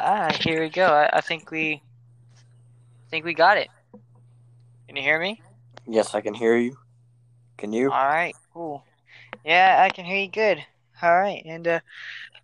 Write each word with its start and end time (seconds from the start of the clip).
Ah, 0.00 0.30
here 0.40 0.60
we 0.60 0.68
go. 0.68 0.86
I, 0.86 1.10
I 1.12 1.20
think 1.20 1.50
we 1.50 1.82
I 1.82 3.10
think 3.10 3.24
we 3.24 3.34
got 3.34 3.58
it. 3.58 3.68
Can 4.86 4.94
you 4.94 5.02
hear 5.02 5.18
me? 5.18 5.42
Yes, 5.88 6.14
I 6.14 6.20
can 6.20 6.34
hear 6.34 6.56
you. 6.56 6.78
Can 7.56 7.72
you? 7.72 7.90
All 7.90 8.06
right, 8.06 8.36
cool. 8.54 8.84
Yeah, 9.44 9.82
I 9.84 9.90
can 9.90 10.04
hear 10.04 10.18
you 10.18 10.30
good. 10.30 10.64
All 11.02 11.18
right, 11.18 11.42
and 11.44 11.66
uh, 11.66 11.80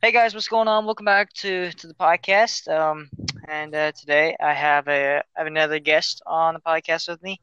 hey 0.02 0.10
guys, 0.10 0.34
what's 0.34 0.48
going 0.48 0.66
on? 0.66 0.84
Welcome 0.84 1.04
back 1.04 1.32
to 1.34 1.70
to 1.70 1.86
the 1.86 1.94
podcast. 1.94 2.66
Um, 2.66 3.08
and 3.46 3.72
uh, 3.72 3.92
today 3.92 4.34
I 4.40 4.52
have 4.52 4.88
a 4.88 5.18
I 5.18 5.22
have 5.36 5.46
another 5.46 5.78
guest 5.78 6.22
on 6.26 6.54
the 6.54 6.60
podcast 6.60 7.08
with 7.08 7.22
me. 7.22 7.40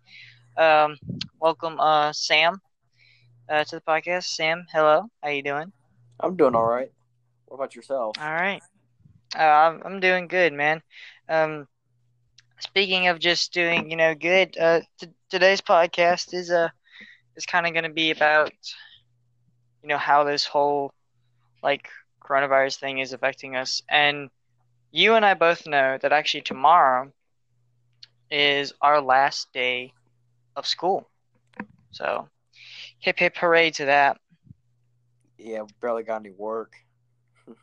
Um, 0.58 0.98
welcome, 1.40 1.80
uh, 1.80 2.12
Sam, 2.12 2.60
uh, 3.48 3.64
to 3.64 3.78
the 3.78 3.82
podcast. 3.82 4.24
Sam, 4.26 4.66
hello. 4.74 5.10
How 5.24 5.30
you 5.30 5.42
doing? 5.42 5.72
I'm 6.20 6.36
doing 6.36 6.54
all 6.54 6.68
right. 6.68 6.92
What 7.46 7.56
about 7.56 7.76
yourself? 7.78 8.18
All 8.20 8.34
right. 8.34 8.62
Uh, 9.38 9.42
I'm 9.44 9.82
I'm 9.86 10.00
doing 10.00 10.28
good, 10.28 10.54
man. 10.54 10.82
Um, 11.30 11.68
speaking 12.60 13.08
of 13.08 13.20
just 13.20 13.54
doing, 13.54 13.90
you 13.90 13.98
know, 13.98 14.14
good. 14.16 14.58
Uh, 14.58 14.82
t- 15.00 15.08
today's 15.30 15.62
podcast 15.62 16.34
is 16.34 16.52
uh 16.52 16.70
is 17.36 17.46
kind 17.46 17.66
of 17.68 17.74
going 17.74 17.84
to 17.86 17.90
be 17.92 18.12
about, 18.12 18.52
you 19.82 19.90
know, 19.90 19.98
how 19.98 20.24
this 20.24 20.46
whole 20.46 20.94
like 21.64 21.90
coronavirus 22.24 22.80
thing 22.80 23.00
is 23.00 23.14
affecting 23.14 23.56
us, 23.56 23.82
and 23.90 24.30
you 24.92 25.14
and 25.16 25.26
I 25.26 25.34
both 25.34 25.66
know 25.68 25.98
that 26.02 26.12
actually 26.14 26.42
tomorrow 26.42 27.12
is 28.32 28.74
our 28.82 29.02
last 29.02 29.52
day 29.54 29.94
of 30.56 30.66
school. 30.66 31.10
So, 31.92 32.30
hip 33.00 33.20
hip 33.20 33.36
hooray 33.38 33.72
to 33.72 33.86
that. 33.86 34.18
Yeah, 35.38 35.62
we 35.64 35.70
barely 35.82 36.04
got 36.04 36.18
any 36.22 36.32
work. 36.32 36.74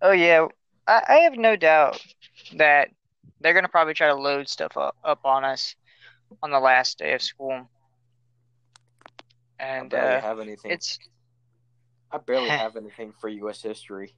Oh 0.00 0.12
yeah, 0.12 0.46
I, 0.86 1.02
I 1.08 1.14
have 1.20 1.36
no 1.36 1.56
doubt 1.56 2.00
that 2.56 2.88
they're 3.40 3.54
gonna 3.54 3.68
probably 3.68 3.94
try 3.94 4.08
to 4.08 4.14
load 4.14 4.48
stuff 4.48 4.76
up, 4.76 4.96
up 5.04 5.20
on 5.24 5.44
us 5.44 5.74
on 6.42 6.50
the 6.50 6.60
last 6.60 6.98
day 6.98 7.14
of 7.14 7.22
school. 7.22 7.68
And 9.58 9.94
I 9.94 9.96
barely 9.96 10.16
uh, 10.16 10.20
have 10.20 10.40
anything. 10.40 10.72
it's 10.72 10.98
I 12.10 12.18
barely 12.18 12.48
have 12.48 12.76
anything 12.76 13.12
for 13.20 13.28
U.S. 13.28 13.62
history. 13.62 14.14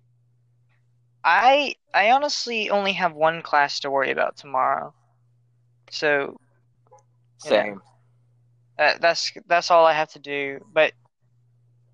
I 1.24 1.74
I 1.92 2.10
honestly 2.12 2.70
only 2.70 2.92
have 2.92 3.14
one 3.14 3.42
class 3.42 3.80
to 3.80 3.90
worry 3.90 4.10
about 4.10 4.36
tomorrow. 4.36 4.94
So. 5.90 6.38
Same. 7.38 7.82
uh, 8.78 8.94
that's 9.00 9.30
that's 9.46 9.70
all 9.70 9.84
I 9.84 9.92
have 9.92 10.10
to 10.12 10.18
do. 10.18 10.58
But 10.72 10.92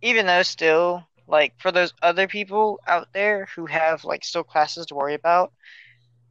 even 0.02 0.26
though 0.26 0.42
still, 0.42 1.04
like 1.32 1.54
for 1.58 1.72
those 1.72 1.94
other 2.02 2.28
people 2.28 2.80
out 2.88 3.08
there 3.14 3.48
who 3.56 3.66
have 3.66 4.04
like 4.04 4.24
still 4.24 4.44
classes 4.44 4.86
to 4.88 4.96
worry 4.96 5.14
about, 5.14 5.52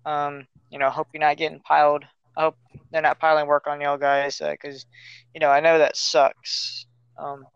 um, 0.06 0.48
you 0.70 0.80
know, 0.80 0.90
hope 0.92 1.10
you're 1.14 1.22
not 1.22 1.38
getting 1.38 1.62
piled. 1.62 2.06
I 2.38 2.44
hope 2.44 2.58
they're 2.92 3.02
not 3.04 3.20
piling 3.20 3.48
work 3.48 3.68
on 3.68 3.82
y'all 3.82 3.98
guys, 3.98 4.42
because 4.44 4.86
you 5.34 5.42
know 5.42 5.50
I 5.50 5.62
know 5.62 5.80
that 5.80 5.98
sucks. 5.98 6.88
Um, 7.20 7.48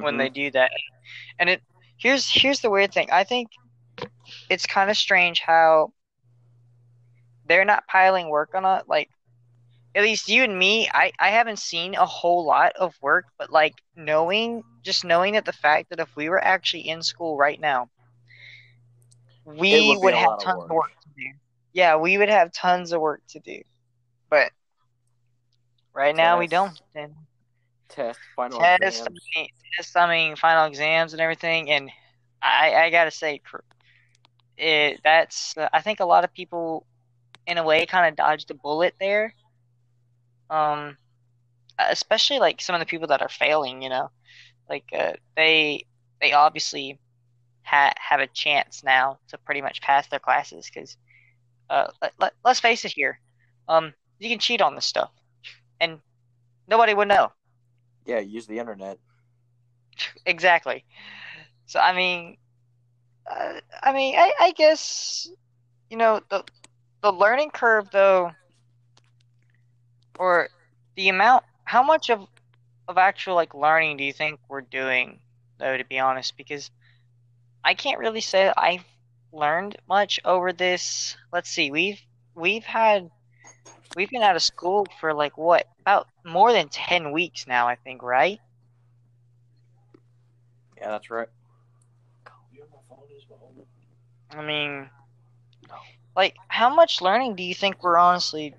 when 0.00 0.16
Mhm. 0.16 0.18
they 0.18 0.30
do 0.30 0.50
that. 0.52 0.70
And 1.38 1.50
it 1.50 1.62
here's 1.98 2.28
here's 2.28 2.60
the 2.60 2.70
weird 2.70 2.92
thing. 2.92 3.08
I 3.12 3.24
think 3.24 3.50
it's 4.50 4.66
kind 4.66 4.90
of 4.90 4.96
strange 4.96 5.40
how 5.40 5.92
they're 7.46 7.64
not 7.64 7.86
piling 7.88 8.28
work 8.28 8.50
on 8.54 8.64
it. 8.80 8.84
Like 8.88 9.10
at 9.94 10.02
least 10.02 10.28
you 10.28 10.42
and 10.42 10.58
me, 10.58 10.88
I 10.92 11.12
I 11.18 11.30
haven't 11.30 11.58
seen 11.58 11.94
a 11.94 12.06
whole 12.06 12.44
lot 12.44 12.72
of 12.76 12.94
work, 13.02 13.26
but 13.38 13.50
like 13.50 13.74
knowing 13.96 14.62
just 14.82 15.04
knowing 15.04 15.34
that 15.34 15.44
the 15.44 15.52
fact 15.52 15.90
that 15.90 16.00
if 16.00 16.14
we 16.16 16.28
were 16.28 16.42
actually 16.42 16.88
in 16.88 17.02
school 17.02 17.36
right 17.36 17.60
now, 17.60 17.88
we 19.44 19.96
would 20.00 20.02
would 20.02 20.14
have 20.14 20.30
lot 20.30 20.38
of 20.38 20.44
tons 20.44 20.64
of 20.64 20.70
work. 20.70 20.70
work 20.70 20.90
to 21.02 21.08
do. 21.16 21.26
Yeah, 21.72 21.96
we 21.96 22.18
would 22.18 22.28
have 22.28 22.52
tons 22.52 22.92
of 22.92 23.00
work 23.00 23.22
to 23.28 23.40
do. 23.40 23.62
But 24.30 24.52
right 25.94 26.14
now 26.16 26.38
we 26.38 26.46
don't. 26.46 26.80
And 26.94 27.14
Test, 27.88 28.20
final 28.34 28.58
test, 28.58 29.06
I 29.06 29.10
exams. 29.10 29.20
mean, 29.36 29.48
test, 29.76 29.96
I 29.96 30.08
mean, 30.08 30.36
final 30.36 30.66
exams 30.66 31.12
and 31.12 31.20
everything, 31.20 31.70
and 31.70 31.90
I, 32.40 32.74
I 32.74 32.90
gotta 32.90 33.10
say, 33.10 33.40
it 34.56 35.00
that's 35.04 35.56
uh, 35.56 35.68
I 35.72 35.80
think 35.82 36.00
a 36.00 36.04
lot 36.06 36.24
of 36.24 36.32
people, 36.32 36.86
in 37.46 37.58
a 37.58 37.62
way, 37.62 37.84
kind 37.86 38.08
of 38.08 38.16
dodged 38.16 38.50
a 38.50 38.54
bullet 38.54 38.94
there. 38.98 39.34
Um, 40.52 40.96
especially 41.78 42.38
like 42.38 42.60
some 42.60 42.74
of 42.74 42.80
the 42.80 42.86
people 42.86 43.08
that 43.08 43.22
are 43.22 43.28
failing, 43.28 43.82
you 43.82 43.88
know, 43.88 44.10
like 44.68 44.84
uh, 44.96 45.12
they 45.36 45.86
they 46.20 46.32
obviously 46.32 46.98
ha 47.64 47.92
have 47.96 48.20
a 48.20 48.26
chance 48.28 48.82
now 48.84 49.18
to 49.28 49.38
pretty 49.38 49.62
much 49.62 49.80
pass 49.80 50.08
their 50.08 50.20
classes 50.20 50.70
because, 50.72 50.96
uh, 51.70 51.88
let, 52.02 52.12
let, 52.20 52.32
let's 52.44 52.60
face 52.60 52.84
it 52.84 52.92
here, 52.92 53.18
um, 53.68 53.94
you 54.18 54.28
can 54.28 54.38
cheat 54.38 54.60
on 54.60 54.74
this 54.74 54.86
stuff, 54.86 55.10
and 55.80 56.00
nobody 56.68 56.94
would 56.94 57.08
know. 57.08 57.32
Yeah, 58.06 58.20
use 58.20 58.46
the 58.46 58.58
internet. 58.58 58.98
Exactly. 60.26 60.84
So 61.66 61.80
I 61.80 61.94
mean, 61.94 62.36
uh, 63.30 63.60
I 63.82 63.92
mean, 63.92 64.16
I, 64.16 64.32
I 64.40 64.52
guess 64.52 65.30
you 65.90 65.96
know 65.96 66.20
the 66.30 66.44
the 67.02 67.12
learning 67.12 67.50
curve 67.50 67.90
though, 67.92 68.32
or 70.18 70.48
the 70.96 71.08
amount, 71.08 71.44
how 71.64 71.82
much 71.82 72.10
of 72.10 72.26
of 72.88 72.98
actual 72.98 73.34
like 73.36 73.54
learning 73.54 73.96
do 73.98 74.04
you 74.04 74.12
think 74.12 74.40
we're 74.48 74.62
doing 74.62 75.20
though? 75.58 75.76
To 75.76 75.84
be 75.84 75.98
honest, 75.98 76.36
because 76.36 76.70
I 77.64 77.74
can't 77.74 77.98
really 77.98 78.20
say 78.20 78.44
that 78.44 78.58
I've 78.58 78.84
learned 79.32 79.76
much 79.88 80.20
over 80.24 80.52
this. 80.52 81.16
Let's 81.32 81.50
see, 81.50 81.70
we've 81.70 82.00
we've 82.34 82.64
had 82.64 83.10
we've 83.94 84.10
been 84.10 84.22
out 84.22 84.36
of 84.36 84.42
school 84.42 84.86
for 85.00 85.14
like 85.14 85.38
what 85.38 85.66
about 85.80 86.08
more 86.24 86.52
than 86.52 86.68
ten 86.68 87.12
weeks 87.12 87.46
now, 87.46 87.68
I 87.68 87.76
think, 87.76 88.02
right? 88.02 88.40
Yeah, 90.76 90.90
that's 90.90 91.10
right. 91.10 91.28
I 94.30 94.42
mean, 94.42 94.90
like, 96.16 96.34
how 96.48 96.74
much 96.74 97.00
learning 97.00 97.36
do 97.36 97.42
you 97.42 97.54
think 97.54 97.82
we're 97.82 97.96
honestly 97.98 98.54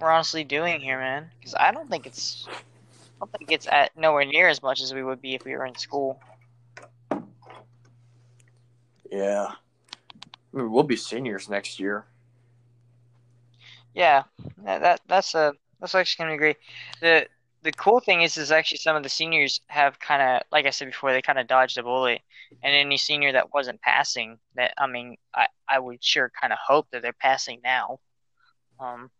we're 0.00 0.10
honestly 0.10 0.44
doing 0.44 0.80
here, 0.80 0.98
man? 0.98 1.30
Because 1.38 1.54
I 1.54 1.72
don't 1.72 1.88
think 1.90 2.06
it's 2.06 2.46
I 2.48 2.54
don't 3.20 3.32
think 3.32 3.50
it's 3.50 3.66
at 3.66 3.96
nowhere 3.96 4.24
near 4.24 4.48
as 4.48 4.62
much 4.62 4.80
as 4.82 4.92
we 4.92 5.02
would 5.02 5.20
be 5.20 5.34
if 5.34 5.44
we 5.44 5.52
were 5.52 5.66
in 5.66 5.74
school. 5.76 6.20
Yeah. 9.10 9.46
I 9.52 10.56
mean, 10.56 10.70
we'll 10.70 10.82
be 10.82 10.96
seniors 10.96 11.48
next 11.48 11.78
year. 11.78 12.06
Yeah, 13.94 14.24
that, 14.64 14.82
that 14.82 15.00
that's 15.08 15.34
a 15.34 15.54
that's 15.80 15.94
actually 15.94 16.24
gonna 16.24 16.34
be 16.34 16.38
great. 16.38 16.56
The 17.00 17.26
the 17.62 17.72
cool 17.72 17.98
thing 17.98 18.22
is, 18.22 18.36
is 18.36 18.52
actually 18.52 18.78
some 18.78 18.94
of 18.94 19.02
the 19.02 19.08
seniors 19.08 19.60
have 19.66 19.98
kind 19.98 20.22
of, 20.22 20.42
like 20.52 20.66
I 20.66 20.70
said 20.70 20.86
before, 20.86 21.12
they 21.12 21.20
kind 21.20 21.38
of 21.38 21.48
dodged 21.48 21.78
a 21.78 21.82
bullet. 21.82 22.20
And 22.62 22.72
any 22.72 22.96
senior 22.96 23.32
that 23.32 23.52
wasn't 23.52 23.80
passing, 23.80 24.38
that 24.54 24.72
I 24.78 24.86
mean, 24.86 25.16
I 25.34 25.48
I 25.68 25.80
would 25.80 26.02
sure 26.04 26.30
kind 26.40 26.52
of 26.52 26.60
hope 26.64 26.86
that 26.92 27.02
they're 27.02 27.12
passing 27.12 27.60
now. 27.64 27.98
Um, 28.78 29.10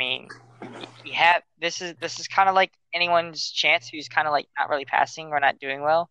mean, 0.00 0.32
you 1.04 1.14
have 1.16 1.42
this 1.60 1.82
is 1.82 1.94
this 2.00 2.20
is 2.20 2.28
kind 2.28 2.48
of 2.48 2.54
like 2.56 2.72
anyone's 2.94 3.50
chance 3.50 3.88
who's 3.88 4.08
kind 4.08 4.28
of 4.28 4.32
like 4.32 4.48
not 4.58 4.70
really 4.70 4.86
passing 4.86 5.28
or 5.28 5.40
not 5.40 5.58
doing 5.60 5.82
well 5.82 6.10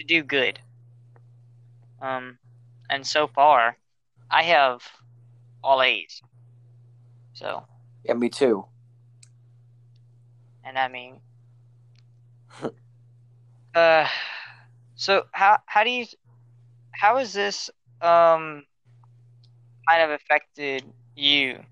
to 0.00 0.06
do 0.06 0.22
good. 0.24 0.60
Um, 2.02 2.38
and 2.90 3.06
so 3.06 3.28
far, 3.28 3.76
I 4.30 4.42
have 4.44 4.82
all 5.62 5.82
A's. 5.82 6.22
So, 7.34 7.66
Yeah, 8.04 8.14
me 8.14 8.30
too. 8.30 8.66
and 10.64 10.78
I 10.78 10.88
mean, 10.88 11.20
uh, 13.74 14.08
so 14.94 15.24
how 15.32 15.58
how 15.66 15.84
do 15.84 15.90
you 15.90 16.06
how 16.92 17.18
has 17.18 17.34
this 17.34 17.70
um 18.02 18.64
kind 19.88 20.02
of 20.02 20.10
affected 20.10 20.84
you 21.16 21.64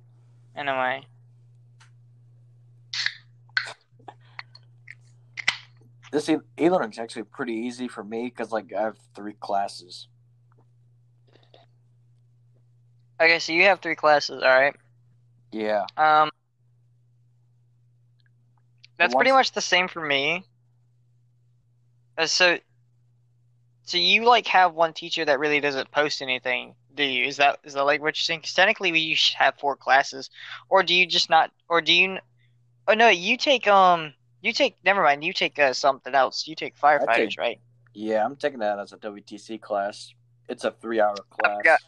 in 0.57 0.69
a 0.69 0.79
way? 0.79 1.07
This 6.11 6.29
e- 6.29 6.39
e-learning 6.59 6.93
is 6.93 6.99
actually 6.99 7.25
pretty 7.25 7.53
easy 7.55 7.89
for 7.89 8.03
me 8.03 8.25
because 8.25 8.51
like 8.53 8.73
I 8.73 8.83
have 8.83 8.99
three 9.15 9.35
classes. 9.35 10.09
Okay, 13.21 13.39
so 13.41 13.53
you 13.53 13.65
have 13.65 13.81
three 13.81 13.97
classes, 13.97 14.43
all 14.43 14.49
right. 14.49 14.75
Yeah. 15.51 15.85
Um, 15.97 16.31
that's 18.97 19.15
pretty 19.15 19.33
much 19.33 19.53
the 19.53 19.61
same 19.61 19.89
for 19.89 20.05
me. 20.05 20.45
Uh, 22.17 22.27
so, 22.27 22.59
so 23.85 23.97
you 23.99 24.25
like 24.25 24.47
have 24.49 24.75
one 24.75 24.93
teacher 24.93 25.25
that 25.25 25.39
really 25.39 25.61
doesn't 25.61 25.91
post 25.91 26.23
anything, 26.23 26.75
do 26.95 27.03
you? 27.05 27.25
Is 27.27 27.37
that 27.39 27.59
is 27.65 27.75
that 27.75 27.85
like 27.85 28.01
what 28.01 28.17
you're 28.17 28.23
saying? 28.23 28.43
'Cause 28.43 28.55
technically, 28.55 28.93
we 28.93 29.15
should 29.15 29.37
have 29.37 29.59
four 29.59 29.77
classes, 29.77 30.31
or 30.69 30.83
do 30.83 30.95
you 30.95 31.07
just 31.07 31.31
not? 31.31 31.51
Or 31.69 31.81
do 31.81 31.93
you? 31.93 32.19
Oh 32.87 32.95
no, 32.95 33.09
you 33.09 33.37
take 33.37 33.67
um, 33.67 34.15
you 34.41 34.53
take. 34.53 34.77
Never 34.85 35.03
mind, 35.03 35.25
you 35.25 35.33
take 35.33 35.59
uh, 35.59 35.73
something 35.73 36.15
else. 36.15 36.47
You 36.47 36.55
take 36.55 36.77
firefighters, 36.79 37.31
take- 37.31 37.39
right? 37.39 37.61
Yeah, 37.95 38.25
I'm 38.25 38.37
taking 38.37 38.61
that 38.61 38.79
as 38.79 38.93
a 38.93 38.97
WTC 38.99 39.61
class. 39.61 40.13
It's 40.49 40.65
a 40.65 40.71
three-hour 40.71 41.17
class. 41.31 41.57
forgot. 41.59 41.81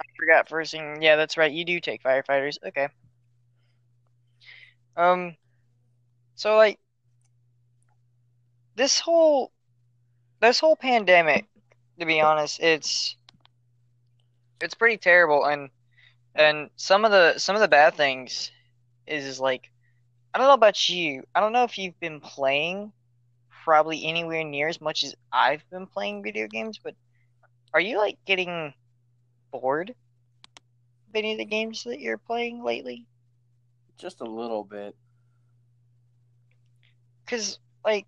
I 0.00 0.04
forgot 0.18 0.48
first 0.48 0.72
thing. 0.72 1.00
Yeah, 1.00 1.16
that's 1.16 1.36
right. 1.36 1.52
You 1.52 1.64
do 1.64 1.78
take 1.80 2.02
firefighters. 2.02 2.58
Okay. 2.66 2.88
Um. 4.96 5.36
So 6.34 6.56
like, 6.56 6.78
this 8.74 8.98
whole, 8.98 9.52
this 10.40 10.58
whole 10.58 10.76
pandemic, 10.76 11.46
to 12.00 12.06
be 12.06 12.20
honest, 12.20 12.58
it's, 12.60 13.16
it's 14.60 14.74
pretty 14.74 14.96
terrible, 14.96 15.44
and, 15.44 15.68
and 16.34 16.70
some 16.76 17.04
of 17.04 17.10
the 17.12 17.38
some 17.38 17.54
of 17.54 17.60
the 17.60 17.68
bad 17.68 17.94
things 17.94 18.50
is, 19.06 19.24
is 19.24 19.38
like, 19.38 19.70
I 20.34 20.38
don't 20.38 20.48
know 20.48 20.54
about 20.54 20.88
you. 20.88 21.24
I 21.34 21.40
don't 21.40 21.52
know 21.52 21.64
if 21.64 21.76
you've 21.76 21.98
been 22.00 22.20
playing 22.20 22.92
probably 23.64 24.04
anywhere 24.04 24.44
near 24.44 24.68
as 24.68 24.80
much 24.80 25.04
as 25.04 25.14
I've 25.32 25.68
been 25.70 25.86
playing 25.86 26.22
video 26.22 26.48
games, 26.48 26.80
but 26.82 26.94
are 27.74 27.80
you 27.80 27.98
like 27.98 28.18
getting 28.24 28.72
bored 29.50 29.90
of 29.90 31.14
any 31.14 31.32
of 31.32 31.38
the 31.38 31.44
games 31.44 31.84
that 31.84 32.00
you're 32.00 32.18
playing 32.18 32.64
lately? 32.64 33.06
Just 33.98 34.20
a 34.20 34.24
little 34.24 34.64
bit. 34.64 34.96
Cause 37.26 37.58
like, 37.84 38.06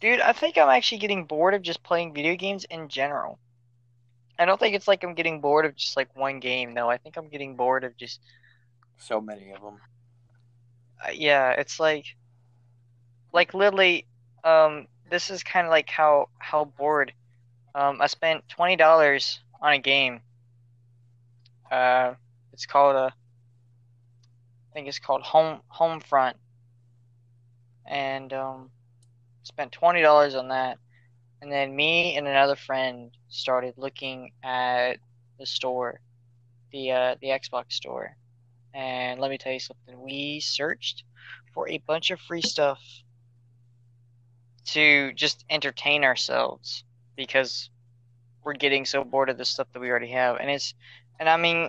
dude, 0.00 0.20
I 0.20 0.32
think 0.32 0.58
I'm 0.58 0.68
actually 0.68 0.98
getting 0.98 1.24
bored 1.24 1.54
of 1.54 1.62
just 1.62 1.82
playing 1.82 2.14
video 2.14 2.36
games 2.36 2.64
in 2.68 2.88
general. 2.88 3.38
I 4.38 4.44
don't 4.44 4.58
think 4.58 4.74
it's 4.74 4.88
like 4.88 5.04
I'm 5.04 5.14
getting 5.14 5.40
bored 5.40 5.66
of 5.66 5.76
just 5.76 5.96
like 5.96 6.14
one 6.16 6.40
game 6.40 6.74
though. 6.74 6.90
I 6.90 6.96
think 6.98 7.16
I'm 7.16 7.28
getting 7.28 7.56
bored 7.56 7.84
of 7.84 7.96
just 7.96 8.20
So 8.98 9.20
many 9.20 9.50
of 9.52 9.60
them. 9.60 9.80
uh, 11.06 11.10
yeah, 11.12 11.50
it's 11.52 11.80
like 11.80 12.06
like 13.32 13.54
literally 13.54 14.06
um 14.44 14.86
this 15.10 15.30
is 15.30 15.42
kind 15.42 15.66
of 15.66 15.70
like 15.70 15.88
how 15.90 16.28
how 16.38 16.64
bored 16.64 17.12
um 17.74 18.00
I 18.00 18.06
spent 18.06 18.44
$20 18.48 19.40
on 19.60 19.72
a 19.72 19.78
game. 19.78 20.20
Uh 21.70 22.14
it's 22.52 22.66
called 22.66 22.96
a 22.96 23.12
I 24.70 24.74
think 24.74 24.88
it's 24.88 24.98
called 24.98 25.22
Home 25.22 25.60
Homefront. 25.74 26.34
And 27.86 28.32
um 28.32 28.70
spent 29.42 29.72
$20 29.72 30.38
on 30.38 30.48
that. 30.48 30.78
And 31.42 31.50
then 31.52 31.74
me 31.74 32.16
and 32.16 32.28
another 32.28 32.56
friend 32.56 33.10
started 33.28 33.74
looking 33.76 34.32
at 34.44 34.98
the 35.38 35.46
store, 35.46 36.00
the 36.72 36.92
uh 36.92 37.16
the 37.20 37.28
Xbox 37.28 37.72
store. 37.72 38.16
And 38.74 39.20
let 39.20 39.30
me 39.30 39.38
tell 39.38 39.52
you 39.52 39.60
something. 39.60 40.00
We 40.00 40.40
searched 40.40 41.04
for 41.54 41.68
a 41.68 41.78
bunch 41.78 42.10
of 42.10 42.20
free 42.20 42.42
stuff 42.42 42.80
to 44.66 45.12
just 45.12 45.44
entertain 45.50 46.04
ourselves 46.04 46.84
because 47.16 47.68
we're 48.44 48.54
getting 48.54 48.84
so 48.84 49.04
bored 49.04 49.28
of 49.28 49.38
the 49.38 49.44
stuff 49.44 49.68
that 49.72 49.80
we 49.80 49.90
already 49.90 50.10
have. 50.10 50.36
And 50.36 50.50
it's 50.50 50.74
and 51.20 51.28
I 51.28 51.36
mean 51.36 51.68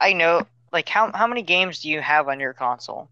I 0.00 0.12
know 0.12 0.46
like 0.72 0.88
how 0.88 1.10
how 1.12 1.26
many 1.26 1.42
games 1.42 1.80
do 1.80 1.88
you 1.88 2.00
have 2.00 2.28
on 2.28 2.40
your 2.40 2.52
console? 2.52 3.08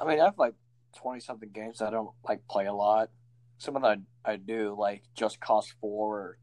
I 0.00 0.04
mean, 0.04 0.20
I 0.20 0.24
have 0.24 0.38
like 0.38 0.54
twenty 0.96 1.20
something 1.20 1.50
games 1.50 1.82
I 1.82 1.90
don't 1.90 2.10
like 2.26 2.46
play 2.48 2.66
a 2.66 2.72
lot. 2.72 3.10
Some 3.58 3.76
of 3.76 3.82
them 3.82 4.06
I, 4.24 4.32
I 4.32 4.36
do, 4.36 4.74
like 4.78 5.02
Just 5.14 5.40
Cause 5.40 5.72
Four, 5.80 6.18
or 6.18 6.38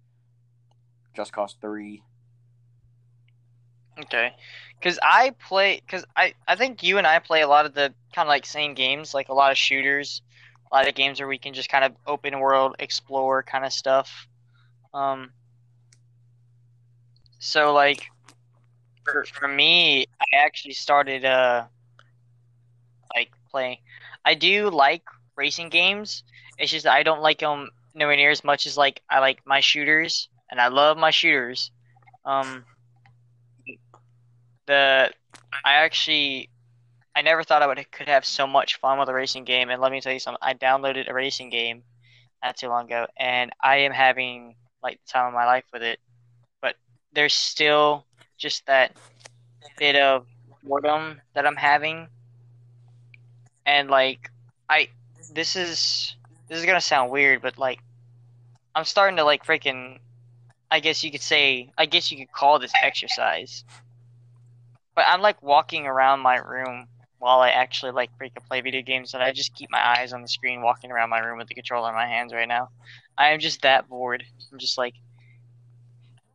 Just 1.16 1.34
Cause 1.34 1.56
Three. 1.60 2.04
Okay. 4.00 4.34
Cuz 4.82 4.98
I 5.02 5.32
play 5.48 5.82
cuz 5.88 6.06
I 6.16 6.34
I 6.48 6.56
think 6.56 6.84
you 6.84 6.98
and 6.98 7.06
I 7.06 7.20
play 7.20 7.42
a 7.42 7.48
lot 7.48 7.66
of 7.66 7.74
the 7.74 7.94
kind 8.14 8.28
of 8.28 8.30
like 8.30 8.46
same 8.46 8.74
games, 8.74 9.14
like 9.14 9.30
a 9.30 9.34
lot 9.34 9.52
of 9.52 9.58
shooters, 9.58 10.22
a 10.72 10.76
lot 10.76 10.88
of 10.88 10.96
games 10.96 11.20
where 11.20 11.28
we 11.28 11.38
can 11.38 11.54
just 11.54 11.70
kind 11.70 11.84
of 11.84 11.96
open 12.08 12.40
world 12.40 12.76
explore 12.80 13.44
kind 13.44 13.66
of 13.66 13.74
stuff. 13.74 14.28
Um 14.94 15.32
so 17.40 17.74
like 17.74 18.10
for, 19.04 19.26
for 19.26 19.48
me, 19.48 20.06
I 20.22 20.38
actually 20.38 20.74
started 20.74 21.26
uh 21.26 21.66
like 23.16 23.32
playing. 23.50 23.78
I 24.26 24.36
do 24.36 24.70
like 24.70 25.04
racing 25.36 25.70
games. 25.70 26.24
It's 26.58 26.72
just 26.72 26.88
I 26.88 27.04
don't 27.04 27.22
like 27.22 27.40
them 27.40 27.70
nowhere 27.94 28.16
near 28.16 28.32
as 28.32 28.44
much 28.44 28.66
as 28.66 28.78
like 28.78 29.02
I 29.10 29.20
like 29.20 29.42
my 29.46 29.60
shooters, 29.60 30.30
and 30.50 30.60
I 30.62 30.68
love 30.68 30.98
my 30.98 31.12
shooters. 31.12 31.72
Um, 32.26 32.66
the 34.72 35.12
I 35.66 35.74
actually 35.84 36.50
I 37.14 37.22
never 37.22 37.44
thought 37.44 37.62
I 37.62 37.68
would 37.68 37.92
could 37.92 38.08
have 38.08 38.26
so 38.26 38.48
much 38.48 38.80
fun 38.80 38.98
with 38.98 39.10
a 39.10 39.14
racing 39.14 39.44
game, 39.44 39.70
and 39.70 39.82
let 39.82 39.92
me 39.92 40.00
tell 40.00 40.14
you 40.14 40.20
something. 40.20 40.40
I 40.42 40.54
downloaded 40.54 41.10
a 41.10 41.14
racing 41.14 41.50
game 41.50 41.84
not 42.42 42.56
too 42.56 42.70
long 42.70 42.86
ago, 42.86 43.06
and 43.20 43.52
I 43.62 43.78
am 43.78 43.92
having 43.92 44.56
like 44.82 45.00
the 45.06 45.12
time 45.12 45.28
of 45.28 45.34
my 45.34 45.46
life 45.46 45.66
with 45.74 45.84
it. 45.84 46.00
But 46.62 46.76
there's 47.12 47.34
still 47.34 48.06
just 48.38 48.66
that 48.68 48.96
bit 49.78 49.98
of 49.98 50.26
boredom 50.64 51.20
that 51.36 51.46
I'm 51.46 51.58
having, 51.58 52.08
and 53.66 53.90
like 53.90 54.32
I 54.70 54.88
this 55.34 55.58
is 55.58 56.16
this 56.48 56.60
is 56.60 56.66
gonna 56.66 56.80
sound 56.80 57.12
weird, 57.12 57.42
but 57.42 57.58
like 57.58 57.80
I'm 58.74 58.86
starting 58.86 59.18
to 59.18 59.26
like 59.26 59.46
freaking. 59.46 60.00
I 60.74 60.80
guess 60.80 61.04
you 61.04 61.12
could 61.12 61.22
say. 61.22 61.70
I 61.78 61.86
guess 61.86 62.10
you 62.10 62.18
could 62.18 62.32
call 62.32 62.58
this 62.58 62.72
exercise. 62.82 63.66
But 64.96 65.06
I'm 65.08 65.22
like 65.22 65.42
walking 65.42 65.86
around 65.88 66.20
my 66.20 66.38
room 66.38 66.88
while 67.20 67.40
I 67.40 67.50
actually 67.50 67.92
like 67.92 68.10
freaking 68.18 68.46
play 68.48 68.62
video 68.62 68.82
games, 68.82 69.14
and 69.14 69.24
I 69.24 69.32
just 69.32 69.56
keep 69.56 69.70
my 69.72 69.98
eyes 69.98 70.14
on 70.14 70.22
the 70.22 70.28
screen, 70.28 70.62
walking 70.62 70.92
around 70.92 71.10
my 71.10 71.20
room 71.20 71.38
with 71.38 71.48
the 71.48 71.56
controller 71.56 71.90
in 71.90 71.96
my 71.96 72.08
hands 72.08 72.34
right 72.34 72.48
now. 72.48 72.70
I 73.18 73.30
am 73.30 73.40
just 73.40 73.62
that 73.62 73.88
bored. 73.88 74.24
I'm 74.52 74.60
just 74.60 74.78
like. 74.78 74.96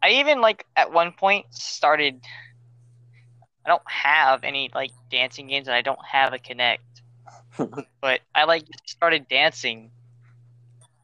I 0.03 0.11
even 0.11 0.41
like 0.41 0.65
at 0.77 0.93
one 0.93 1.13
point 1.13 1.47
started. 1.51 2.21
I 3.65 3.69
don't 3.69 3.83
have 3.91 4.45
any 4.45 4.71
like 4.75 4.93
dancing 5.11 5.49
games, 5.49 5.67
and 5.67 5.75
I 5.75 5.83
don't 5.83 6.05
have 6.05 6.33
a 6.33 6.39
Kinect 6.39 6.79
but 8.01 8.21
I 8.35 8.45
like 8.45 8.65
started 8.87 9.29
dancing 9.29 9.91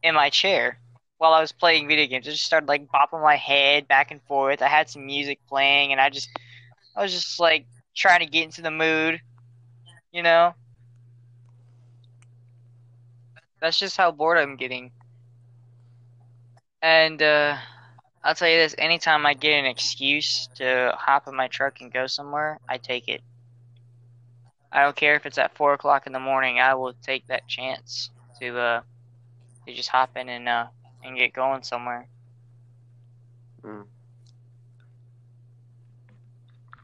in 0.03 0.15
my 0.15 0.29
chair 0.29 0.79
while 1.17 1.33
I 1.33 1.41
was 1.41 1.51
playing 1.51 1.87
video 1.87 2.07
games. 2.07 2.27
I 2.27 2.31
just 2.31 2.45
started 2.45 2.67
like 2.67 2.87
bopping 2.87 3.21
my 3.21 3.35
head 3.35 3.87
back 3.87 4.11
and 4.11 4.21
forth. 4.23 4.61
I 4.61 4.67
had 4.67 4.89
some 4.89 5.05
music 5.05 5.39
playing, 5.47 5.91
and 5.91 6.01
I 6.01 6.09
just, 6.09 6.29
I 6.95 7.01
was 7.03 7.11
just 7.13 7.39
like 7.39 7.67
trying 7.95 8.19
to 8.19 8.25
get 8.25 8.43
into 8.43 8.61
the 8.61 8.71
mood, 8.71 9.21
you 10.11 10.23
know. 10.23 10.53
That's 13.61 13.79
just 13.79 13.97
how 13.97 14.11
bored 14.11 14.37
I'm 14.37 14.57
getting. 14.57 14.91
And 16.81 17.21
uh, 17.21 17.57
I'll 18.23 18.35
tell 18.35 18.49
you 18.49 18.57
this: 18.57 18.75
anytime 18.77 19.25
I 19.25 19.33
get 19.33 19.59
an 19.59 19.65
excuse 19.65 20.47
to 20.55 20.93
hop 20.97 21.27
in 21.27 21.35
my 21.35 21.47
truck 21.47 21.81
and 21.81 21.91
go 21.91 22.07
somewhere, 22.07 22.59
I 22.67 22.77
take 22.77 23.07
it. 23.07 23.21
I 24.71 24.83
don't 24.83 24.95
care 24.95 25.15
if 25.15 25.25
it's 25.25 25.37
at 25.37 25.55
four 25.55 25.73
o'clock 25.73 26.07
in 26.07 26.13
the 26.13 26.19
morning. 26.19 26.59
I 26.59 26.75
will 26.75 26.93
take 26.93 27.27
that 27.27 27.47
chance 27.47 28.09
to 28.41 28.57
uh 28.59 28.81
to 29.67 29.73
just 29.73 29.89
hop 29.89 30.17
in 30.17 30.29
and 30.29 30.49
uh 30.49 30.67
and 31.03 31.17
get 31.17 31.33
going 31.33 31.63
somewhere. 31.63 32.07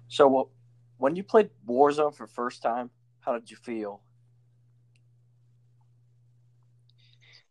So, 0.10 0.52
when 0.98 1.16
you 1.16 1.24
played 1.24 1.52
Warzone 1.66 2.16
for 2.16 2.28
first 2.28 2.62
time, 2.62 2.92
how 3.22 3.34
did 3.34 3.50
you 3.52 3.58
feel? 3.58 4.02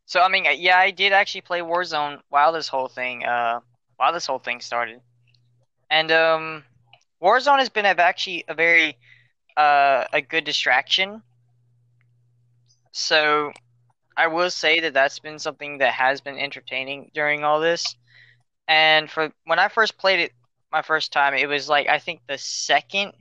So 0.07 0.21
I 0.21 0.29
mean, 0.29 0.47
yeah, 0.57 0.79
I 0.79 0.91
did 0.91 1.13
actually 1.13 1.43
play 1.43 1.61
Warzone 1.61 2.21
while 2.29 2.53
this 2.53 2.69
whole 2.69 2.89
thing 2.89 3.25
uh 3.25 3.61
while 3.97 4.13
this 4.13 4.27
whole 4.27 4.39
thing 4.39 4.61
started, 4.61 5.01
and 5.91 6.11
um, 6.13 6.65
Warzone 7.23 7.59
has 7.59 7.69
been 7.71 7.87
actually 7.87 8.45
a 8.49 8.55
very 8.55 8.97
uh 9.57 10.05
a 10.13 10.21
good 10.23 10.45
distraction. 10.45 11.23
So 12.93 13.53
I 14.17 14.29
will 14.29 14.51
say 14.51 14.81
that 14.81 14.95
that's 14.95 15.19
been 15.21 15.39
something 15.39 15.79
that 15.79 15.95
has 15.95 16.21
been 16.21 16.39
entertaining 16.39 17.11
during 17.15 17.45
all 17.45 17.61
this. 17.61 17.97
And 18.69 19.11
for 19.11 19.33
when 19.45 19.59
I 19.59 19.69
first 19.69 19.99
played 19.99 20.21
it 20.21 20.33
my 20.73 20.83
first 20.83 21.13
time, 21.13 21.35
it 21.35 21.47
was 21.49 21.69
like 21.69 21.89
I 21.89 21.99
think 21.99 22.21
the 22.29 22.39
second 22.39 23.13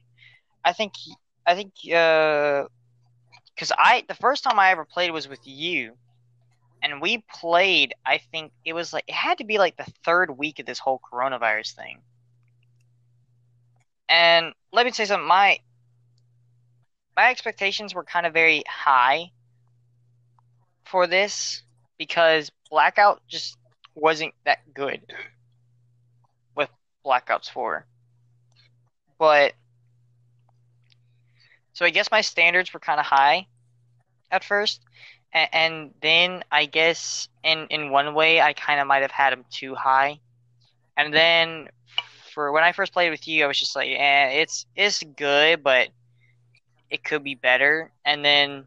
I 0.64 0.74
think 0.74 0.94
I 1.46 1.56
think 1.56 1.74
uh 1.94 2.68
cuz 3.58 3.72
I 3.78 4.04
the 4.08 4.16
first 4.16 4.44
time 4.44 4.60
I 4.60 4.72
ever 4.72 4.86
played 4.86 5.12
was 5.12 5.28
with 5.28 5.46
you. 5.46 5.98
And 6.84 7.02
we 7.02 7.24
played 7.34 7.94
I 8.06 8.20
think 8.20 8.52
it 8.66 8.74
was 8.74 8.94
like 8.94 9.06
it 9.08 9.16
had 9.16 9.40
to 9.40 9.46
be 9.46 9.58
like 9.58 9.78
the 9.78 9.92
third 10.04 10.38
week 10.38 10.60
of 10.60 10.66
this 10.66 10.80
whole 10.80 11.00
coronavirus 11.12 11.76
thing. 11.76 12.02
And 14.10 14.54
let 14.72 14.86
me 14.86 14.92
say 14.92 15.06
something 15.06 15.28
my 15.28 15.60
my 17.16 17.30
expectations 17.32 17.96
were 17.96 18.04
kind 18.04 18.26
of 18.26 18.34
very 18.34 18.64
high 18.70 19.32
for 20.86 21.08
this 21.08 21.64
because 21.98 22.52
Blackout 22.70 23.22
just 23.28 23.58
wasn't 23.96 24.34
that 24.46 24.60
good 24.74 25.02
Black 27.08 27.30
Ops 27.30 27.48
4. 27.48 27.86
But 29.18 29.54
so 31.72 31.86
I 31.86 31.90
guess 31.90 32.12
my 32.12 32.20
standards 32.20 32.74
were 32.74 32.82
kind 32.82 33.00
of 33.00 33.06
high 33.06 33.48
at 34.30 34.44
first, 34.44 34.82
and, 35.32 35.50
and 35.54 35.94
then 36.02 36.44
I 36.52 36.66
guess 36.66 37.30
in 37.46 37.68
in 37.70 37.92
one 37.92 38.14
way 38.14 38.42
I 38.42 38.52
kind 38.52 38.82
of 38.82 38.88
might 38.88 39.04
have 39.04 39.12
had 39.12 39.32
them 39.32 39.46
too 39.50 39.74
high, 39.74 40.20
and 40.98 41.14
then 41.14 41.70
for 42.34 42.52
when 42.52 42.66
I 42.66 42.74
first 42.74 42.92
played 42.92 43.10
with 43.10 43.26
you, 43.26 43.46
I 43.46 43.48
was 43.48 43.58
just 43.58 43.74
like, 43.74 43.90
eh, 43.90 44.42
it's 44.42 44.66
it's 44.76 45.02
good, 45.02 45.64
but 45.64 45.88
it 46.90 47.06
could 47.06 47.24
be 47.24 47.36
better. 47.36 47.90
And 48.04 48.24
then 48.24 48.66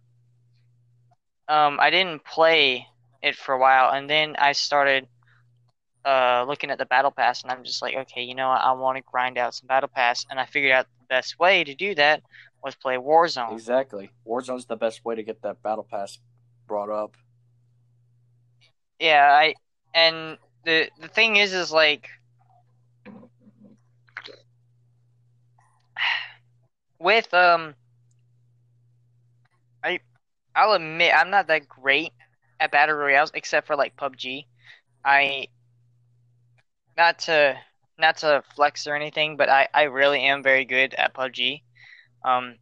um, 1.47 1.79
I 1.79 1.91
didn't 1.91 2.25
play 2.25 2.87
it 3.23 3.37
for 3.37 3.55
a 3.55 3.59
while, 3.59 3.93
and 3.93 4.09
then 4.09 4.37
I 4.39 4.53
started 4.53 5.07
uh, 6.05 6.45
looking 6.49 6.71
at 6.71 6.79
the 6.79 6.87
battle 6.87 7.11
pass, 7.11 7.43
and 7.43 7.53
I'm 7.53 7.65
just 7.65 7.83
like, 7.83 7.95
okay, 7.95 8.23
you 8.23 8.35
know 8.35 8.49
what? 8.49 8.61
I 8.61 8.73
want 8.73 8.97
to 8.97 9.03
grind 9.03 9.39
out 9.39 9.55
some 9.55 9.67
battle 9.67 9.91
pass, 9.95 10.25
and 10.31 10.41
I 10.41 10.47
figured 10.47 10.73
out 10.73 10.87
the 11.01 11.07
best 11.09 11.39
way 11.39 11.65
to 11.65 11.75
do 11.75 11.95
that 11.95 12.23
was 12.63 12.75
play 12.75 12.97
Warzone. 12.97 13.53
Exactly. 13.53 14.11
Warzone's 14.27 14.67
the 14.67 14.77
best 14.77 15.05
way 15.05 15.15
to 15.15 15.23
get 15.23 15.43
that 15.43 15.63
battle 15.63 15.87
pass 15.89 16.19
brought 16.67 16.91
up. 16.91 17.17
Yeah, 18.99 19.31
I 19.33 19.55
and 19.95 20.39
the 20.65 20.89
the 21.01 21.09
thing 21.09 21.37
is, 21.37 21.53
is 21.53 21.73
like 21.73 22.09
with 26.99 27.33
um, 27.35 27.75
I 29.83 30.01
I'll 30.55 30.73
admit 30.73 31.13
I'm 31.15 31.31
not 31.31 31.47
that 31.49 31.69
great 31.69 32.13
at 32.59 32.71
battle 32.71 32.97
royales, 32.97 33.31
except 33.35 33.67
for 33.67 33.77
like 33.77 33.97
PUBG. 33.97 34.45
I 35.05 35.47
not 36.97 37.19
to 37.21 37.59
not 37.99 38.17
to 38.19 38.43
flex 38.55 38.87
or 38.87 38.95
anything, 38.95 39.37
but 39.37 39.49
I 39.49 39.69
I 39.75 39.83
really 39.85 40.23
am 40.23 40.43
very 40.43 40.65
good 40.65 40.95
at 40.95 41.15
PUBG. 41.15 41.63
Um, 42.25 42.59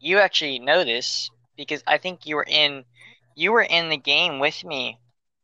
you 0.00 0.18
actually 0.18 0.58
know 0.58 0.84
this 0.84 1.30
because 1.56 1.82
I 1.86 1.98
think 1.98 2.26
you 2.26 2.36
were 2.36 2.46
in 2.48 2.84
you 3.34 3.52
were 3.52 3.62
in 3.62 3.88
the 3.88 3.96
game 3.96 4.38
with 4.38 4.64
me 4.64 4.98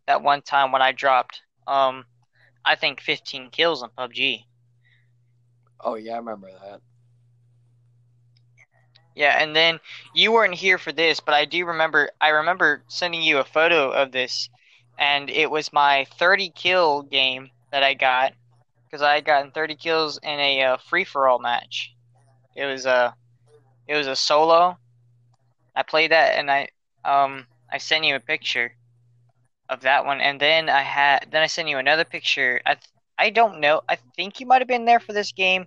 that 0.06 0.22
one 0.22 0.42
time 0.42 0.72
when 0.72 0.82
I 0.82 0.92
dropped 0.92 1.42
um 1.66 2.04
I 2.64 2.74
think 2.76 3.00
15 3.00 3.50
kills 3.50 3.82
on 3.82 3.90
PUBG. 3.90 4.44
Oh 5.80 5.94
yeah, 5.94 6.14
I 6.14 6.18
remember 6.18 6.50
that. 6.50 6.80
Yeah, 9.14 9.42
and 9.42 9.56
then 9.56 9.80
you 10.14 10.32
weren't 10.32 10.54
here 10.54 10.78
for 10.78 10.92
this, 10.92 11.20
but 11.20 11.34
I 11.34 11.44
do 11.44 11.64
remember 11.66 12.10
I 12.20 12.28
remember 12.28 12.84
sending 12.88 13.22
you 13.22 13.38
a 13.38 13.44
photo 13.44 13.90
of 13.90 14.12
this 14.12 14.48
and 14.98 15.30
it 15.30 15.50
was 15.50 15.72
my 15.72 16.06
30 16.18 16.50
kill 16.50 17.02
game 17.02 17.50
that 17.72 17.82
I 17.82 17.94
got 17.94 18.32
because 18.84 19.02
I 19.02 19.14
had 19.14 19.24
gotten 19.24 19.50
30 19.50 19.76
kills 19.76 20.18
in 20.22 20.38
a 20.38 20.62
uh, 20.62 20.76
free 20.76 21.04
for 21.04 21.28
all 21.28 21.38
match. 21.38 21.94
It 22.54 22.64
was 22.64 22.86
a 22.86 23.14
it 23.86 23.96
was 23.96 24.06
a 24.06 24.16
solo. 24.16 24.78
I 25.74 25.82
played 25.82 26.10
that 26.12 26.38
and 26.38 26.50
I 26.50 26.68
um 27.04 27.46
I 27.70 27.78
sent 27.78 28.04
you 28.04 28.14
a 28.14 28.20
picture 28.20 28.72
of 29.68 29.80
that 29.82 30.04
one 30.06 30.20
and 30.20 30.40
then 30.40 30.68
I 30.68 30.82
had 30.82 31.28
then 31.30 31.42
I 31.42 31.46
sent 31.46 31.68
you 31.68 31.78
another 31.78 32.04
picture. 32.04 32.60
I 32.64 32.76
I 33.18 33.30
don't 33.30 33.60
know. 33.60 33.82
I 33.88 33.96
think 34.16 34.40
you 34.40 34.46
might 34.46 34.60
have 34.60 34.68
been 34.68 34.84
there 34.84 35.00
for 35.00 35.12
this 35.12 35.32
game, 35.32 35.66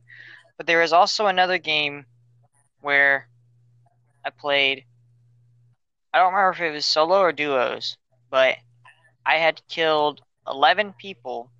but 0.57 0.67
there 0.67 0.81
is 0.81 0.93
also 0.93 1.27
another 1.27 1.57
game 1.57 2.05
where 2.81 3.27
I 4.25 4.29
played 4.29 4.85
I 6.13 6.17
don't 6.19 6.33
remember 6.33 6.51
if 6.51 6.61
it 6.61 6.71
was 6.71 6.85
solo 6.87 7.19
or 7.19 7.31
duos, 7.31 7.95
but 8.31 8.57
I 9.25 9.35
had 9.35 9.61
killed 9.67 10.21
11 10.47 10.93
people 10.93 11.51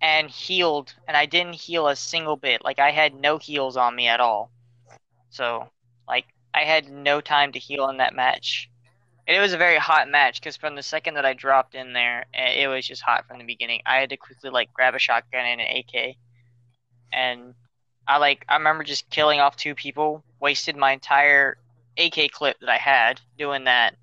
and 0.00 0.30
healed, 0.30 0.94
and 1.06 1.16
I 1.16 1.26
didn't 1.26 1.54
heal 1.54 1.88
a 1.88 1.96
single 1.96 2.36
bit. 2.36 2.64
Like 2.64 2.78
I 2.78 2.90
had 2.90 3.14
no 3.14 3.38
heals 3.38 3.76
on 3.76 3.94
me 3.94 4.08
at 4.08 4.20
all. 4.20 4.50
So, 5.30 5.68
like 6.08 6.26
I 6.54 6.64
had 6.64 6.90
no 6.90 7.20
time 7.20 7.52
to 7.52 7.58
heal 7.58 7.88
in 7.88 7.98
that 7.98 8.14
match. 8.14 8.70
And 9.26 9.36
it 9.36 9.40
was 9.40 9.52
a 9.52 9.58
very 9.58 9.76
hot 9.76 10.08
match 10.08 10.40
because 10.40 10.56
from 10.56 10.74
the 10.74 10.82
second 10.82 11.14
that 11.14 11.26
I 11.26 11.34
dropped 11.34 11.74
in 11.74 11.92
there, 11.92 12.24
eh, 12.34 12.62
it 12.62 12.68
was 12.68 12.86
just 12.86 13.02
hot 13.02 13.26
from 13.28 13.38
the 13.38 13.44
beginning. 13.44 13.82
I 13.86 13.96
had 13.96 14.10
to 14.10 14.16
quickly 14.16 14.50
like 14.50 14.72
grab 14.72 14.94
a 14.94 14.98
shotgun 14.98 15.44
and 15.44 15.60
an 15.60 15.76
AK, 15.76 16.16
and 17.12 17.54
I 18.08 18.16
like 18.16 18.44
I 18.48 18.56
remember 18.56 18.84
just 18.84 19.08
killing 19.10 19.40
off 19.40 19.56
two 19.56 19.74
people, 19.74 20.24
wasted 20.40 20.76
my 20.76 20.92
entire 20.92 21.58
AK 21.98 22.32
clip 22.32 22.58
that 22.60 22.68
I 22.68 22.78
had 22.78 23.20
doing 23.38 23.64
that. 23.64 23.94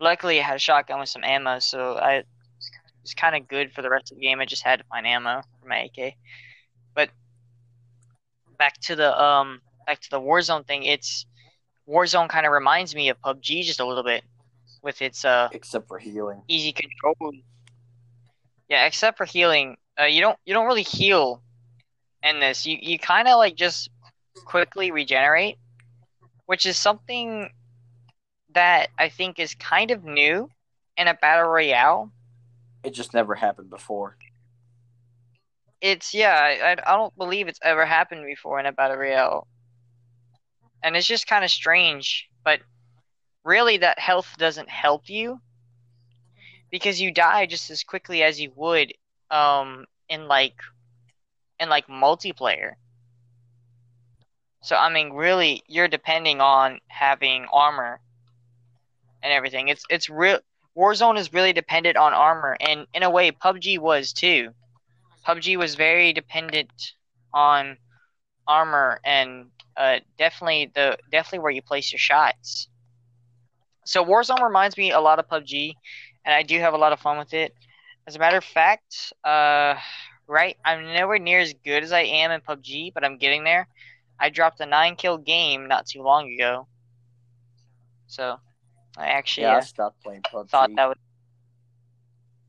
Luckily, 0.00 0.40
I 0.40 0.44
had 0.44 0.56
a 0.56 0.60
shotgun 0.60 1.00
with 1.00 1.08
some 1.08 1.24
ammo, 1.24 1.58
so 1.58 1.96
I 1.96 2.24
was 3.08 3.14
kind 3.14 3.34
of 3.34 3.48
good 3.48 3.72
for 3.72 3.80
the 3.82 3.88
rest 3.90 4.12
of 4.12 4.18
the 4.18 4.22
game. 4.22 4.40
I 4.40 4.44
just 4.44 4.62
had 4.62 4.78
to 4.80 4.84
find 4.84 5.06
ammo 5.06 5.40
for 5.60 5.68
my 5.68 5.88
AK. 5.96 6.14
But 6.94 7.10
back 8.58 8.78
to 8.82 8.96
the 8.96 9.18
um 9.20 9.60
back 9.86 10.00
to 10.00 10.10
the 10.10 10.20
Warzone 10.20 10.66
thing, 10.66 10.82
it's 10.82 11.24
Warzone 11.88 12.28
kind 12.28 12.44
of 12.44 12.52
reminds 12.52 12.94
me 12.94 13.08
of 13.08 13.20
PUBG 13.22 13.64
just 13.64 13.80
a 13.80 13.86
little 13.86 14.02
bit 14.02 14.22
with 14.82 15.00
its 15.00 15.24
uh 15.24 15.48
Except 15.52 15.88
for 15.88 15.98
healing. 15.98 16.42
easy 16.48 16.72
control. 16.72 17.32
Yeah, 18.68 18.84
except 18.84 19.16
for 19.16 19.24
healing, 19.24 19.78
uh, 19.98 20.04
you 20.04 20.20
don't 20.20 20.38
you 20.44 20.52
don't 20.52 20.66
really 20.66 20.82
heal 20.82 21.42
in 22.22 22.40
this. 22.40 22.66
You 22.66 22.76
you 22.80 22.98
kind 22.98 23.26
of 23.26 23.38
like 23.38 23.54
just 23.54 23.88
quickly 24.44 24.90
regenerate, 24.90 25.56
which 26.44 26.66
is 26.66 26.76
something 26.76 27.50
that 28.52 28.88
I 28.98 29.08
think 29.08 29.38
is 29.38 29.54
kind 29.54 29.90
of 29.90 30.04
new 30.04 30.50
in 30.98 31.08
a 31.08 31.14
battle 31.14 31.48
royale. 31.48 32.12
It 32.88 32.94
just 32.94 33.12
never 33.12 33.34
happened 33.34 33.68
before. 33.68 34.16
It's 35.82 36.14
yeah, 36.14 36.34
I 36.34 36.72
I 36.72 36.96
don't 36.96 37.14
believe 37.18 37.46
it's 37.46 37.60
ever 37.62 37.84
happened 37.84 38.24
before 38.24 38.58
in 38.58 38.64
a 38.64 38.72
battle 38.72 38.96
royale, 38.96 39.46
and 40.82 40.96
it's 40.96 41.06
just 41.06 41.26
kind 41.26 41.44
of 41.44 41.50
strange. 41.50 42.30
But 42.44 42.60
really, 43.44 43.76
that 43.76 43.98
health 43.98 44.34
doesn't 44.38 44.70
help 44.70 45.10
you 45.10 45.42
because 46.70 46.98
you 46.98 47.12
die 47.12 47.44
just 47.44 47.70
as 47.70 47.82
quickly 47.84 48.22
as 48.22 48.40
you 48.40 48.52
would 48.56 48.94
um 49.30 49.84
in 50.08 50.26
like 50.28 50.56
in 51.60 51.68
like 51.68 51.88
multiplayer. 51.88 52.72
So 54.62 54.76
I 54.76 54.88
mean, 54.90 55.12
really, 55.12 55.62
you're 55.66 55.88
depending 55.88 56.40
on 56.40 56.80
having 56.88 57.46
armor 57.52 58.00
and 59.22 59.32
everything. 59.32 59.68
It's 59.68 59.84
it's 59.90 60.08
real. 60.08 60.40
Warzone 60.78 61.18
is 61.18 61.32
really 61.32 61.52
dependent 61.52 61.96
on 61.96 62.14
armor, 62.14 62.56
and 62.60 62.86
in 62.94 63.02
a 63.02 63.10
way, 63.10 63.32
PUBG 63.32 63.80
was 63.80 64.12
too. 64.12 64.50
PUBG 65.26 65.56
was 65.56 65.74
very 65.74 66.12
dependent 66.12 66.92
on 67.34 67.76
armor, 68.46 69.00
and 69.04 69.46
uh, 69.76 69.98
definitely 70.18 70.70
the 70.72 70.96
definitely 71.10 71.40
where 71.40 71.50
you 71.50 71.62
place 71.62 71.90
your 71.90 71.98
shots. 71.98 72.68
So 73.86 74.04
Warzone 74.04 74.40
reminds 74.40 74.76
me 74.76 74.92
a 74.92 75.00
lot 75.00 75.18
of 75.18 75.28
PUBG, 75.28 75.74
and 76.24 76.32
I 76.32 76.44
do 76.44 76.60
have 76.60 76.74
a 76.74 76.78
lot 76.78 76.92
of 76.92 77.00
fun 77.00 77.18
with 77.18 77.34
it. 77.34 77.52
As 78.06 78.14
a 78.14 78.20
matter 78.20 78.36
of 78.36 78.44
fact, 78.44 79.12
uh, 79.24 79.74
right, 80.28 80.56
I'm 80.64 80.92
nowhere 80.94 81.18
near 81.18 81.40
as 81.40 81.54
good 81.64 81.82
as 81.82 81.90
I 81.90 82.02
am 82.02 82.30
in 82.30 82.40
PUBG, 82.40 82.94
but 82.94 83.04
I'm 83.04 83.18
getting 83.18 83.42
there. 83.42 83.66
I 84.20 84.30
dropped 84.30 84.60
a 84.60 84.66
nine 84.66 84.94
kill 84.94 85.18
game 85.18 85.66
not 85.66 85.86
too 85.86 86.02
long 86.02 86.32
ago, 86.32 86.68
so 88.06 88.38
I 88.98 89.06
actually 89.06 89.44
Yeah, 89.44 89.54
I 89.54 89.58
uh, 89.58 89.60
stopped 89.60 90.02
playing 90.02 90.22
PUBG. 90.22 90.50
thought 90.50 90.70
that 90.76 90.88
was. 90.88 90.96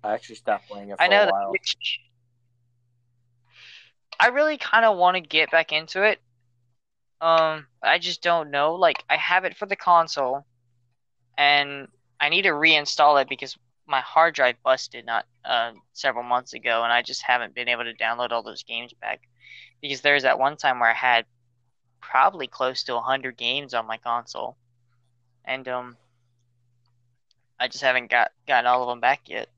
I 0.04 0.14
actually 0.14 0.36
stopped 0.36 0.68
playing 0.68 0.90
it 0.90 0.98
for 0.98 1.04
I 1.04 1.08
know 1.08 1.24
a 1.24 1.26
that. 1.28 1.50
which- 1.52 2.00
I 4.20 4.28
really 4.28 4.58
kind 4.58 4.84
of 4.84 4.98
want 4.98 5.16
to 5.16 5.22
get 5.22 5.50
back 5.52 5.72
into 5.72 6.04
it. 6.04 6.20
Um, 7.22 7.68
I 7.84 8.00
just 8.00 8.22
don't 8.22 8.52
know. 8.52 8.76
Like, 8.76 9.04
I 9.10 9.16
have 9.18 9.46
it 9.46 9.56
for 9.56 9.66
the 9.66 9.76
console, 9.76 10.46
and 11.38 11.88
I 12.20 12.30
need 12.30 12.42
to 12.44 12.50
reinstall 12.50 13.22
it 13.22 13.30
because 13.30 13.58
my 13.88 14.02
hard 14.02 14.36
drive 14.36 14.56
busted 14.64 15.06
not 15.06 15.26
uh, 15.46 15.72
several 15.94 16.24
months 16.24 16.54
ago, 16.54 16.84
and 16.84 16.92
I 16.92 17.02
just 17.02 17.22
haven't 17.22 17.56
been 17.56 17.70
able 17.70 17.84
to 17.86 17.94
download 17.94 18.32
all 18.32 18.44
those 18.44 18.64
games 18.64 18.94
back. 19.00 19.22
Because 19.82 20.02
there's 20.02 20.24
that 20.24 20.40
one 20.40 20.58
time 20.58 20.80
where 20.80 20.90
I 20.90 20.94
had 20.94 21.26
probably 22.02 22.48
close 22.48 22.84
to 22.84 22.96
100 22.96 23.38
games 23.38 23.74
on 23.74 23.88
my 23.88 23.98
console, 23.98 24.58
and 25.46 25.68
um, 25.68 25.98
I 27.60 27.68
just 27.68 27.84
haven't 27.84 28.10
got 28.10 28.32
gotten 28.48 28.68
all 28.68 28.84
of 28.84 28.90
them 28.90 29.00
back 29.00 29.22
yet. 29.28 29.50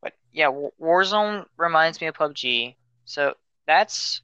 But 0.00 0.12
yeah, 0.32 0.50
Warzone 0.80 1.46
reminds 1.56 2.00
me 2.00 2.06
of 2.06 2.14
PUBG, 2.14 2.76
so 3.04 3.34
that's 3.66 4.22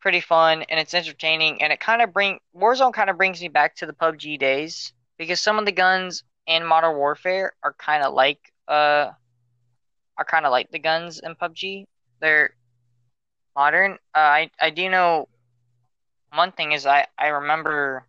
pretty 0.00 0.20
fun 0.20 0.62
and 0.68 0.78
it's 0.78 0.94
entertaining, 0.94 1.62
and 1.62 1.72
it 1.72 1.80
kind 1.80 2.02
of 2.02 2.12
bring 2.12 2.38
Warzone 2.54 2.92
kind 2.92 3.10
of 3.10 3.16
brings 3.16 3.40
me 3.40 3.48
back 3.48 3.76
to 3.76 3.86
the 3.86 3.92
PUBG 3.92 4.38
days 4.38 4.92
because 5.18 5.40
some 5.40 5.58
of 5.58 5.64
the 5.66 5.72
guns 5.72 6.22
in 6.46 6.64
Modern 6.64 6.96
Warfare 6.96 7.52
are 7.62 7.72
kind 7.74 8.02
of 8.04 8.14
like 8.14 8.38
uh 8.68 9.10
are 10.18 10.24
kind 10.24 10.46
of 10.46 10.52
like 10.52 10.70
the 10.70 10.78
guns 10.78 11.20
in 11.20 11.34
PUBG. 11.34 11.86
They're 12.20 12.54
modern. 13.54 13.92
Uh, 14.14 14.18
I 14.18 14.50
I 14.60 14.70
do 14.70 14.88
know 14.88 15.28
one 16.32 16.52
thing 16.52 16.72
is 16.72 16.86
I 16.86 17.06
I 17.18 17.28
remember 17.28 18.06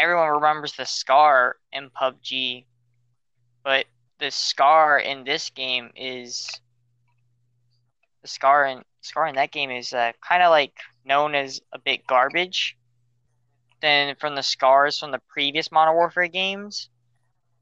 everyone 0.00 0.30
remembers 0.30 0.72
the 0.72 0.86
scar 0.86 1.56
in 1.72 1.90
PUBG, 1.90 2.64
but 3.62 3.84
the 4.18 4.30
scar 4.30 4.98
in 4.98 5.24
this 5.24 5.50
game 5.50 5.90
is 5.94 6.48
the 8.22 8.28
scar 8.28 8.64
in 8.66 8.82
scar 9.02 9.26
in 9.26 9.34
that 9.34 9.52
game 9.52 9.70
is 9.70 9.92
uh, 9.92 10.12
kind 10.26 10.42
of 10.42 10.50
like 10.50 10.72
known 11.04 11.34
as 11.34 11.60
a 11.72 11.78
bit 11.78 12.06
garbage. 12.06 12.76
than 13.82 14.14
from 14.16 14.34
the 14.34 14.42
scars 14.42 14.98
from 14.98 15.10
the 15.10 15.20
previous 15.28 15.72
Modern 15.72 15.94
Warfare 15.94 16.28
games. 16.28 16.90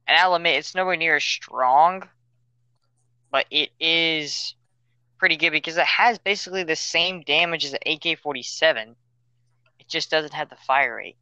And 0.06 0.16
I'll 0.16 0.34
admit 0.34 0.56
it's 0.56 0.74
nowhere 0.74 0.96
near 0.96 1.16
as 1.16 1.24
strong, 1.24 2.08
but 3.30 3.46
it 3.50 3.70
is 3.78 4.54
pretty 5.18 5.36
good 5.36 5.50
because 5.50 5.76
it 5.76 5.86
has 5.86 6.18
basically 6.18 6.64
the 6.64 6.76
same 6.76 7.22
damage 7.22 7.64
as 7.64 7.72
the 7.72 7.92
AK 7.92 8.18
47. 8.20 8.96
It 9.78 9.88
just 9.88 10.10
doesn't 10.10 10.34
have 10.34 10.48
the 10.48 10.56
fire 10.66 10.96
rate, 10.96 11.16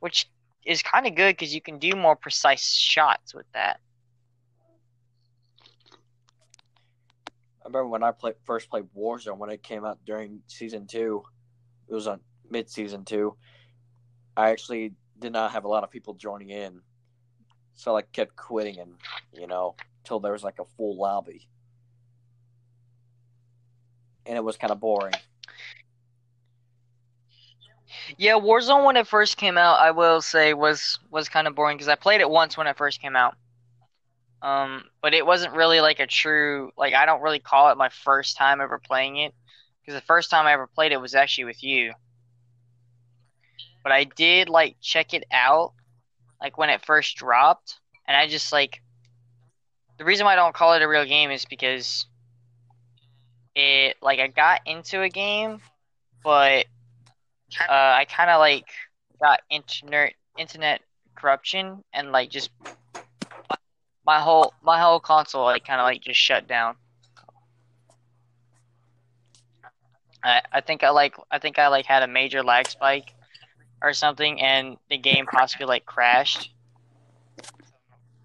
which 0.00 0.28
is 0.64 0.82
kind 0.82 1.06
of 1.06 1.14
good 1.14 1.36
because 1.36 1.54
you 1.54 1.60
can 1.60 1.78
do 1.78 1.92
more 1.92 2.16
precise 2.16 2.66
shots 2.66 3.34
with 3.34 3.46
that. 3.52 3.80
I 7.64 7.68
remember 7.68 7.88
when 7.88 8.02
I 8.02 8.12
played 8.12 8.34
first 8.44 8.68
played 8.68 8.84
Warzone 8.96 9.38
when 9.38 9.50
it 9.50 9.62
came 9.62 9.84
out 9.84 9.98
during 10.04 10.40
season 10.46 10.86
two. 10.86 11.22
It 11.88 11.94
was 11.94 12.06
on 12.06 12.20
mid 12.50 12.68
season 12.70 13.04
two. 13.04 13.36
I 14.36 14.50
actually 14.50 14.92
did 15.18 15.32
not 15.32 15.52
have 15.52 15.64
a 15.64 15.68
lot 15.68 15.84
of 15.84 15.90
people 15.90 16.14
joining 16.14 16.50
in, 16.50 16.80
so 17.74 17.92
I 17.92 17.94
like, 17.94 18.12
kept 18.12 18.36
quitting 18.36 18.80
and 18.80 18.92
you 19.32 19.46
know 19.46 19.76
till 20.04 20.20
there 20.20 20.32
was 20.32 20.44
like 20.44 20.58
a 20.58 20.64
full 20.76 20.96
lobby, 20.98 21.48
and 24.26 24.36
it 24.36 24.44
was 24.44 24.56
kind 24.56 24.70
of 24.70 24.80
boring. 24.80 25.14
Yeah, 28.18 28.34
Warzone 28.34 28.84
when 28.84 28.96
it 28.96 29.06
first 29.06 29.36
came 29.36 29.56
out, 29.58 29.78
I 29.80 29.90
will 29.90 30.20
say 30.20 30.54
was 30.54 30.98
was 31.10 31.28
kind 31.28 31.46
of 31.46 31.54
boring 31.54 31.76
because 31.76 31.88
I 31.88 31.94
played 31.96 32.20
it 32.20 32.28
once 32.30 32.56
when 32.56 32.66
it 32.66 32.76
first 32.76 33.00
came 33.00 33.16
out. 33.16 33.36
Um, 34.42 34.84
but 35.00 35.14
it 35.14 35.24
wasn't 35.26 35.54
really 35.54 35.80
like 35.80 36.00
a 36.00 36.06
true 36.06 36.70
like 36.76 36.94
I 36.94 37.06
don't 37.06 37.22
really 37.22 37.38
call 37.40 37.70
it 37.70 37.76
my 37.78 37.88
first 37.88 38.36
time 38.36 38.60
ever 38.60 38.78
playing 38.78 39.16
it 39.16 39.34
because 39.80 39.98
the 40.00 40.04
first 40.06 40.30
time 40.30 40.46
I 40.46 40.52
ever 40.52 40.66
played 40.66 40.92
it 40.92 41.00
was 41.00 41.14
actually 41.14 41.44
with 41.44 41.62
you. 41.62 41.94
But 43.82 43.92
I 43.92 44.04
did 44.04 44.48
like 44.48 44.76
check 44.80 45.14
it 45.14 45.24
out 45.30 45.74
like 46.40 46.58
when 46.58 46.70
it 46.70 46.84
first 46.84 47.16
dropped 47.16 47.80
and 48.06 48.16
I 48.16 48.26
just 48.28 48.52
like 48.52 48.82
the 49.98 50.04
reason 50.04 50.24
why 50.26 50.32
I 50.32 50.36
don't 50.36 50.54
call 50.54 50.74
it 50.74 50.82
a 50.82 50.88
real 50.88 51.04
game 51.04 51.30
is 51.30 51.44
because 51.44 52.06
it 53.54 53.96
like 54.02 54.20
I 54.20 54.28
got 54.28 54.60
into 54.66 55.02
a 55.02 55.08
game 55.08 55.60
but 56.22 56.66
uh, 57.60 57.72
I 57.72 58.06
kind 58.08 58.30
of 58.30 58.38
like 58.40 58.66
got 59.20 59.40
internet 59.50 60.14
internet 60.38 60.80
corruption 61.14 61.82
and 61.92 62.10
like 62.12 62.30
just 62.30 62.50
my 64.06 64.20
whole 64.20 64.52
my 64.62 64.80
whole 64.80 65.00
console 65.00 65.44
like 65.44 65.64
kind 65.64 65.80
of 65.80 65.84
like 65.84 66.02
just 66.02 66.20
shut 66.20 66.46
down. 66.46 66.76
I 70.22 70.42
I 70.52 70.60
think 70.60 70.82
I 70.82 70.90
like 70.90 71.16
I 71.30 71.38
think 71.38 71.58
I 71.58 71.68
like 71.68 71.86
had 71.86 72.02
a 72.02 72.08
major 72.08 72.42
lag 72.42 72.68
spike 72.68 73.14
or 73.82 73.92
something, 73.92 74.40
and 74.40 74.76
the 74.88 74.98
game 74.98 75.26
possibly 75.26 75.66
like 75.66 75.84
crashed. 75.84 76.52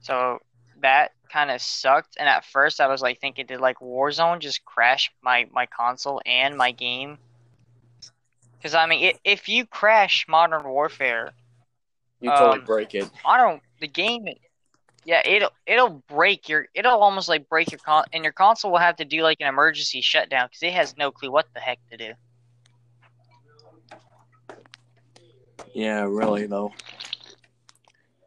So 0.01 0.39
that 0.81 1.11
kind 1.31 1.51
of 1.51 1.61
sucked. 1.61 2.15
And 2.17 2.27
at 2.27 2.45
first, 2.45 2.81
I 2.81 2.87
was 2.87 3.01
like 3.01 3.19
thinking, 3.19 3.45
did 3.45 3.59
like 3.59 3.79
Warzone 3.79 4.39
just 4.39 4.65
crash 4.65 5.11
my 5.21 5.47
my 5.51 5.65
console 5.65 6.21
and 6.25 6.57
my 6.57 6.71
game? 6.71 7.17
Because 8.59 8.75
I 8.75 8.85
mean, 8.87 9.03
it, 9.05 9.19
if 9.23 9.47
you 9.47 9.65
crash 9.65 10.25
Modern 10.27 10.63
Warfare, 10.65 11.31
You 12.21 12.29
totally 12.29 12.59
Um, 12.59 12.65
break 12.65 12.93
it. 12.93 13.09
I 13.25 13.37
don't. 13.37 13.61
The 13.79 13.87
game, 13.87 14.27
yeah, 15.05 15.25
it'll 15.25 15.51
it'll 15.65 16.03
break 16.09 16.49
your. 16.49 16.67
It'll 16.73 16.99
almost 17.01 17.29
like 17.29 17.47
break 17.47 17.71
your 17.71 17.79
con, 17.79 18.03
and 18.11 18.23
your 18.25 18.33
console 18.33 18.71
will 18.71 18.79
have 18.79 18.97
to 18.97 19.05
do 19.05 19.21
like 19.23 19.37
an 19.39 19.47
emergency 19.47 20.01
shutdown 20.01 20.47
because 20.47 20.61
it 20.63 20.73
has 20.73 20.97
no 20.97 21.11
clue 21.11 21.31
what 21.31 21.47
the 21.53 21.61
heck 21.61 21.79
to 21.91 21.97
do. 21.97 22.13
Yeah, 25.73 26.01
really 26.01 26.45
though. 26.45 26.73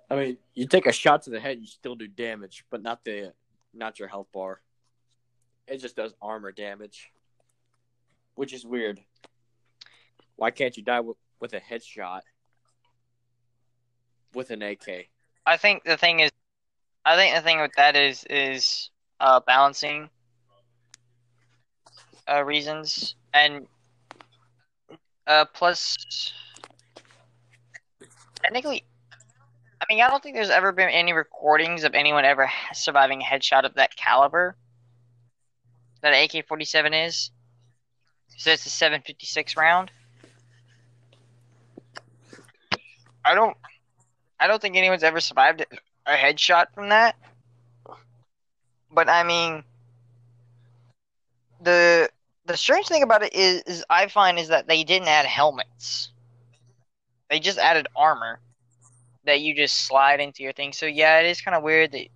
I 0.08 0.16
mean, 0.16 0.38
you 0.54 0.66
take 0.66 0.86
a 0.86 0.92
shot 0.92 1.22
to 1.24 1.30
the 1.30 1.40
head, 1.40 1.58
you 1.60 1.66
still 1.66 1.94
do 1.94 2.06
damage, 2.06 2.64
but 2.70 2.82
not 2.82 3.04
the 3.04 3.32
not 3.74 3.98
your 3.98 4.08
health 4.08 4.28
bar. 4.32 4.60
It 5.66 5.78
just 5.78 5.96
does 5.96 6.14
armor 6.20 6.52
damage, 6.52 7.12
which 8.34 8.52
is 8.52 8.64
weird. 8.64 9.00
Why 10.36 10.50
can't 10.50 10.76
you 10.76 10.82
die 10.82 11.00
with, 11.00 11.16
with 11.40 11.52
a 11.54 11.60
headshot 11.60 12.20
with 14.34 14.50
an 14.50 14.62
AK? 14.62 15.08
I 15.46 15.56
think 15.56 15.84
the 15.84 15.96
thing 15.96 16.20
is, 16.20 16.30
I 17.04 17.16
think 17.16 17.34
the 17.34 17.42
thing 17.42 17.60
with 17.60 17.72
that 17.76 17.96
is 17.96 18.24
is 18.30 18.90
uh, 19.20 19.40
balancing 19.40 20.08
uh, 22.28 22.44
reasons 22.44 23.16
and 23.34 23.66
uh, 25.26 25.44
plus 25.52 25.96
technically. 28.42 28.84
I 29.80 29.84
mean, 29.88 30.00
I 30.00 30.08
don't 30.08 30.22
think 30.22 30.36
there's 30.36 30.50
ever 30.50 30.70
been 30.70 30.88
any 30.88 31.12
recordings 31.12 31.82
of 31.82 31.94
anyone 31.94 32.24
ever 32.24 32.48
surviving 32.72 33.20
a 33.20 33.24
headshot 33.24 33.64
of 33.64 33.74
that 33.74 33.96
caliber 33.96 34.54
that 36.02 36.12
an 36.12 36.24
AK-47 36.24 37.08
is. 37.08 37.30
So 38.36 38.50
it's 38.50 38.64
a 38.66 38.70
756 38.70 39.56
round. 39.56 39.90
I 43.24 43.34
don't. 43.34 43.56
I 44.40 44.46
don't 44.46 44.60
think 44.60 44.76
anyone's 44.76 45.04
ever 45.04 45.20
survived 45.20 45.64
a 46.06 46.14
headshot 46.14 46.66
from 46.74 46.88
that. 46.88 47.16
But 48.90 49.08
I 49.08 49.22
mean, 49.22 49.62
the 51.60 52.10
the 52.46 52.56
strange 52.56 52.88
thing 52.88 53.02
about 53.02 53.22
it 53.22 53.34
is, 53.34 53.62
is 53.62 53.84
I 53.88 54.08
find 54.08 54.38
is 54.38 54.48
that 54.48 54.66
they 54.66 54.84
didn't 54.84 55.08
add 55.08 55.26
helmets. 55.26 56.10
They 57.30 57.38
just 57.40 57.58
added 57.58 57.86
armor 57.96 58.40
that 59.24 59.40
you 59.40 59.54
just 59.54 59.86
slide 59.86 60.20
into 60.20 60.42
your 60.42 60.52
thing. 60.52 60.72
So 60.72 60.86
yeah, 60.86 61.20
it 61.20 61.26
is 61.26 61.40
kind 61.40 61.56
of 61.56 61.62
weird 61.62 61.92
that 61.92 62.08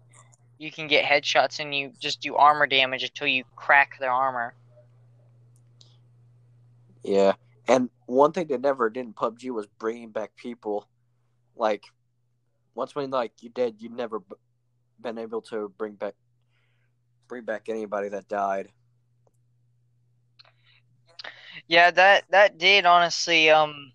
you 0.59 0.71
can 0.71 0.89
get 0.89 1.05
headshots 1.05 1.61
and 1.61 1.75
you 1.75 1.93
just 2.01 2.21
do 2.21 2.35
armor 2.35 2.67
damage 2.67 3.03
until 3.05 3.29
you 3.29 3.45
crack 3.55 3.99
their 4.01 4.11
armor. 4.11 4.55
Yeah, 7.03 7.35
and 7.69 7.89
one 8.07 8.33
thing 8.33 8.49
they 8.49 8.59
never 8.59 8.91
did 8.91 9.07
in 9.07 9.13
PUBG 9.13 9.51
was 9.51 9.67
bringing 9.79 10.11
back 10.11 10.35
people. 10.37 10.89
Like, 11.57 11.85
once 12.75 12.95
when 12.95 13.11
like 13.11 13.33
you 13.41 13.49
did, 13.51 13.81
you'd 13.81 13.93
never 13.97 14.21
b- 14.21 14.37
been 15.01 15.19
able 15.19 15.41
to 15.43 15.73
bring 15.79 15.95
back 15.95 16.15
bring 17.29 17.45
back 17.45 17.69
anybody 17.69 18.09
that 18.11 18.29
died. 18.29 18.69
Yeah, 21.67 21.91
that 21.91 22.25
that 22.31 22.59
did 22.59 22.87
honestly. 22.87 23.51
Um, 23.51 23.93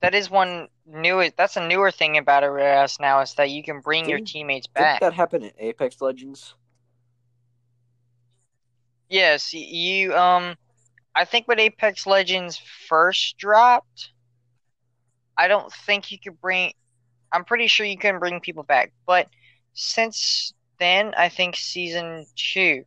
that 0.00 0.14
is 0.14 0.30
one 0.30 0.68
new. 0.86 1.28
That's 1.36 1.56
a 1.56 1.66
newer 1.66 1.90
thing 1.90 2.16
about 2.16 2.42
Arreras 2.42 3.00
now 3.00 3.20
is 3.20 3.34
that 3.34 3.50
you 3.50 3.62
can 3.62 3.80
bring 3.80 4.08
your 4.08 4.18
Didn't- 4.18 4.28
teammates 4.28 4.66
back. 4.68 5.00
that 5.00 5.12
happened 5.12 5.44
in 5.44 5.52
Apex 5.58 6.00
Legends? 6.00 6.54
Yes, 9.08 9.52
you. 9.52 10.14
Um, 10.16 10.54
I 11.14 11.24
think 11.24 11.48
when 11.48 11.58
Apex 11.58 12.06
Legends 12.06 12.56
first 12.88 13.36
dropped, 13.36 14.12
I 15.40 15.48
don't 15.48 15.72
think 15.72 16.12
you 16.12 16.18
could 16.22 16.38
bring. 16.40 16.74
I'm 17.32 17.44
pretty 17.46 17.66
sure 17.66 17.86
you 17.86 17.96
can 17.98 18.18
bring 18.18 18.40
people 18.40 18.62
back, 18.64 18.92
but 19.06 19.26
since 19.72 20.52
then, 20.78 21.14
I 21.16 21.30
think 21.30 21.56
season 21.56 22.26
two 22.36 22.84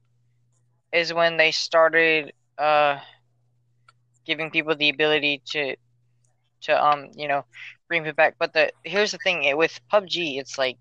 is 0.94 1.14
when 1.14 1.38
they 1.38 1.52
started 1.52 2.32
uh 2.60 3.00
giving 4.26 4.52
people 4.52 4.76
the 4.76 4.90
ability 4.90 5.42
to 5.48 5.76
to 6.62 6.86
um 6.86 7.10
you 7.16 7.28
know 7.28 7.44
bring 7.88 8.04
people 8.04 8.16
back. 8.16 8.36
But 8.40 8.54
the 8.54 8.72
here's 8.84 9.12
the 9.12 9.18
thing 9.18 9.58
with 9.58 9.80
PUBG, 9.92 10.40
it's 10.40 10.58
like 10.60 10.78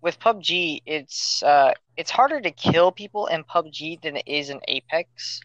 with 0.00 0.20
PUBG, 0.20 0.82
it's 0.86 1.42
uh 1.42 1.72
it's 1.96 2.10
harder 2.12 2.40
to 2.40 2.50
kill 2.52 2.92
people 2.92 3.26
in 3.26 3.44
PUBG 3.44 4.00
than 4.02 4.16
it 4.16 4.28
is 4.28 4.50
in 4.50 4.60
Apex. 4.68 5.40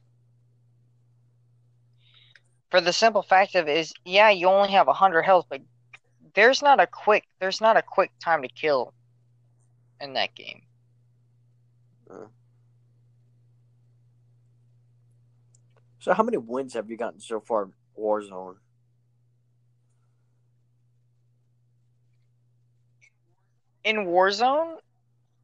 For 2.70 2.82
the 2.82 2.94
simple 2.94 3.24
fact 3.24 3.56
of 3.56 3.68
is 3.68 3.94
yeah, 4.06 4.30
you 4.30 4.48
only 4.48 4.72
have 4.72 4.88
hundred 4.88 5.24
health, 5.24 5.46
but 5.50 5.62
there's 6.34 6.62
not 6.62 6.80
a 6.80 6.88
quick 6.88 7.26
there's 7.40 7.62
not 7.62 7.78
a 7.78 7.82
quick 7.82 8.12
time 8.20 8.42
to 8.42 8.48
kill 8.50 8.94
in 10.02 10.14
that 10.14 10.36
game. 10.36 10.62
So 16.00 16.14
how 16.14 16.24
many 16.24 16.38
wins 16.38 16.74
have 16.76 16.90
you 16.90 16.98
gotten 16.98 17.20
so 17.20 17.40
far 17.40 17.64
in 17.64 17.74
Warzone? 18.00 18.58
In 23.84 24.06
Warzone, 24.06 24.78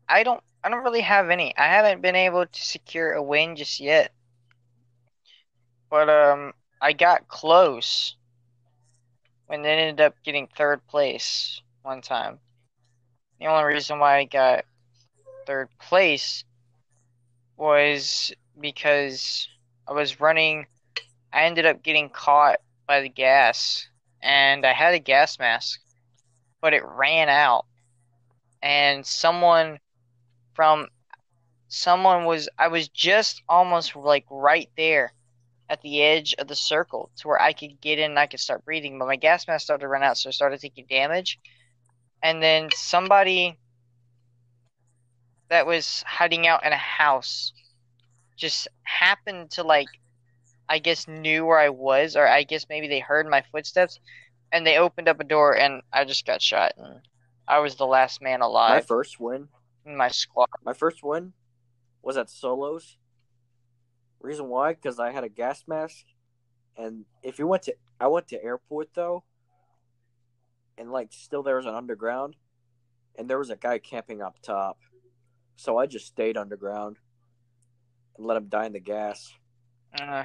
I 0.07 0.23
don't 0.23 0.43
I 0.63 0.69
don't 0.69 0.83
really 0.83 1.01
have 1.01 1.29
any. 1.29 1.55
I 1.57 1.67
haven't 1.67 2.01
been 2.01 2.15
able 2.15 2.45
to 2.45 2.61
secure 2.63 3.13
a 3.13 3.21
win 3.23 3.55
just 3.55 3.79
yet. 3.79 4.13
But 5.89 6.09
um 6.09 6.53
I 6.83 6.91
got 6.91 7.29
close 7.29 8.17
and 9.49 9.63
then 9.63 9.79
ended 9.79 10.05
up 10.05 10.15
getting 10.21 10.47
third 10.47 10.85
place 10.85 11.61
one 11.81 12.01
time. 12.01 12.39
The 13.39 13.45
only 13.45 13.63
reason 13.63 13.99
why 13.99 14.17
I 14.17 14.25
got 14.25 14.65
third 15.47 15.69
place 15.79 16.43
was 17.55 18.33
because 18.59 19.47
I 19.87 19.93
was 19.93 20.19
running 20.19 20.65
I 21.31 21.45
ended 21.45 21.65
up 21.65 21.83
getting 21.83 22.09
caught 22.09 22.59
by 22.85 22.99
the 22.99 23.09
gas, 23.09 23.87
and 24.21 24.65
I 24.65 24.73
had 24.73 24.93
a 24.93 24.99
gas 24.99 25.39
mask, 25.39 25.79
but 26.59 26.73
it 26.73 26.83
ran 26.83 27.29
out, 27.29 27.65
and 28.61 29.05
someone 29.05 29.79
from 30.53 30.89
someone 31.69 32.25
was 32.25 32.49
I 32.59 32.67
was 32.67 32.89
just 32.89 33.41
almost 33.47 33.95
like 33.95 34.25
right 34.29 34.69
there 34.75 35.13
at 35.69 35.81
the 35.81 36.01
edge 36.01 36.35
of 36.37 36.47
the 36.47 36.55
circle 36.55 37.09
to 37.17 37.27
where 37.27 37.41
I 37.41 37.53
could 37.53 37.79
get 37.81 37.99
in 37.99 38.11
and 38.11 38.19
I 38.19 38.27
could 38.27 38.39
start 38.39 38.65
breathing, 38.65 38.99
but 38.99 39.07
my 39.07 39.15
gas 39.15 39.47
mask 39.47 39.63
started 39.63 39.81
to 39.81 39.87
run 39.87 40.03
out, 40.03 40.17
so 40.17 40.29
I 40.29 40.31
started 40.31 40.59
taking 40.59 40.85
damage. 40.89 41.39
And 42.21 42.41
then 42.41 42.69
somebody 42.73 43.57
that 45.49 45.65
was 45.65 46.03
hiding 46.07 46.47
out 46.47 46.65
in 46.65 46.73
a 46.73 46.77
house 46.77 47.53
just 48.35 48.67
happened 48.83 49.51
to 49.51 49.63
like 49.63 49.87
I 50.69 50.79
guess 50.79 51.07
knew 51.07 51.45
where 51.45 51.59
I 51.59 51.69
was, 51.69 52.15
or 52.15 52.27
I 52.27 52.43
guess 52.43 52.65
maybe 52.69 52.87
they 52.87 52.99
heard 52.99 53.27
my 53.27 53.43
footsteps, 53.51 53.99
and 54.51 54.65
they 54.65 54.77
opened 54.77 55.07
up 55.07 55.19
a 55.19 55.23
door, 55.23 55.55
and 55.55 55.81
I 55.91 56.05
just 56.05 56.25
got 56.25 56.41
shot, 56.41 56.73
and 56.77 57.01
I 57.47 57.59
was 57.59 57.75
the 57.75 57.85
last 57.85 58.21
man 58.21 58.41
alive. 58.41 58.75
My 58.75 58.81
first 58.81 59.19
win, 59.19 59.49
in 59.85 59.97
my 59.97 60.07
squad. 60.07 60.47
my 60.63 60.73
first 60.73 61.03
win, 61.03 61.33
was 62.01 62.17
at 62.17 62.29
solos. 62.29 62.97
Reason 64.23 64.47
why? 64.47 64.73
Because 64.73 64.99
I 64.99 65.11
had 65.11 65.23
a 65.25 65.29
gas 65.29 65.65
mask, 65.67 66.05
and 66.77 67.03
if 67.21 67.37
you 67.39 67.45
went 67.45 67.63
to, 67.63 67.75
I 67.99 68.07
went 68.07 68.29
to 68.29 68.41
airport 68.41 68.89
though, 68.95 69.23
and 70.77 70.91
like 70.91 71.09
still 71.11 71.43
there 71.43 71.57
was 71.57 71.65
an 71.65 71.75
underground, 71.75 72.37
and 73.17 73.29
there 73.29 73.37
was 73.37 73.49
a 73.49 73.57
guy 73.57 73.79
camping 73.79 74.21
up 74.21 74.37
top, 74.41 74.77
so 75.57 75.77
I 75.77 75.87
just 75.87 76.07
stayed 76.07 76.37
underground, 76.37 76.97
and 78.17 78.25
let 78.25 78.37
him 78.37 78.47
die 78.47 78.65
in 78.65 78.73
the 78.73 78.79
gas. 78.79 79.33
Uh, 80.01 80.23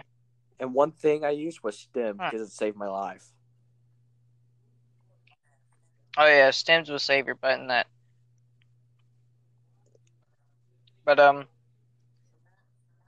And 0.60 0.74
one 0.74 0.92
thing 0.92 1.24
I 1.24 1.30
used 1.30 1.60
was 1.64 1.76
stim 1.76 2.18
Huh. 2.20 2.30
because 2.30 2.46
it 2.48 2.52
saved 2.52 2.76
my 2.76 2.88
life. 2.88 3.32
oh 6.16 6.26
yeah, 6.26 6.50
stims 6.50 6.88
will 6.88 6.98
save 7.00 7.26
your 7.26 7.34
butt 7.34 7.58
in 7.58 7.66
that. 7.66 7.88
But 11.04 11.18
um, 11.18 11.46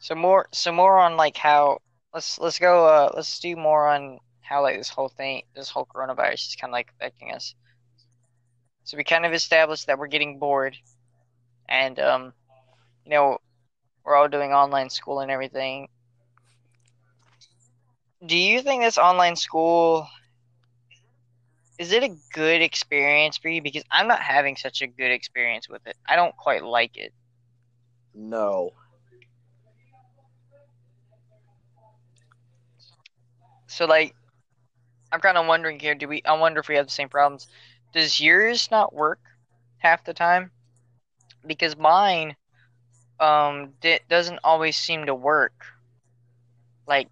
some 0.01 0.19
more, 0.19 0.49
some 0.53 0.75
more 0.75 0.99
on 0.99 1.17
like 1.17 1.37
how 1.37 1.79
let's 2.13 2.39
let's 2.39 2.59
go. 2.59 2.87
Uh, 2.87 3.11
let's 3.15 3.39
do 3.39 3.55
more 3.55 3.87
on 3.87 4.19
how 4.41 4.63
like 4.63 4.77
this 4.77 4.89
whole 4.89 5.09
thing, 5.09 5.43
this 5.55 5.71
whole 5.71 5.87
coronavirus 5.87 6.49
is 6.49 6.57
kind 6.61 6.71
of 6.71 6.73
like 6.73 6.91
affecting 6.99 7.33
us. 7.33 7.55
So 8.85 8.97
we 8.97 9.05
kind 9.05 9.25
of 9.25 9.33
established 9.33 9.87
that 9.87 9.99
we're 9.99 10.09
getting 10.09 10.39
bored, 10.39 10.77
and 11.69 11.99
um, 12.01 12.33
you 13.05 13.11
know, 13.11 13.39
we're 14.05 14.17
all 14.17 14.29
doing 14.29 14.53
online 14.53 14.91
school 14.91 15.21
and 15.21 15.31
everything. 15.31 15.89
Do 18.27 18.37
you 18.37 18.63
think 18.63 18.83
this 18.83 18.99
online 18.99 19.37
school 19.37 20.07
is 21.79 21.93
it 21.93 22.03
a 22.03 22.15
good 22.35 22.61
experience 22.61 23.39
for 23.39 23.49
you? 23.49 23.63
Because 23.63 23.85
I'm 23.91 24.07
not 24.07 24.21
having 24.21 24.57
such 24.57 24.83
a 24.83 24.87
good 24.87 25.11
experience 25.11 25.67
with 25.67 25.87
it. 25.87 25.97
I 26.07 26.15
don't 26.15 26.37
quite 26.37 26.63
like 26.63 26.99
it. 26.99 27.15
No, 28.15 28.73
So 33.71 33.87
like, 33.87 34.15
I'm 35.13 35.21
kind 35.21 35.39
of 35.39 35.47
wondering 35.47 35.79
here. 35.79 35.95
Do 35.95 36.09
we? 36.09 36.23
I 36.25 36.33
wonder 36.33 36.61
if 36.61 36.69
we 36.69 36.75
have 36.75 36.87
the 36.87 36.93
same 36.93 37.09
problems. 37.09 37.47
Does 37.93 38.21
yours 38.21 38.69
not 38.71 38.93
work 38.93 39.21
half 39.79 40.05
the 40.05 40.13
time? 40.13 40.51
Because 41.47 41.77
mine, 41.77 42.37
um, 43.21 43.73
di- 43.81 44.01
doesn't 44.09 44.41
always 44.43 44.77
seem 44.77 45.07
to 45.07 45.15
work. 45.15 45.65
Like, 46.87 47.09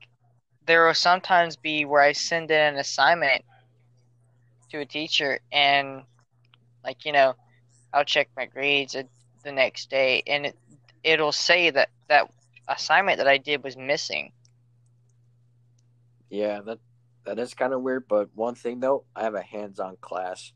there 0.66 0.84
will 0.86 0.94
sometimes 0.94 1.56
be 1.56 1.84
where 1.84 2.02
I 2.02 2.12
send 2.12 2.50
in 2.50 2.74
an 2.74 2.76
assignment 2.76 3.44
to 4.70 4.80
a 4.80 4.86
teacher, 4.86 5.38
and 5.52 6.02
like 6.82 7.04
you 7.04 7.12
know, 7.12 7.36
I'll 7.94 8.04
check 8.04 8.28
my 8.36 8.46
grades 8.46 8.96
the 9.44 9.52
next 9.52 9.90
day, 9.90 10.24
and 10.26 10.46
it 10.46 10.56
it'll 11.04 11.32
say 11.32 11.70
that 11.70 11.90
that 12.08 12.28
assignment 12.66 13.18
that 13.18 13.28
I 13.28 13.38
did 13.38 13.62
was 13.62 13.76
missing. 13.76 14.32
Yeah, 16.30 16.60
that 16.62 16.78
that 17.24 17.38
is 17.38 17.54
kind 17.54 17.72
of 17.72 17.82
weird. 17.82 18.08
But 18.08 18.30
one 18.34 18.54
thing 18.54 18.80
though, 18.80 19.04
I 19.14 19.22
have 19.22 19.34
a 19.34 19.42
hands-on 19.42 19.96
class. 20.00 20.52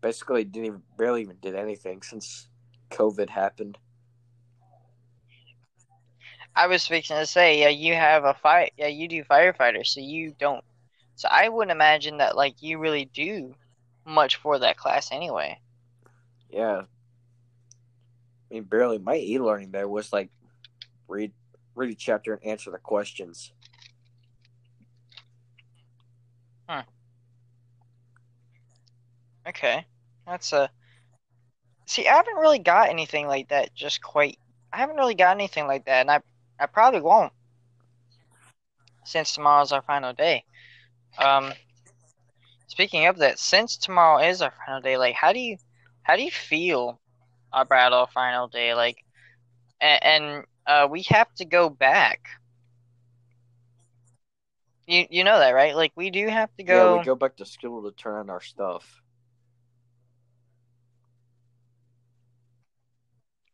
Basically, 0.00 0.44
didn't 0.44 0.66
even 0.66 0.82
barely 0.96 1.22
even 1.22 1.36
did 1.40 1.54
anything 1.54 2.02
since 2.02 2.48
COVID 2.90 3.30
happened. 3.30 3.78
I 6.54 6.66
was 6.66 6.86
fixing 6.86 7.16
to 7.16 7.26
say, 7.26 7.60
yeah, 7.60 7.68
you 7.68 7.94
have 7.94 8.24
a 8.24 8.34
fight. 8.34 8.72
Yeah, 8.76 8.88
you 8.88 9.06
do 9.06 9.22
firefighter, 9.24 9.86
so 9.86 10.00
you 10.00 10.34
don't. 10.38 10.64
So 11.14 11.28
I 11.30 11.48
wouldn't 11.48 11.72
imagine 11.72 12.18
that 12.18 12.36
like 12.36 12.62
you 12.62 12.78
really 12.78 13.04
do 13.06 13.54
much 14.04 14.36
for 14.36 14.58
that 14.58 14.76
class 14.76 15.12
anyway. 15.12 15.58
Yeah, 16.50 16.82
I 18.50 18.54
mean, 18.54 18.64
barely. 18.64 18.98
My 18.98 19.16
e-learning 19.16 19.70
there 19.72 19.88
was 19.88 20.12
like 20.12 20.30
read 21.06 21.32
read 21.74 21.90
a 21.90 21.94
chapter 21.94 22.34
and 22.34 22.44
answer 22.44 22.70
the 22.70 22.78
questions. 22.78 23.52
Okay, 29.48 29.86
that's 30.26 30.52
a. 30.52 30.70
See, 31.86 32.06
I 32.06 32.14
haven't 32.14 32.36
really 32.36 32.58
got 32.58 32.90
anything 32.90 33.26
like 33.26 33.48
that. 33.48 33.74
Just 33.74 34.02
quite. 34.02 34.38
I 34.72 34.76
haven't 34.76 34.96
really 34.96 35.14
got 35.14 35.34
anything 35.34 35.66
like 35.66 35.86
that, 35.86 36.02
and 36.02 36.10
I 36.10 36.20
I 36.60 36.66
probably 36.66 37.00
won't. 37.00 37.32
Since 39.04 39.32
tomorrow's 39.34 39.72
our 39.72 39.82
final 39.82 40.12
day. 40.12 40.44
Um. 41.18 41.54
Speaking 42.66 43.06
of 43.06 43.16
that, 43.18 43.38
since 43.38 43.78
tomorrow 43.78 44.22
is 44.22 44.42
our 44.42 44.52
final 44.66 44.82
day, 44.82 44.98
like, 44.98 45.14
how 45.14 45.32
do 45.32 45.40
you 45.40 45.56
how 46.02 46.16
do 46.16 46.22
you 46.22 46.30
feel 46.30 47.00
about 47.52 47.94
our 47.94 48.06
final 48.08 48.48
day? 48.48 48.74
Like, 48.74 48.98
and, 49.80 50.04
and 50.04 50.44
uh, 50.66 50.88
we 50.90 51.02
have 51.08 51.32
to 51.36 51.46
go 51.46 51.70
back. 51.70 52.20
You 54.88 55.04
you 55.10 55.22
know 55.22 55.38
that, 55.38 55.50
right? 55.50 55.76
Like, 55.76 55.92
we 55.96 56.10
do 56.10 56.26
have 56.28 56.48
to 56.56 56.64
go. 56.64 56.94
Yeah, 56.94 56.98
we 56.98 57.04
go 57.04 57.14
back 57.14 57.36
to 57.36 57.44
school 57.44 57.82
to 57.82 57.94
turn 57.94 58.22
in 58.22 58.30
our 58.30 58.40
stuff. 58.40 59.02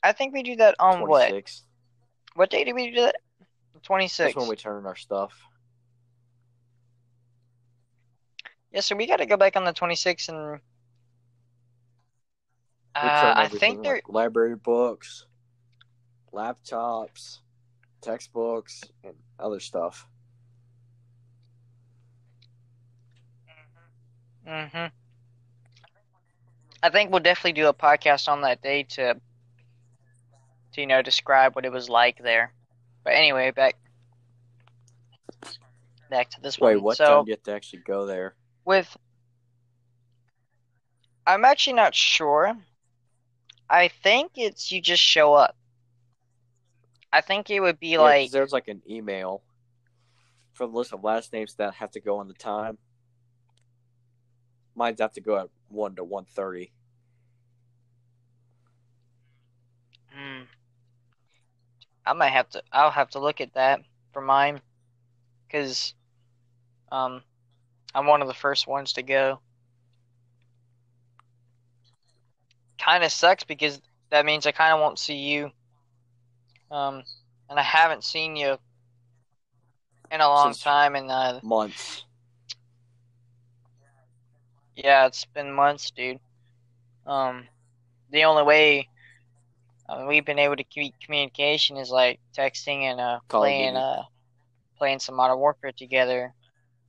I 0.00 0.12
think 0.12 0.32
we 0.32 0.44
do 0.44 0.54
that 0.56 0.76
on 0.78 1.00
what? 1.08 1.34
What 2.36 2.50
day 2.50 2.62
did 2.62 2.74
we 2.74 2.92
do 2.92 3.00
that? 3.00 3.16
Twenty 3.82 4.08
That's 4.16 4.36
when 4.36 4.46
we 4.46 4.54
turn 4.54 4.78
in 4.78 4.86
our 4.86 4.94
stuff. 4.94 5.32
Yeah, 8.70 8.80
so 8.80 8.94
we 8.94 9.08
got 9.08 9.16
to 9.16 9.26
go 9.26 9.36
back 9.36 9.56
on 9.56 9.64
the 9.64 9.72
twenty 9.72 9.96
sixth, 9.96 10.28
and 10.28 10.60
uh, 12.94 13.34
I 13.36 13.48
think 13.48 13.82
there. 13.82 13.94
like 13.94 14.08
library 14.08 14.54
books, 14.54 15.26
laptops, 16.32 17.40
textbooks, 18.00 18.84
and 19.02 19.14
other 19.40 19.58
stuff. 19.58 20.06
Hmm 24.46 24.86
I 26.82 26.90
think 26.90 27.10
we'll 27.10 27.20
definitely 27.20 27.52
do 27.52 27.68
a 27.68 27.74
podcast 27.74 28.28
on 28.28 28.42
that 28.42 28.60
day 28.60 28.82
to, 28.82 29.14
to 30.72 30.80
you 30.80 30.86
know, 30.86 31.00
describe 31.00 31.54
what 31.54 31.64
it 31.64 31.72
was 31.72 31.88
like 31.88 32.18
there. 32.18 32.52
But 33.04 33.14
anyway, 33.14 33.50
back 33.52 33.76
back 36.10 36.30
to 36.30 36.40
this 36.42 36.60
Wait, 36.60 36.76
one. 36.76 36.84
what 36.84 36.96
so 36.98 37.04
time 37.04 37.24
do 37.24 37.30
you 37.30 37.34
have 37.34 37.42
to 37.44 37.52
actually 37.54 37.80
go 37.80 38.06
there? 38.06 38.34
with, 38.64 38.96
I'm 41.26 41.44
actually 41.44 41.74
not 41.74 41.94
sure. 41.94 42.54
I 43.70 43.88
think 43.88 44.32
it's 44.36 44.70
you 44.70 44.80
just 44.80 45.02
show 45.02 45.32
up. 45.34 45.56
I 47.12 47.20
think 47.20 47.48
it 47.48 47.60
would 47.60 47.78
be 47.80 47.92
Yeah, 47.92 47.96
'cause 47.98 48.02
like 48.02 48.30
there's 48.30 48.52
like 48.52 48.68
an 48.68 48.82
email 48.88 49.42
for 50.52 50.66
the 50.66 50.72
list 50.72 50.92
of 50.92 51.02
last 51.02 51.32
names 51.32 51.54
that 51.56 51.74
have 51.74 51.90
to 51.92 52.00
go 52.00 52.18
on 52.18 52.28
the 52.28 52.34
time. 52.34 52.78
Mine's 54.74 55.00
have 55.00 55.12
to 55.12 55.20
go 55.20 55.38
at 55.38 55.48
one 55.68 55.94
to 55.96 56.04
one 56.04 56.24
thirty. 56.24 56.72
Hmm. 60.12 60.42
I 62.06 62.12
might 62.12 62.30
have 62.30 62.48
to. 62.50 62.62
I'll 62.72 62.90
have 62.90 63.10
to 63.10 63.18
look 63.18 63.40
at 63.40 63.54
that 63.54 63.80
for 64.12 64.20
mine, 64.20 64.60
because 65.46 65.94
um, 66.92 67.22
I'm 67.94 68.06
one 68.06 68.22
of 68.22 68.28
the 68.28 68.34
first 68.34 68.66
ones 68.66 68.92
to 68.94 69.02
go. 69.02 69.40
Kind 72.78 73.02
of 73.04 73.10
sucks 73.12 73.44
because 73.44 73.80
that 74.10 74.26
means 74.26 74.46
I 74.46 74.52
kind 74.52 74.72
of 74.74 74.80
won't 74.80 74.98
see 74.98 75.16
you. 75.16 75.50
Um, 76.70 77.02
and 77.48 77.58
I 77.58 77.62
haven't 77.62 78.04
seen 78.04 78.36
you 78.36 78.58
in 80.10 80.20
a 80.20 80.28
long 80.28 80.52
Since- 80.52 80.62
time, 80.62 80.94
and 80.94 81.10
uh, 81.10 81.40
Months. 81.42 82.03
Yeah, 84.76 85.06
it's 85.06 85.24
been 85.26 85.52
months, 85.52 85.90
dude. 85.90 86.18
Um, 87.06 87.46
the 88.10 88.24
only 88.24 88.42
way 88.42 88.88
uh, 89.88 90.04
we've 90.08 90.24
been 90.24 90.38
able 90.38 90.56
to 90.56 90.64
keep 90.64 90.94
communication 91.04 91.76
is 91.76 91.90
like 91.90 92.20
texting 92.36 92.82
and 92.82 93.00
uh, 93.00 93.18
playing 93.36 93.76
uh, 93.76 94.02
playing 94.78 94.98
some 95.00 95.16
Modern 95.16 95.38
Warfare 95.38 95.72
together. 95.72 96.34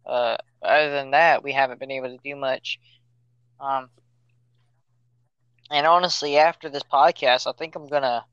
Uh, 0.06 0.38
other 0.63 0.91
than 0.91 1.12
that, 1.12 1.43
we 1.43 1.54
haven't 1.54 1.80
been 1.80 1.91
able 1.91 2.10
to 2.10 2.19
do 2.24 2.36
much. 2.36 2.80
Um, 3.60 3.89
and 5.71 5.86
honestly, 5.88 6.38
after 6.38 6.69
this 6.69 6.84
podcast, 6.84 7.48
I 7.48 7.52
think 7.54 7.76
I'm 7.76 7.88
gonna, 7.88 8.26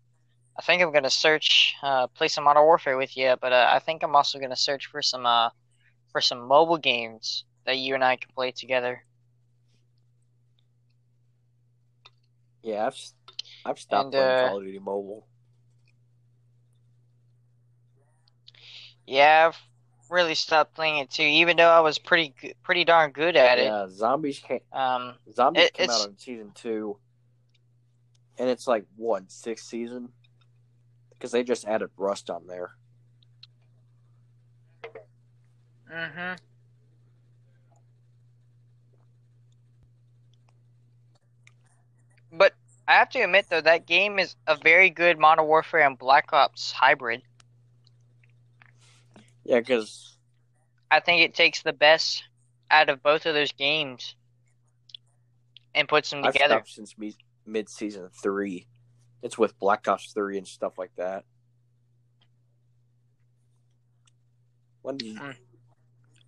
I 0.58 0.62
think 0.62 0.82
I'm 0.82 0.92
gonna 0.92 1.10
search, 1.10 1.74
uh, 1.82 2.06
play 2.08 2.28
some 2.28 2.44
Modern 2.44 2.64
Warfare 2.64 2.96
with 2.96 3.16
you. 3.16 3.36
But 3.40 3.52
uh, 3.52 3.70
I 3.72 3.78
think 3.78 4.02
I'm 4.02 4.14
also 4.16 4.38
gonna 4.38 4.56
search 4.56 4.86
for 4.86 5.02
some, 5.02 5.26
uh, 5.26 5.50
for 6.12 6.20
some 6.20 6.46
mobile 6.46 6.78
games 6.78 7.44
that 7.66 7.78
you 7.78 7.94
and 7.94 8.04
I 8.04 8.16
can 8.16 8.30
play 8.34 8.52
together. 8.52 9.04
Yeah, 12.62 12.86
I've 12.86 12.96
I've 13.64 13.78
stopped 13.78 14.04
And, 14.06 14.12
playing 14.12 14.28
uh, 14.28 14.48
Call 14.48 14.58
of 14.58 14.64
Duty 14.64 14.78
Mobile. 14.78 15.26
Yeah, 19.06 19.48
I've 19.48 19.58
really 20.10 20.34
stopped 20.34 20.74
playing 20.74 20.98
it 20.98 21.10
too, 21.10 21.24
even 21.24 21.56
though 21.56 21.68
I 21.68 21.80
was 21.80 21.98
pretty, 21.98 22.34
pretty 22.62 22.84
darn 22.84 23.10
good 23.10 23.34
at 23.36 23.58
it. 23.58 23.64
Yeah, 23.64 23.86
zombies 23.88 24.38
came. 24.38 24.60
Um, 24.72 25.14
Zombies 25.32 25.64
It- 25.64 25.74
came 25.74 25.90
out 25.90 26.08
in 26.08 26.18
season 26.18 26.52
two, 26.54 26.98
and 28.38 28.48
it's 28.48 28.66
like 28.66 28.84
what 28.96 29.30
sixth 29.30 29.66
season? 29.66 30.10
Because 31.10 31.32
they 31.32 31.42
just 31.42 31.66
added 31.66 31.90
Rust 31.96 32.30
on 32.30 32.46
there. 32.46 32.70
hmm 35.90 36.32
But 42.32 42.54
I 42.88 42.94
have 42.94 43.10
to 43.10 43.20
admit, 43.20 43.46
though, 43.50 43.60
that 43.60 43.86
game 43.86 44.18
is 44.18 44.34
a 44.46 44.56
very 44.56 44.90
good 44.90 45.18
Modern 45.18 45.46
Warfare 45.46 45.86
and 45.86 45.98
Black 45.98 46.32
Ops 46.32 46.72
hybrid. 46.72 47.22
Yeah, 49.44 49.60
because 49.60 50.16
I 50.90 51.00
think 51.00 51.22
it 51.22 51.34
takes 51.34 51.62
the 51.62 51.72
best 51.72 52.24
out 52.70 52.88
of 52.88 53.02
both 53.02 53.26
of 53.26 53.34
those 53.34 53.52
games 53.52 54.14
and 55.74 55.86
puts 55.88 56.10
them 56.10 56.24
I've 56.24 56.32
together. 56.32 56.62
since 56.66 56.96
me- 56.96 57.16
mid 57.44 57.68
season 57.68 58.08
three. 58.22 58.66
It's 59.22 59.36
with 59.38 59.58
Black 59.58 59.86
Ops 59.88 60.12
three 60.12 60.38
and 60.38 60.46
stuff 60.46 60.78
like 60.78 60.94
that. 60.96 61.24
When 64.82 64.96
did 64.96 65.06
you, 65.08 65.20
Mm. 65.20 65.36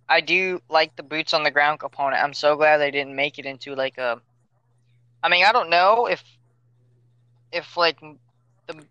I 0.07 0.21
do 0.21 0.61
like 0.69 0.95
the 0.95 1.03
boots 1.03 1.33
on 1.33 1.43
the 1.43 1.51
ground 1.51 1.79
component. 1.79 2.23
I'm 2.23 2.33
so 2.33 2.55
glad 2.55 2.77
they 2.77 2.91
didn't 2.91 3.15
make 3.15 3.39
it 3.39 3.45
into 3.45 3.75
like 3.75 3.97
a. 3.97 4.21
I 5.23 5.29
mean, 5.29 5.45
I 5.45 5.51
don't 5.51 5.69
know 5.69 6.07
if, 6.07 6.23
if 7.51 7.77
like 7.77 7.99
the, 8.67 8.83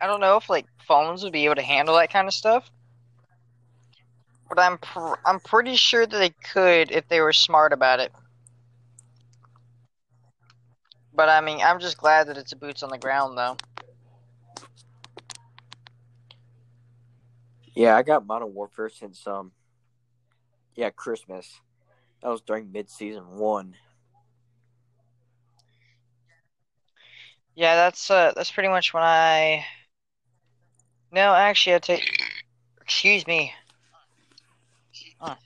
I 0.00 0.06
don't 0.06 0.20
know 0.20 0.36
if 0.36 0.50
like 0.50 0.66
phones 0.86 1.22
would 1.22 1.32
be 1.32 1.44
able 1.44 1.54
to 1.56 1.62
handle 1.62 1.96
that 1.96 2.12
kind 2.12 2.28
of 2.28 2.34
stuff. 2.34 2.70
But 4.48 4.58
I'm 4.58 4.78
pr- 4.78 5.20
I'm 5.24 5.40
pretty 5.40 5.76
sure 5.76 6.06
that 6.06 6.16
they 6.16 6.30
could 6.30 6.90
if 6.90 7.08
they 7.08 7.20
were 7.20 7.32
smart 7.32 7.72
about 7.72 8.00
it. 8.00 8.12
But 11.14 11.28
I 11.28 11.40
mean, 11.40 11.60
I'm 11.60 11.80
just 11.80 11.96
glad 11.96 12.28
that 12.28 12.36
it's 12.36 12.52
a 12.52 12.56
boots 12.56 12.82
on 12.82 12.90
the 12.90 12.98
ground 12.98 13.38
though. 13.38 13.56
Yeah, 17.74 17.96
I 17.96 18.02
got 18.02 18.26
Modern 18.26 18.54
Warfare 18.54 18.88
since 18.88 19.26
um, 19.26 19.52
yeah, 20.76 20.90
Christmas. 20.90 21.60
That 22.22 22.28
was 22.28 22.40
during 22.40 22.70
mid 22.72 22.88
season 22.88 23.24
one. 23.36 23.74
Yeah, 27.54 27.76
that's 27.76 28.10
uh 28.10 28.32
that's 28.34 28.50
pretty 28.50 28.68
much 28.68 28.92
when 28.92 29.02
I. 29.02 29.64
No, 31.12 31.32
actually, 31.34 31.76
I 31.76 31.78
take. 31.78 32.02
Excuse 32.80 33.26
me. 33.26 33.52
Oh, 35.20 35.36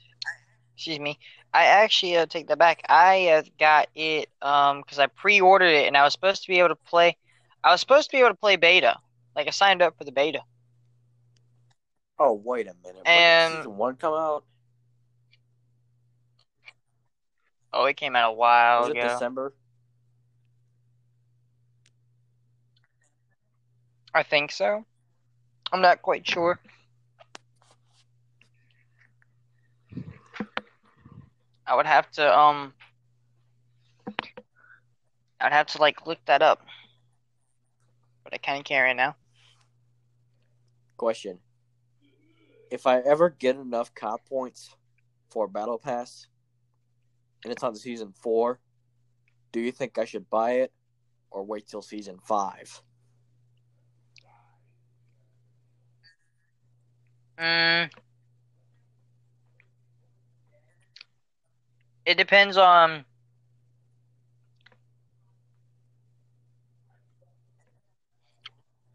excuse 0.75 0.99
me. 0.99 1.19
I 1.53 1.65
actually 1.65 2.15
uh, 2.17 2.25
take 2.25 2.47
that 2.47 2.57
back. 2.57 2.83
I 2.89 3.27
uh, 3.29 3.41
got 3.59 3.87
it 3.95 4.29
um 4.41 4.81
because 4.81 4.99
I 4.99 5.07
pre-ordered 5.07 5.65
it 5.73 5.87
and 5.87 5.95
I 5.97 6.03
was 6.03 6.13
supposed 6.13 6.41
to 6.43 6.47
be 6.47 6.59
able 6.59 6.69
to 6.69 6.75
play. 6.75 7.15
I 7.63 7.71
was 7.71 7.79
supposed 7.79 8.09
to 8.09 8.15
be 8.17 8.19
able 8.19 8.29
to 8.29 8.35
play 8.35 8.55
beta. 8.55 8.97
Like 9.35 9.47
I 9.47 9.51
signed 9.51 9.81
up 9.81 9.97
for 9.97 10.03
the 10.03 10.11
beta. 10.11 10.41
Oh 12.19 12.33
wait 12.43 12.67
a 12.67 12.73
minute, 12.83 13.03
when 13.03 13.07
And- 13.07 13.53
did 13.53 13.57
season 13.61 13.77
one 13.77 13.95
come 13.95 14.13
out? 14.13 14.43
Oh, 17.71 17.85
it 17.85 17.97
came 17.97 18.15
out 18.15 18.31
a 18.31 18.33
while 18.33 18.81
Was 18.81 18.89
it 18.89 18.97
ago. 18.97 19.07
December? 19.09 19.53
I 24.13 24.23
think 24.23 24.51
so. 24.51 24.85
I'm 25.71 25.81
not 25.81 26.01
quite 26.01 26.27
sure. 26.27 26.59
I 31.67 31.75
would 31.75 31.85
have 31.85 32.09
to 32.11 32.37
um 32.39 32.73
I'd 35.39 35.53
have 35.53 35.67
to 35.67 35.77
like 35.77 36.07
look 36.07 36.19
that 36.25 36.41
up. 36.41 36.65
But 38.23 38.33
I 38.33 38.37
kinda 38.37 38.63
can't 38.63 38.83
right 38.83 38.95
now. 38.95 39.15
Question: 40.97 41.39
If 42.71 42.87
I 42.87 42.99
ever 42.99 43.29
get 43.29 43.55
enough 43.55 43.93
COD 43.93 44.19
points 44.27 44.75
for 45.29 45.47
Battle 45.47 45.77
Pass, 45.77 46.27
and 47.43 47.53
it's 47.53 47.63
on 47.63 47.75
season 47.75 48.11
four, 48.11 48.59
do 49.51 49.59
you 49.61 49.71
think 49.71 49.97
I 49.97 50.05
should 50.05 50.29
buy 50.29 50.53
it 50.53 50.73
or 51.31 51.43
wait 51.43 51.67
till 51.67 51.81
season 51.81 52.17
five? 52.25 52.81
Mm. 57.39 57.89
It 62.05 62.17
depends 62.17 62.57
on 62.57 63.05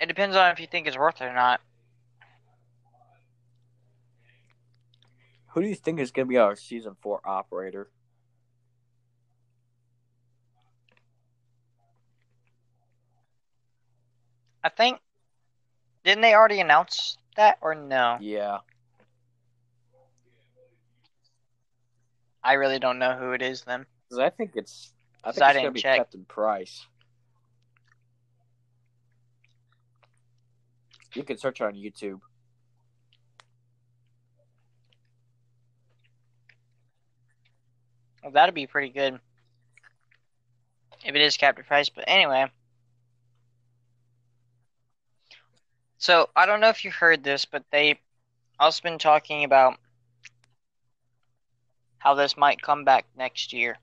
It 0.00 0.06
depends 0.06 0.36
on 0.36 0.50
if 0.50 0.60
you 0.60 0.66
think 0.66 0.86
it's 0.86 0.98
worth 0.98 1.22
it 1.22 1.24
or 1.24 1.32
not. 1.32 1.60
Who 5.48 5.62
do 5.62 5.68
you 5.68 5.74
think 5.74 6.00
is 6.00 6.10
going 6.10 6.26
to 6.26 6.28
be 6.28 6.36
our 6.36 6.56
season 6.56 6.96
four 7.00 7.20
operator? 7.24 7.88
I 14.62 14.68
think 14.68 14.98
didn't 16.04 16.22
they 16.22 16.34
already 16.34 16.60
announce 16.60 17.16
that 17.36 17.58
or 17.60 17.74
no? 17.74 18.18
Yeah, 18.20 18.58
I 22.44 22.54
really 22.54 22.78
don't 22.78 22.98
know 22.98 23.16
who 23.16 23.32
it 23.32 23.40
is 23.40 23.62
then. 23.62 23.86
because 24.04 24.18
I 24.18 24.28
think 24.28 24.52
it's 24.54 24.92
I 25.24 25.32
think 25.32 25.42
I 25.42 25.50
it's 25.52 25.60
to 25.62 25.70
be 25.70 25.80
check. 25.80 25.96
Captain 25.96 26.26
Price. 26.26 26.86
You 31.14 31.22
can 31.22 31.38
search 31.38 31.60
on 31.60 31.74
YouTube. 31.74 32.20
Well, 38.22 38.32
that'd 38.32 38.54
be 38.54 38.66
pretty 38.66 38.90
good. 38.90 39.20
If 41.04 41.14
it 41.14 41.20
is 41.20 41.36
Captain 41.36 41.64
Price, 41.64 41.88
but 41.88 42.04
anyway. 42.06 42.50
So 46.04 46.28
I 46.36 46.44
don't 46.44 46.60
know 46.60 46.68
if 46.68 46.84
you 46.84 46.90
heard 46.90 47.24
this, 47.24 47.46
but 47.46 47.64
they 47.72 47.98
also 48.60 48.82
been 48.82 48.98
talking 48.98 49.42
about 49.42 49.78
how 51.96 52.12
this 52.12 52.36
might 52.36 52.60
come 52.60 52.84
back 52.84 53.06
next 53.16 53.54
year. 53.54 53.78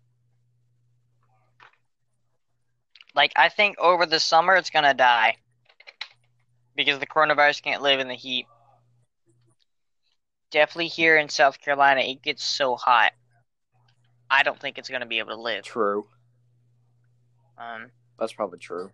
Like 3.16 3.32
I 3.36 3.50
think 3.50 3.80
over 3.80 4.06
the 4.06 4.20
summer 4.20 4.54
it's 4.56 4.70
gonna 4.70 4.94
die 4.94 5.38
because 6.76 7.00
the 7.00 7.08
coronavirus 7.08 7.64
can't 7.64 7.82
live 7.82 8.00
in 8.00 8.08
the 8.08 8.14
heat. 8.14 8.46
Definitely 10.52 10.90
here 10.90 11.18
in 11.18 11.28
South 11.28 11.60
Carolina, 11.60 12.02
it 12.02 12.22
gets 12.22 12.44
so 12.44 12.76
hot. 12.76 13.14
I 14.30 14.44
don't 14.44 14.60
think 14.60 14.78
it's 14.78 14.90
gonna 14.90 15.08
be 15.08 15.18
able 15.18 15.32
to 15.32 15.42
live. 15.42 15.64
True, 15.64 16.08
Um, 17.58 17.90
that's 18.20 18.34
probably 18.34 18.60
true. 18.60 18.92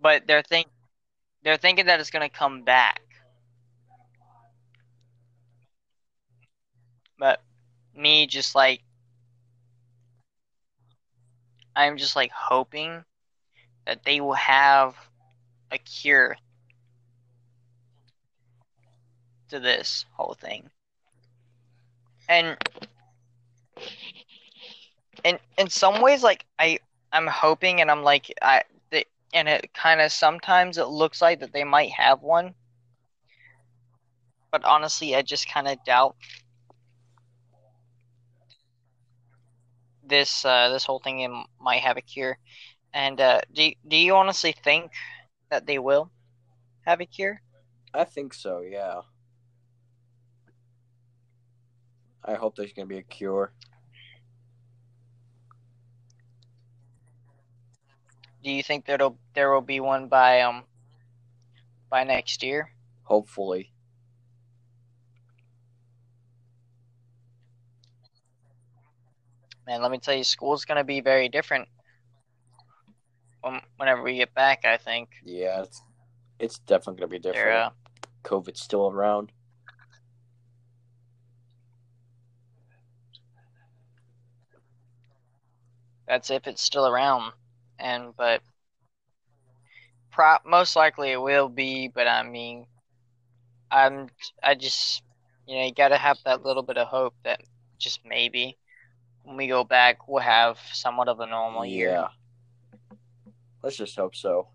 but 0.00 0.26
they're 0.26 0.42
think 0.42 0.66
they're 1.44 1.56
thinking 1.58 1.86
that 1.86 2.00
it's 2.00 2.10
gonna 2.10 2.28
come 2.28 2.62
back. 2.62 3.00
But 7.18 7.42
me 7.94 8.26
just 8.26 8.54
like 8.54 8.82
I'm 11.76 11.96
just 11.96 12.16
like 12.16 12.30
hoping 12.32 13.04
that 13.86 14.04
they 14.04 14.20
will 14.20 14.34
have 14.34 14.94
a 15.70 15.78
cure 15.78 16.36
to 19.48 19.60
this 19.60 20.06
whole 20.12 20.34
thing. 20.34 20.70
And 22.28 22.56
in 25.24 25.38
in 25.58 25.68
some 25.68 26.00
ways 26.00 26.22
like 26.22 26.44
I 26.58 26.78
I'm 27.12 27.26
hoping 27.26 27.80
and 27.80 27.90
I'm 27.90 28.02
like 28.02 28.32
I 28.42 28.62
and 29.34 29.48
it 29.48 29.74
kind 29.74 30.00
of 30.00 30.12
sometimes 30.12 30.78
it 30.78 30.88
looks 30.88 31.20
like 31.20 31.40
that 31.40 31.52
they 31.52 31.64
might 31.64 31.90
have 31.90 32.22
one. 32.22 32.54
but 34.54 34.64
honestly, 34.64 35.16
I 35.16 35.22
just 35.22 35.48
kind 35.52 35.66
of 35.66 35.84
doubt 35.84 36.14
this 40.06 40.44
uh, 40.44 40.68
this 40.68 40.84
whole 40.84 41.00
thing 41.00 41.44
might 41.60 41.82
have 41.82 41.96
a 41.96 42.00
cure. 42.00 42.38
And 42.92 43.20
uh, 43.20 43.40
do 43.52 43.72
do 43.88 43.96
you 43.96 44.14
honestly 44.14 44.52
think 44.52 44.92
that 45.50 45.66
they 45.66 45.80
will 45.80 46.12
have 46.86 47.00
a 47.00 47.06
cure? 47.06 47.40
I 47.92 48.04
think 48.04 48.32
so. 48.32 48.60
Yeah. 48.60 49.00
I 52.24 52.34
hope 52.34 52.54
there's 52.54 52.72
gonna 52.72 52.86
be 52.86 52.98
a 52.98 53.02
cure. 53.02 53.52
Do 58.44 58.50
you 58.50 58.62
think 58.62 58.84
there'll 58.84 59.18
there 59.34 59.50
will 59.50 59.62
be 59.62 59.80
one 59.80 60.08
by 60.08 60.42
um 60.42 60.64
by 61.88 62.04
next 62.04 62.42
year? 62.42 62.70
Hopefully. 63.04 63.72
Man, 69.66 69.80
let 69.80 69.90
me 69.90 69.98
tell 69.98 70.14
you, 70.14 70.24
school's 70.24 70.66
gonna 70.66 70.84
be 70.84 71.00
very 71.00 71.30
different 71.30 71.66
when, 73.40 73.62
whenever 73.78 74.02
we 74.02 74.18
get 74.18 74.34
back. 74.34 74.66
I 74.66 74.76
think. 74.76 75.08
Yeah, 75.24 75.62
it's 75.62 75.82
it's 76.38 76.58
definitely 76.58 77.00
gonna 77.00 77.08
be 77.08 77.18
different. 77.18 77.48
Uh, 77.48 77.70
COVID's 78.24 78.60
still 78.60 78.88
around. 78.90 79.32
That's 86.06 86.30
if 86.30 86.46
it's 86.46 86.60
still 86.60 86.86
around, 86.86 87.32
and 87.78 88.14
but 88.16 88.42
pro- 90.10 90.38
most 90.46 90.76
likely 90.76 91.10
it 91.12 91.20
will 91.20 91.48
be. 91.48 91.88
But 91.88 92.06
I 92.06 92.22
mean, 92.22 92.66
I'm 93.70 94.08
I 94.42 94.54
just 94.54 95.02
you 95.46 95.56
know 95.56 95.64
you 95.64 95.74
got 95.74 95.88
to 95.88 95.98
have 95.98 96.18
that 96.24 96.44
little 96.44 96.62
bit 96.62 96.78
of 96.78 96.88
hope 96.88 97.14
that 97.24 97.40
just 97.78 98.00
maybe 98.04 98.56
when 99.24 99.36
we 99.36 99.46
go 99.48 99.64
back 99.64 100.08
we'll 100.08 100.22
have 100.22 100.58
somewhat 100.72 101.08
of 101.08 101.20
a 101.20 101.26
normal 101.26 101.64
year. 101.66 101.90
Yeah. 101.90 102.08
Let's 103.62 103.76
just 103.76 103.96
hope 103.96 104.14
so. 104.14 104.48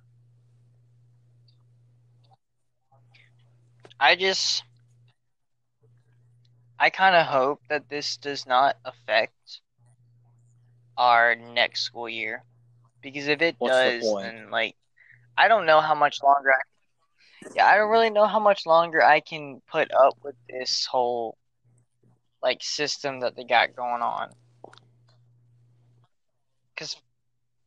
I 3.99 4.15
just 4.15 4.63
I 6.79 6.89
kind 6.89 7.15
of 7.15 7.25
hope 7.27 7.61
that 7.69 7.89
this 7.89 8.17
does 8.17 8.45
not 8.45 8.77
affect 8.85 9.61
our 10.97 11.35
next 11.35 11.81
school 11.81 12.07
year 12.07 12.43
because 13.01 13.27
if 13.27 13.41
it 13.41 13.57
What's 13.59 13.75
does 13.75 14.01
point? 14.01 14.25
then 14.25 14.51
like 14.51 14.75
I 15.37 15.47
don't 15.47 15.65
know 15.65 15.81
how 15.81 15.95
much 15.95 16.21
longer 16.23 16.51
I 16.51 16.61
Yeah, 17.55 17.65
I 17.65 17.77
don't 17.77 17.89
really 17.89 18.09
know 18.09 18.27
how 18.27 18.39
much 18.39 18.65
longer 18.65 19.03
I 19.03 19.19
can 19.21 19.61
put 19.71 19.91
up 19.91 20.17
with 20.23 20.35
this 20.49 20.85
whole 20.85 21.37
like 22.41 22.61
system 22.63 23.21
that 23.21 23.35
they 23.35 23.43
got 23.43 23.75
going 23.75 24.01
on. 24.01 24.29
Cuz 26.77 26.95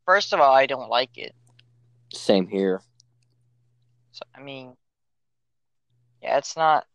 first 0.06 0.32
of 0.32 0.40
all, 0.40 0.54
I 0.54 0.66
don't 0.66 0.88
like 0.88 1.16
it. 1.18 1.34
Same 2.12 2.46
here. 2.48 2.82
So 4.12 4.22
I 4.34 4.40
mean, 4.40 4.76
yeah, 6.22 6.38
it's 6.38 6.56
not 6.56 6.86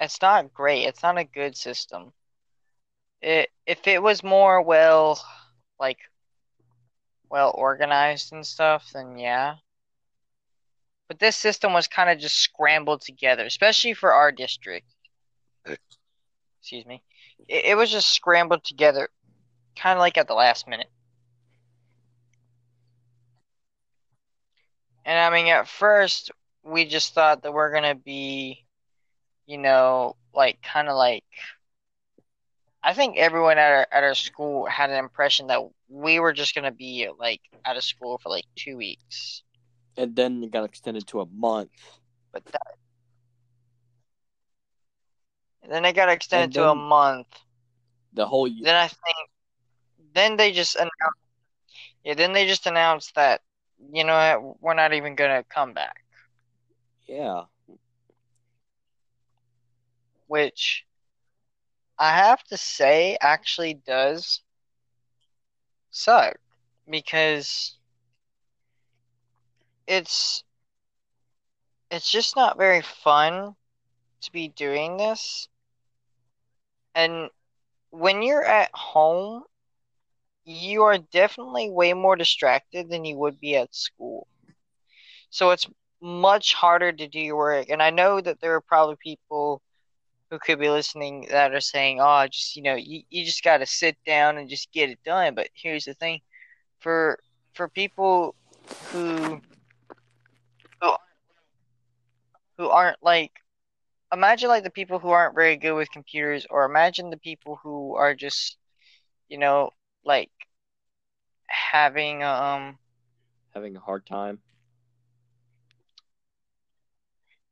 it's 0.00 0.20
not 0.20 0.52
great. 0.52 0.84
It's 0.84 1.02
not 1.02 1.18
a 1.18 1.24
good 1.24 1.56
system. 1.56 2.12
It 3.22 3.50
if 3.66 3.86
it 3.86 4.02
was 4.02 4.22
more 4.22 4.62
well 4.62 5.20
like 5.78 5.98
well 7.30 7.52
organized 7.56 8.32
and 8.32 8.46
stuff, 8.46 8.90
then 8.92 9.18
yeah. 9.18 9.56
But 11.08 11.18
this 11.18 11.36
system 11.36 11.72
was 11.72 11.86
kind 11.86 12.10
of 12.10 12.18
just 12.18 12.36
scrambled 12.36 13.02
together, 13.02 13.44
especially 13.44 13.94
for 13.94 14.12
our 14.12 14.32
district. 14.32 14.86
Excuse 16.60 16.86
me. 16.86 17.02
It, 17.48 17.66
it 17.66 17.76
was 17.76 17.90
just 17.90 18.10
scrambled 18.10 18.64
together, 18.64 19.08
kind 19.76 19.98
of 19.98 20.00
like 20.00 20.16
at 20.16 20.28
the 20.28 20.34
last 20.34 20.66
minute. 20.66 20.90
And 25.04 25.18
I 25.18 25.30
mean, 25.30 25.46
at 25.52 25.68
first, 25.68 26.30
we 26.62 26.86
just 26.86 27.12
thought 27.12 27.42
that 27.42 27.52
we're 27.52 27.72
gonna 27.72 27.94
be, 27.94 28.64
you 29.46 29.58
know, 29.58 30.16
like 30.34 30.62
kind 30.62 30.88
of 30.88 30.96
like. 30.96 31.24
I 32.82 32.92
think 32.94 33.16
everyone 33.16 33.58
at 33.58 33.70
our 33.72 33.86
at 33.92 34.04
our 34.04 34.14
school 34.14 34.66
had 34.66 34.90
an 34.90 34.96
impression 34.96 35.46
that 35.48 35.60
we 35.94 36.18
were 36.18 36.32
just 36.32 36.54
gonna 36.54 36.72
be 36.72 37.08
like 37.18 37.40
out 37.64 37.76
of 37.76 37.84
school 37.84 38.18
for 38.18 38.28
like 38.30 38.44
two 38.56 38.76
weeks, 38.76 39.42
And 39.96 40.14
then 40.16 40.42
it 40.42 40.50
got 40.50 40.64
extended 40.64 41.06
to 41.08 41.20
a 41.20 41.26
month. 41.26 41.70
but 42.32 42.44
that. 42.46 42.78
And 45.62 45.72
then 45.72 45.84
it 45.84 45.94
got 45.94 46.08
extended 46.08 46.54
to 46.54 46.68
a 46.70 46.74
month. 46.74 47.28
The 48.12 48.26
whole 48.26 48.46
year. 48.48 48.64
Then 48.64 48.76
I 48.76 48.88
think, 48.88 49.30
then 50.14 50.36
they 50.36 50.52
just 50.52 50.76
announced, 50.76 51.20
yeah, 52.04 52.14
then 52.14 52.32
they 52.32 52.46
just 52.46 52.66
announced 52.66 53.14
that, 53.14 53.40
you 53.92 54.04
know, 54.04 54.16
what, 54.40 54.62
we're 54.62 54.74
not 54.74 54.92
even 54.92 55.14
gonna 55.14 55.44
come 55.44 55.72
back, 55.74 56.04
Yeah. 57.06 57.44
which 60.26 60.84
I 61.98 62.16
have 62.16 62.42
to 62.44 62.56
say 62.56 63.16
actually 63.20 63.74
does 63.74 64.42
suck 65.94 66.36
because 66.90 67.76
it's 69.86 70.42
it's 71.90 72.10
just 72.10 72.36
not 72.36 72.58
very 72.58 72.82
fun 72.82 73.54
to 74.22 74.32
be 74.32 74.48
doing 74.48 74.96
this. 74.96 75.48
And 76.94 77.30
when 77.90 78.22
you're 78.22 78.44
at 78.44 78.70
home, 78.74 79.44
you 80.44 80.82
are 80.82 80.98
definitely 80.98 81.70
way 81.70 81.92
more 81.92 82.16
distracted 82.16 82.90
than 82.90 83.04
you 83.04 83.16
would 83.16 83.40
be 83.40 83.56
at 83.56 83.74
school. 83.74 84.26
So 85.30 85.50
it's 85.50 85.68
much 86.00 86.54
harder 86.54 86.92
to 86.92 87.08
do 87.08 87.20
your 87.20 87.36
work. 87.36 87.68
And 87.70 87.82
I 87.82 87.90
know 87.90 88.20
that 88.20 88.40
there 88.40 88.54
are 88.54 88.60
probably 88.60 88.96
people 89.02 89.62
who 90.34 90.40
could 90.40 90.58
be 90.58 90.68
listening 90.68 91.28
that 91.30 91.54
are 91.54 91.60
saying, 91.60 92.00
oh, 92.00 92.26
just, 92.26 92.56
you 92.56 92.62
know, 92.62 92.74
you, 92.74 93.02
you 93.08 93.24
just 93.24 93.44
got 93.44 93.58
to 93.58 93.66
sit 93.66 93.96
down 94.04 94.36
and 94.36 94.50
just 94.50 94.72
get 94.72 94.90
it 94.90 94.98
done. 95.04 95.32
But 95.36 95.48
here's 95.54 95.84
the 95.84 95.94
thing 95.94 96.20
for, 96.80 97.20
for 97.52 97.68
people 97.68 98.34
who, 98.90 99.40
who, 100.82 100.94
who 102.58 102.68
aren't 102.68 103.00
like, 103.00 103.30
imagine 104.12 104.48
like 104.48 104.64
the 104.64 104.70
people 104.70 104.98
who 104.98 105.10
aren't 105.10 105.36
very 105.36 105.56
good 105.56 105.74
with 105.74 105.88
computers, 105.92 106.48
or 106.50 106.64
imagine 106.64 107.10
the 107.10 107.16
people 107.16 107.60
who 107.62 107.94
are 107.94 108.16
just, 108.16 108.56
you 109.28 109.38
know, 109.38 109.70
like 110.04 110.30
having 111.46 112.24
um 112.24 112.76
Having 113.54 113.76
a 113.76 113.80
hard 113.80 114.04
time. 114.04 114.40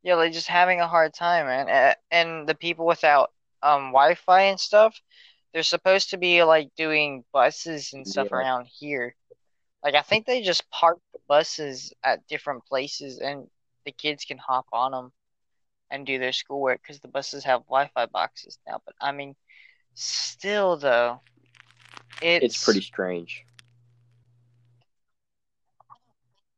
Yeah, 0.02 0.14
like 0.16 0.32
just 0.32 0.48
having 0.48 0.80
a 0.80 0.88
hard 0.88 1.14
time, 1.14 1.46
man. 1.46 1.94
And 2.10 2.48
the 2.48 2.54
people 2.54 2.86
without 2.86 3.30
um 3.62 3.92
Wi-Fi 3.92 4.42
and 4.42 4.60
stuff, 4.60 5.00
they're 5.52 5.62
supposed 5.62 6.10
to 6.10 6.18
be 6.18 6.42
like 6.44 6.70
doing 6.76 7.24
buses 7.32 7.92
and 7.92 8.06
stuff 8.06 8.32
Yeah. 8.32 8.32
around 8.32 8.66
here. 8.66 9.14
Like 9.84 9.94
I 9.94 10.02
think 10.02 10.26
they 10.26 10.42
just 10.42 10.68
park 10.70 10.98
the 11.12 11.20
buses 11.28 11.92
at 12.02 12.26
different 12.28 12.64
places 12.66 13.18
and 13.18 13.46
the 13.84 13.92
kids 13.92 14.24
can 14.24 14.38
hop 14.38 14.66
on 14.72 14.92
them 14.92 15.12
and 15.90 16.06
do 16.06 16.18
their 16.18 16.32
schoolwork 16.32 16.80
because 16.82 17.00
the 17.00 17.08
buses 17.08 17.44
have 17.44 17.62
Wi-Fi 17.66 18.06
boxes 18.06 18.58
now. 18.66 18.80
But 18.84 18.94
I 19.00 19.12
mean, 19.12 19.34
still 19.94 20.76
though, 20.76 21.20
it's 22.22 22.44
It's 22.44 22.64
pretty 22.64 22.80
strange. 22.80 23.44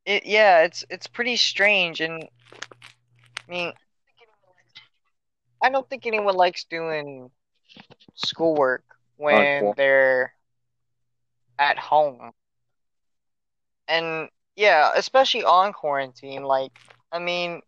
It 0.07 0.27
yeah, 0.27 0.63
it's 0.63 0.85
it's 0.91 1.07
pretty 1.07 1.37
strange, 1.37 2.01
and 2.01 2.29
I 3.49 3.51
mean, 3.51 3.73
I 5.63 5.71
don't 5.71 5.89
think 5.89 6.07
anyone 6.07 6.35
likes 6.35 6.65
doing 6.65 7.31
schoolwork 8.15 8.85
when 9.17 9.73
they're 9.77 10.35
at 11.59 11.79
home. 11.79 12.33
And 13.89 14.29
yeah, 14.57 14.93
especially 14.95 15.45
on 15.45 15.73
quarantine, 15.73 16.43
like 16.45 16.73
I 17.13 17.19
mean, 17.19 17.61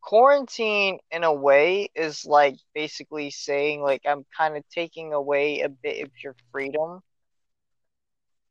quarantine 0.00 0.98
in 1.10 1.24
a 1.24 1.32
way 1.32 1.90
is 1.94 2.24
like 2.24 2.56
basically 2.74 3.30
saying 3.30 3.82
like 3.82 4.02
I'm 4.06 4.24
kind 4.36 4.56
of 4.56 4.64
taking 4.70 5.12
away 5.12 5.60
a 5.60 5.68
bit 5.68 6.04
of 6.04 6.10
your 6.22 6.34
freedom. 6.50 7.00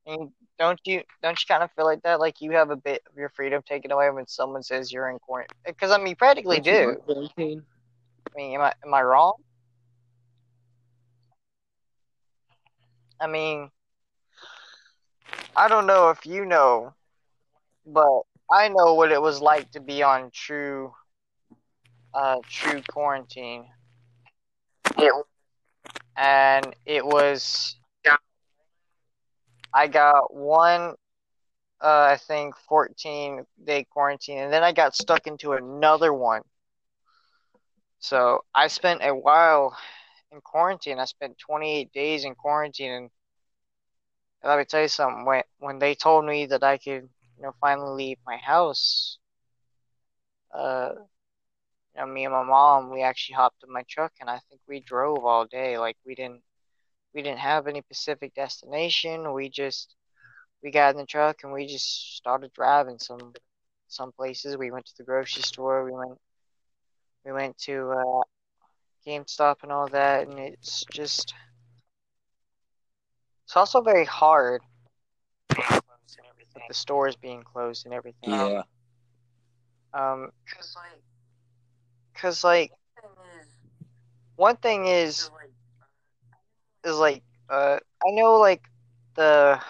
And 0.06 0.32
don't 0.60 0.80
you 0.86 1.04
don't 1.22 1.40
you 1.40 1.46
kind 1.48 1.64
of 1.64 1.72
feel 1.72 1.86
like 1.86 2.02
that? 2.04 2.20
Like 2.20 2.42
you 2.42 2.52
have 2.52 2.70
a 2.70 2.76
bit 2.76 3.04
of 3.10 3.18
your 3.18 3.30
freedom 3.30 3.62
taken 3.68 3.92
away 3.92 4.10
when 4.10 4.28
someone 4.28 4.64
says 4.64 4.92
you're 4.92 5.10
in 5.10 5.20
quarantine? 5.20 5.58
Because 5.66 5.92
I 5.92 5.98
mean, 5.98 6.08
you 6.08 6.16
practically 6.16 6.60
do. 6.60 6.98
quarantine? 7.06 7.64
I 8.34 8.38
mean, 8.38 8.56
am 8.56 8.62
I 8.62 8.74
am 8.86 8.94
I 8.94 9.02
wrong? 9.02 9.34
I 13.20 13.28
mean, 13.28 13.70
I 15.56 15.68
don't 15.68 15.88
know 15.88 16.10
if 16.10 16.26
you 16.26 16.46
know, 16.46 16.94
but 17.86 18.22
I 18.52 18.70
know 18.70 18.94
what 18.94 19.12
it 19.12 19.22
was 19.22 19.42
like 19.42 19.72
to 19.72 19.80
be 19.80 20.04
on 20.04 20.30
true 20.32 20.94
uh, 22.14 22.38
true 22.50 22.82
quarantine. 22.90 23.66
It, 24.98 25.14
and 26.16 26.76
it 26.86 27.06
was. 27.06 27.76
I 29.74 29.88
got 29.88 30.34
one, 30.34 30.96
uh, 31.82 32.08
I 32.14 32.18
think, 32.18 32.56
14 32.58 33.46
day 33.64 33.86
quarantine, 33.86 34.40
and 34.40 34.54
then 34.54 34.64
I 34.64 34.72
got 34.74 34.96
stuck 34.96 35.28
into 35.28 35.54
another 35.54 36.14
one. 36.14 36.44
So 38.00 38.44
I 38.56 38.68
spent 38.68 39.04
a 39.04 39.14
while 39.16 39.78
in 40.32 40.42
quarantine. 40.42 41.00
I 41.00 41.06
spent 41.06 41.38
28 41.38 41.92
days 41.94 42.26
in 42.26 42.36
quarantine, 42.36 42.92
and 42.92 43.10
let 44.44 44.58
me 44.58 44.66
tell 44.66 44.82
you 44.82 44.88
something. 44.88 45.26
When 45.26 45.44
when 45.60 45.80
they 45.80 45.94
told 45.96 46.26
me 46.26 46.46
that 46.48 46.64
I 46.64 46.78
could, 46.78 47.10
you 47.38 47.42
know, 47.44 47.54
finally 47.62 47.92
leave 48.06 48.18
my 48.26 48.38
house, 48.38 49.18
uh, 50.54 50.92
you 51.96 52.02
know, 52.02 52.08
me 52.08 52.26
and 52.26 52.34
my 52.34 52.44
mom, 52.44 52.90
we 52.92 53.02
actually 53.04 53.36
hopped 53.36 53.64
in 53.64 53.72
my 53.72 53.84
truck, 53.90 54.14
and 54.20 54.30
I 54.30 54.40
think 54.50 54.62
we 54.68 54.80
drove 54.80 55.26
all 55.26 55.46
day. 55.46 55.78
Like 55.78 55.98
we 56.06 56.16
didn't 56.16 56.42
we 57.18 57.24
didn't 57.24 57.40
have 57.40 57.66
any 57.66 57.82
specific 57.82 58.36
destination. 58.36 59.34
We 59.34 59.50
just 59.50 59.96
we 60.62 60.70
got 60.70 60.92
in 60.92 60.98
the 60.98 61.06
truck 61.06 61.38
and 61.44 61.52
we 61.52 61.66
just 61.66 62.16
started 62.16 62.54
driving 62.54 63.00
some 63.00 63.34
some 63.88 64.12
places. 64.12 64.56
We 64.56 64.70
went 64.70 64.86
to 64.86 64.94
the 65.00 65.04
grocery 65.04 65.42
store. 65.42 65.84
We 65.84 65.94
went 65.94 66.20
we 67.26 67.32
went 67.32 67.58
to 67.62 67.90
uh, 67.92 68.22
GameStop 69.08 69.64
and 69.64 69.72
all 69.72 69.88
that, 69.88 70.28
and 70.28 70.38
it's 70.38 70.86
just 70.94 71.34
it's 73.46 73.58
also 73.58 73.82
very 73.82 74.06
hard 74.06 74.62
with 75.58 76.64
the 76.68 76.74
stores 76.76 77.16
being 77.16 77.42
closed 77.42 77.86
and 77.86 77.96
everything. 77.96 78.30
Yeah. 78.30 78.62
Um, 79.92 80.30
cause 82.14 82.44
like 82.44 82.72
one 84.36 84.56
thing 84.58 84.86
is 84.86 85.32
is 86.88 86.98
like 86.98 87.24
uh 87.50 87.78
I 88.06 88.12
know 88.12 88.36
like 88.40 88.62
the 89.16 89.62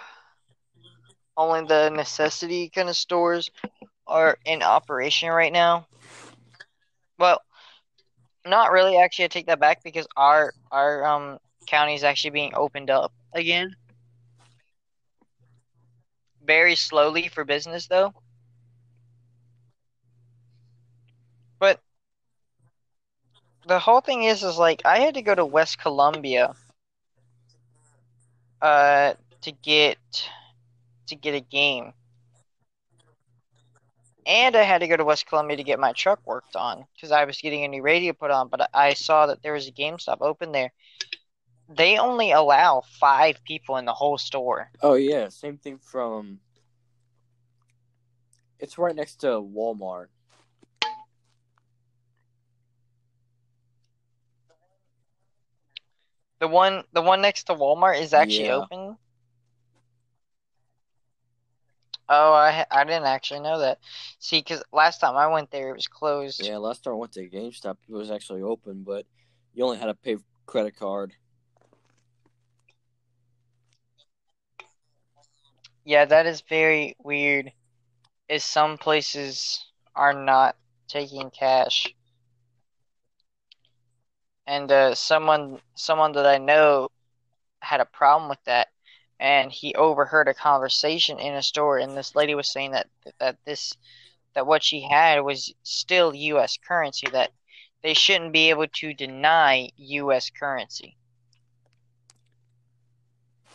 only 1.37 1.65
the 1.67 1.89
necessity 1.89 2.69
kind 2.69 2.89
of 2.89 2.97
stores 2.97 3.49
are 4.07 4.37
in 4.45 4.63
operation 4.63 5.29
right 5.29 5.53
now. 5.53 5.87
Well, 7.19 7.41
not 8.45 8.71
really. 8.71 8.97
Actually, 8.97 9.25
I 9.25 9.29
take 9.29 9.47
that 9.47 9.59
back 9.59 9.83
because 9.83 10.07
our 10.15 10.53
our 10.71 11.05
um 11.05 11.39
county 11.67 11.95
is 11.95 12.03
actually 12.03 12.31
being 12.31 12.53
opened 12.55 12.89
up 12.89 13.11
again. 13.33 13.75
Very 16.41 16.75
slowly 16.75 17.27
for 17.27 17.43
business 17.45 17.87
though. 17.87 18.13
But 21.59 21.81
the 23.67 23.79
whole 23.79 24.01
thing 24.01 24.23
is 24.23 24.43
is 24.43 24.57
like 24.57 24.81
I 24.85 24.99
had 24.99 25.15
to 25.15 25.21
go 25.21 25.35
to 25.35 25.45
West 25.45 25.77
Columbia 25.79 26.55
uh 28.61 29.13
to 29.41 29.51
get 29.51 29.97
to 31.07 31.15
get 31.15 31.35
a 31.35 31.39
game. 31.39 31.93
And 34.25 34.57
I 34.57 34.63
had 34.63 34.79
to 34.79 34.87
go 34.87 34.97
to 34.97 35.05
West 35.05 35.25
Columbia 35.25 35.55
to 35.55 35.63
get 35.63 35.79
my 35.79 35.93
truck 35.93 36.19
worked 36.25 36.57
on 36.57 36.85
because 36.93 37.11
I 37.11 37.23
was 37.23 37.37
getting 37.37 37.63
a 37.63 37.69
new 37.69 37.81
radio 37.81 38.11
put 38.11 38.29
on, 38.29 38.49
but 38.49 38.69
I 38.73 38.93
saw 38.93 39.27
that 39.27 39.41
there 39.41 39.53
was 39.53 39.67
a 39.67 39.71
GameStop 39.71 40.17
open 40.19 40.51
there. 40.51 40.73
They 41.69 41.97
only 41.97 42.31
allow 42.31 42.81
five 42.99 43.41
people 43.45 43.77
in 43.77 43.85
the 43.85 43.93
whole 43.93 44.17
store. 44.17 44.69
Oh 44.81 44.95
yeah, 44.95 45.29
same 45.29 45.57
thing 45.57 45.77
from. 45.77 46.39
It's 48.59 48.77
right 48.77 48.95
next 48.95 49.17
to 49.17 49.27
Walmart. 49.27 50.07
The 56.39 56.47
one 56.47 56.83
the 56.93 57.01
one 57.01 57.21
next 57.21 57.43
to 57.45 57.53
Walmart 57.55 57.99
is 58.01 58.13
actually 58.13 58.45
Yeah. 58.45 58.55
open. 58.55 58.97
Oh, 62.09 62.33
I 62.33 62.65
I 62.71 62.83
didn't 62.85 63.05
actually 63.05 63.41
know 63.41 63.59
that. 63.59 63.79
See, 64.19 64.39
because 64.39 64.63
last 64.71 64.99
time 64.99 65.17
I 65.17 65.27
went 65.27 65.51
there, 65.51 65.69
it 65.69 65.75
was 65.75 65.87
closed. 65.87 66.41
Yeah, 66.43 66.57
last 66.57 66.83
time 66.83 66.93
I 66.93 66.97
went 66.97 67.11
to 67.13 67.27
GameStop, 67.27 67.77
it 67.89 67.93
was 67.93 68.11
actually 68.11 68.41
open, 68.41 68.83
but 68.83 69.05
you 69.53 69.63
only 69.63 69.77
had 69.77 69.87
to 69.87 69.93
pay 69.95 70.17
credit 70.45 70.75
card. 70.77 71.13
Yeah, 75.85 76.05
that 76.05 76.25
is 76.25 76.41
very 76.41 76.95
weird. 77.03 77.51
Is 78.29 78.43
some 78.43 78.77
places 78.77 79.65
are 79.95 80.13
not 80.13 80.55
taking 80.87 81.29
cash. 81.31 81.93
And 84.47 84.71
uh, 84.71 84.95
someone 84.95 85.59
someone 85.75 86.13
that 86.13 86.25
I 86.25 86.37
know 86.37 86.89
had 87.59 87.81
a 87.81 87.85
problem 87.85 88.29
with 88.29 88.43
that, 88.45 88.69
and 89.19 89.51
he 89.51 89.75
overheard 89.75 90.29
a 90.29 90.33
conversation 90.33 91.19
in 91.19 91.35
a 91.35 91.43
store, 91.43 91.77
and 91.77 91.97
this 91.97 92.15
lady 92.15 92.33
was 92.33 92.51
saying 92.51 92.71
that 92.71 92.87
that 93.19 93.37
this 93.45 93.75
that 94.33 94.47
what 94.47 94.63
she 94.63 94.81
had 94.81 95.19
was 95.19 95.53
still 95.63 96.15
U.S. 96.15 96.57
currency. 96.65 97.07
That 97.11 97.31
they 97.83 97.93
shouldn't 97.93 98.33
be 98.33 98.49
able 98.49 98.67
to 98.67 98.93
deny 98.93 99.69
U.S. 99.75 100.29
currency. 100.29 100.95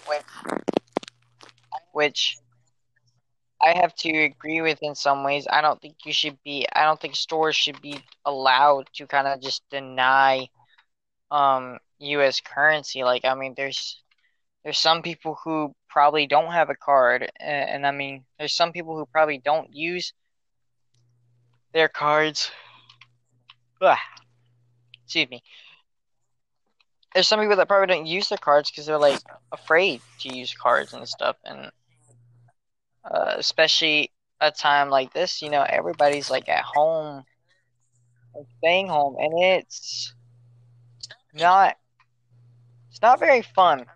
Which, 0.07 0.25
which 1.93 2.37
I 3.63 3.79
have 3.79 3.95
to 3.97 4.11
agree 4.25 4.61
with 4.61 4.79
in 4.83 4.95
some 4.95 5.23
ways. 5.25 5.47
I 5.51 5.61
don't 5.61 5.81
think 5.81 6.05
you 6.05 6.13
should 6.13 6.37
be. 6.43 6.67
I 6.75 6.85
don't 6.85 7.01
think 7.01 7.15
stores 7.15 7.57
should 7.57 7.81
be 7.81 8.03
allowed 8.27 8.89
to 8.95 9.07
kind 9.07 9.29
of 9.29 9.41
just 9.41 9.63
deny 9.71 10.49
um 11.33 11.79
U.S. 11.99 12.41
currency. 12.41 13.03
Like 13.03 13.25
I 13.25 13.35
mean, 13.35 13.55
there's 13.57 14.01
there's 14.63 14.79
some 14.79 15.03
people 15.03 15.39
who 15.43 15.75
probably 15.89 16.27
don't 16.27 16.53
have 16.53 16.71
a 16.71 16.77
card, 16.77 17.31
and, 17.41 17.71
and 17.71 17.87
I 17.87 17.91
mean, 17.91 18.25
there's 18.39 18.55
some 18.55 18.73
people 18.73 18.97
who 18.97 19.07
probably 19.07 19.39
don't 19.39 19.75
use 19.75 20.13
their 21.73 21.89
cards. 21.89 22.51
Ugh. 23.81 23.99
Excuse 25.05 25.31
me. 25.31 25.43
There's 27.13 27.29
some 27.29 27.41
people 27.41 27.57
that 27.57 27.69
probably 27.69 27.95
don't 27.95 28.07
use 28.07 28.29
their 28.29 28.39
cards 28.39 28.71
because 28.71 28.87
they're 28.87 28.99
like 28.99 29.21
afraid 29.51 30.01
to 30.21 30.35
use 30.35 30.55
cards 30.55 30.93
and 30.93 31.07
stuff, 31.09 31.37
and 31.45 31.71
uh, 33.05 33.35
especially 33.37 34.11
a 34.41 34.51
time 34.51 34.89
like 34.91 35.13
this, 35.13 35.43
you 35.43 35.51
know, 35.51 35.65
everybody's 35.69 36.31
like 36.31 36.49
at 36.49 36.65
home, 36.65 37.25
staying 38.59 38.89
home, 38.89 39.17
and 39.19 39.33
it's 39.43 40.15
not 41.33 41.77
it's 42.91 43.03
not 43.03 43.19
very 43.19 43.43
fun. 43.43 43.87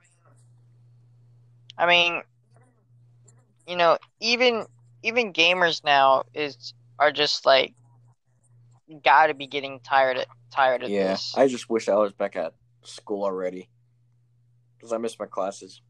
I 1.78 1.86
mean, 1.86 2.22
you 3.66 3.76
know, 3.76 3.98
even 4.20 4.64
even 5.02 5.32
gamers 5.32 5.84
now 5.84 6.24
is 6.34 6.72
are 6.98 7.12
just 7.12 7.44
like 7.44 7.74
got 9.04 9.26
to 9.26 9.34
be 9.34 9.46
getting 9.46 9.80
tired 9.80 10.18
of, 10.18 10.24
tired 10.54 10.82
of 10.82 10.90
Yeah, 10.90 11.12
this. 11.12 11.32
I 11.34 11.46
just 11.48 11.68
wish 11.68 11.88
I 11.88 11.96
was 11.96 12.12
back 12.12 12.36
at 12.36 12.54
school 12.82 13.24
already 13.24 13.68
because 14.76 14.92
I 14.92 14.98
miss 14.98 15.18
my 15.18 15.26
classes. 15.26 15.80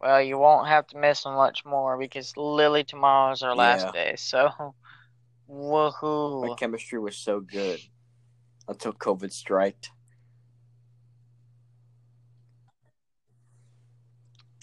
Well, 0.00 0.20
you 0.20 0.36
won't 0.38 0.68
have 0.68 0.86
to 0.88 0.98
miss 0.98 1.24
much 1.24 1.64
more 1.64 1.96
because 1.98 2.36
literally 2.36 2.84
tomorrow's 2.84 3.42
our 3.42 3.54
last 3.56 3.86
Yeah. 3.86 3.92
day. 3.92 4.14
So, 4.16 4.74
My 5.48 5.54
woohoo! 5.54 6.58
chemistry 6.58 6.98
was 6.98 7.16
so 7.16 7.40
good 7.40 7.80
until 8.68 8.92
COVID 8.92 9.32
striked. 9.32 9.90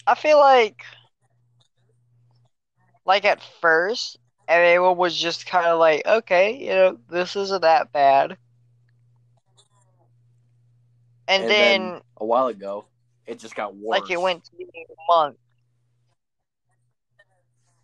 I 0.06 0.14
feel 0.16 0.38
like, 0.38 0.82
like 3.04 3.24
at 3.24 3.40
first, 3.60 4.18
everyone 4.48 4.96
was 4.96 5.16
just 5.16 5.46
kind 5.46 5.66
of 5.66 5.78
like, 5.78 6.02
okay, 6.04 6.56
you 6.58 6.70
know, 6.70 6.98
this 7.08 7.36
isn't 7.36 7.62
that 7.62 7.92
bad. 7.92 8.36
And, 11.28 11.44
And 11.44 11.50
then, 11.50 11.90
then- 11.92 12.00
A 12.16 12.24
while 12.26 12.48
ago, 12.48 12.86
it 13.26 13.38
just 13.38 13.54
got 13.54 13.76
worse. 13.76 14.00
like, 14.00 14.10
it 14.10 14.20
went 14.20 14.44
to 14.44 14.50
being 14.56 14.86
a 14.90 15.12
month. 15.12 15.36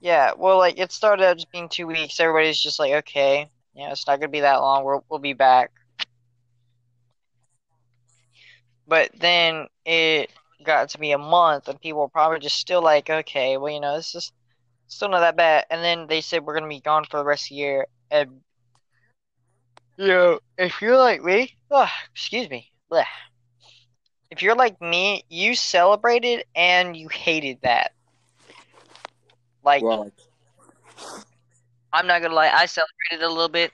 Yeah, 0.01 0.33
well, 0.37 0.59
like, 0.59 0.79
it 0.79 0.93
started 0.93 1.25
out 1.25 1.37
just 1.37 1.51
being 1.51 1.69
two 1.69 1.87
weeks. 1.87 2.21
Everybody's 2.21 2.61
just 2.61 2.79
like, 2.79 2.93
okay, 2.93 3.51
you 3.75 3.85
know, 3.85 3.93
it's 3.93 4.07
not 4.07 4.21
gonna 4.21 4.29
be 4.31 4.41
that 4.41 4.57
long. 4.61 4.85
We'll, 4.85 5.05
we'll 5.09 5.19
be 5.21 5.33
back. 5.33 5.73
But 8.87 9.11
then 9.19 9.67
it 9.85 10.31
got 10.65 10.91
to 10.91 10.99
be 10.99 11.13
a 11.13 11.19
month, 11.19 11.69
and 11.69 11.81
people 11.81 12.01
were 12.01 12.09
probably 12.09 12.41
just 12.41 12.57
still 12.57 12.83
like, 12.83 13.11
okay, 13.11 13.57
well, 13.57 13.73
you 13.73 13.81
know, 13.81 13.97
this 13.97 14.15
is 14.15 14.33
still 14.89 15.09
not 15.11 15.21
that 15.21 15.37
bad. 15.37 15.67
And 15.71 15.83
then 15.83 16.07
they 16.09 16.21
said 16.21 16.45
we're 16.45 16.55
gonna 16.55 16.69
be 16.69 16.81
gone 16.81 17.05
for 17.05 17.19
the 17.19 17.25
rest 17.25 17.47
of 17.47 17.51
the 17.51 17.55
year. 17.57 17.87
And 18.11 18.41
you 19.97 20.07
know, 20.09 20.41
if 20.57 20.81
you're 20.81 20.97
like 20.97 21.23
me, 21.23 21.57
ah, 21.71 21.93
excuse 22.13 22.49
me, 22.49 22.73
if 24.31 24.43
you're 24.43 24.55
like 24.57 24.81
me, 24.81 25.25
you 25.29 25.55
celebrated 25.55 26.45
and 26.55 26.97
you 26.97 27.09
hated 27.09 27.59
that. 27.63 27.93
Like, 29.65 29.83
Well, 29.83 30.11
I'm 31.93 32.07
not 32.07 32.23
gonna 32.23 32.35
lie, 32.35 32.51
I 32.51 32.67
celebrated 32.67 33.23
a 33.25 33.29
little 33.29 33.49
bit 33.49 33.73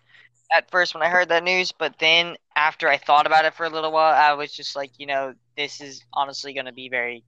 at 0.52 0.70
first 0.70 0.94
when 0.94 1.02
I 1.02 1.08
heard 1.08 1.28
that 1.30 1.42
news, 1.44 1.72
but 1.72 1.98
then 1.98 2.36
after 2.56 2.88
I 2.88 2.96
thought 2.96 3.26
about 3.26 3.44
it 3.44 3.54
for 3.54 3.66
a 3.66 3.70
little 3.70 3.92
while, 3.92 4.14
I 4.14 4.34
was 4.34 4.52
just 4.52 4.76
like, 4.76 4.92
you 4.98 5.06
know, 5.06 5.34
this 5.56 5.80
is 5.80 6.02
honestly 6.12 6.54
gonna 6.54 6.72
be 6.72 6.88
very 6.88 7.24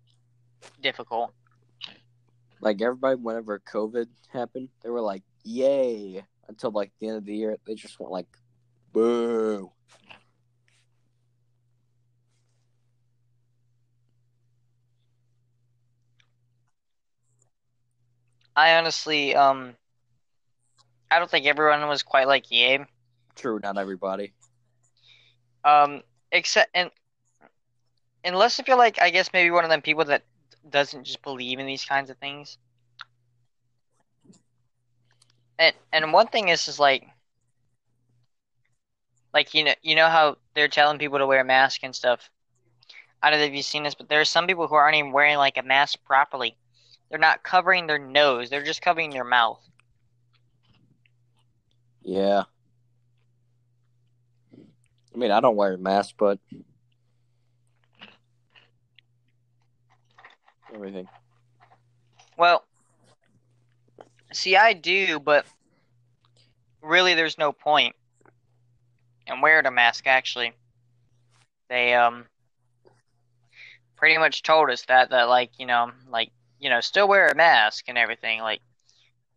difficult. 0.80 1.32
Like 2.60 2.80
everybody, 2.80 3.16
whenever 3.16 3.58
COVID 3.60 4.06
happened, 4.32 4.68
they 4.82 4.90
were 4.90 5.00
like, 5.00 5.22
"Yay!" 5.44 6.24
Until 6.48 6.70
like 6.70 6.92
the 7.00 7.08
end 7.08 7.16
of 7.18 7.24
the 7.24 7.34
year, 7.36 7.56
they 7.66 7.74
just 7.74 7.98
went 8.00 8.12
like, 8.12 8.28
"Boo." 8.92 9.72
I 18.56 18.76
honestly, 18.76 19.34
um, 19.36 19.76
I 21.10 21.18
don't 21.18 21.30
think 21.30 21.46
everyone 21.46 21.86
was 21.88 22.02
quite 22.02 22.26
like 22.26 22.46
Yabe. 22.46 22.86
True, 23.36 23.60
not 23.62 23.78
everybody. 23.78 24.32
Um, 25.64 26.02
except 26.32 26.70
and 26.74 26.90
unless 28.24 28.58
if 28.58 28.68
you're 28.68 28.76
like, 28.76 29.00
I 29.00 29.10
guess 29.10 29.32
maybe 29.32 29.50
one 29.50 29.64
of 29.64 29.70
them 29.70 29.82
people 29.82 30.04
that 30.06 30.24
doesn't 30.68 31.04
just 31.04 31.22
believe 31.22 31.58
in 31.58 31.66
these 31.66 31.84
kinds 31.84 32.10
of 32.10 32.16
things. 32.18 32.58
And 35.58 35.74
and 35.92 36.12
one 36.12 36.28
thing 36.28 36.48
is 36.48 36.68
is 36.68 36.78
like, 36.78 37.06
like 39.32 39.54
you 39.54 39.64
know 39.64 39.74
you 39.82 39.94
know 39.94 40.08
how 40.08 40.36
they're 40.54 40.68
telling 40.68 40.98
people 40.98 41.18
to 41.18 41.26
wear 41.26 41.40
a 41.40 41.44
mask 41.44 41.82
and 41.82 41.94
stuff. 41.94 42.30
I 43.22 43.30
don't 43.30 43.40
know 43.40 43.46
if 43.46 43.54
you've 43.54 43.64
seen 43.64 43.84
this, 43.84 43.94
but 43.94 44.08
there 44.08 44.20
are 44.20 44.24
some 44.24 44.46
people 44.46 44.68
who 44.68 44.74
aren't 44.74 44.96
even 44.96 45.12
wearing 45.12 45.36
like 45.36 45.56
a 45.56 45.62
mask 45.62 45.98
properly. 46.04 46.56
They're 47.08 47.18
not 47.18 47.42
covering 47.42 47.86
their 47.86 47.98
nose; 47.98 48.50
they're 48.50 48.64
just 48.64 48.82
covering 48.82 49.10
their 49.10 49.24
mouth. 49.24 49.60
Yeah. 52.02 52.44
I 55.14 55.18
mean, 55.18 55.30
I 55.30 55.40
don't 55.40 55.56
wear 55.56 55.74
a 55.74 55.78
mask, 55.78 56.14
but 56.18 56.38
everything. 60.74 61.08
Well, 62.36 62.64
see, 64.32 64.56
I 64.56 64.74
do, 64.74 65.18
but 65.18 65.46
really, 66.82 67.14
there's 67.14 67.38
no 67.38 67.50
point 67.52 67.96
in 69.26 69.40
wearing 69.40 69.66
a 69.66 69.70
mask. 69.70 70.06
Actually, 70.06 70.52
they 71.68 71.94
um 71.94 72.26
pretty 73.96 74.18
much 74.18 74.42
told 74.42 74.70
us 74.70 74.84
that 74.84 75.10
that 75.10 75.28
like 75.28 75.50
you 75.58 75.66
know 75.66 75.90
like 76.10 76.30
you 76.58 76.70
know 76.70 76.80
still 76.80 77.08
wear 77.08 77.26
a 77.28 77.34
mask 77.34 77.84
and 77.88 77.98
everything. 77.98 78.40
Like 78.40 78.60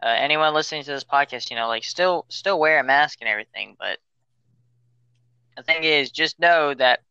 uh, 0.04 0.08
anyone 0.18 0.54
listening 0.54 0.84
to 0.84 0.92
this 0.92 1.04
podcast, 1.04 1.50
you 1.50 1.56
know, 1.56 1.68
like 1.68 1.84
still 1.84 2.26
still 2.30 2.60
wear 2.60 2.80
a 2.80 2.84
mask 2.84 3.20
and 3.22 3.30
everything. 3.30 3.76
But 3.80 4.00
the 5.58 5.64
thing 5.64 5.84
is, 5.84 6.12
just 6.12 6.40
know 6.40 6.74
that 6.74 7.02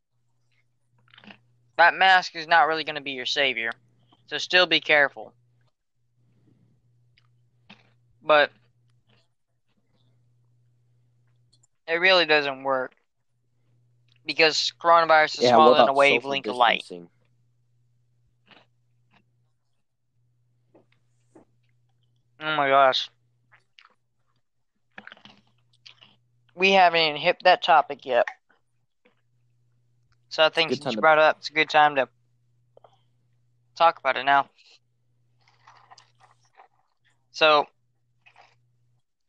that 1.77 1.95
mask 1.95 2.35
is 2.35 2.47
not 2.47 2.67
really 2.67 2.85
going 2.85 2.97
to 2.97 3.01
be 3.03 3.13
your 3.13 3.27
savior. 3.27 3.71
So 4.27 4.39
still 4.39 4.67
be 4.67 4.81
careful. 4.81 5.33
But 8.23 8.51
it 11.87 11.95
really 11.95 12.27
doesn't 12.27 12.63
work 12.63 12.93
because 14.27 14.73
coronavirus 14.81 15.39
is 15.39 15.45
Yeah, 15.45 15.55
smaller 15.55 15.79
than 15.79 15.89
a 15.89 15.93
wavelength 15.93 16.49
of 16.49 16.57
light. 16.57 16.85
Oh 22.41 22.57
my 22.57 22.68
gosh. 22.68 23.11
We 26.55 26.72
haven't 26.72 27.01
even 27.01 27.16
hit 27.20 27.43
that 27.45 27.62
topic 27.62 28.05
yet. 28.05 28.26
So 30.28 30.45
I 30.45 30.49
think 30.49 30.72
Good 30.72 30.80
since 30.80 30.93
you 30.93 30.99
to- 30.99 31.01
brought 31.01 31.18
it 31.18 31.22
up, 31.24 31.39
it's 31.39 31.51
a 31.51 31.53
good 31.53 31.68
time 31.68 31.95
to 31.97 32.09
talk 33.76 33.99
about 33.99 34.16
it 34.16 34.24
now. 34.24 34.49
So 37.30 37.66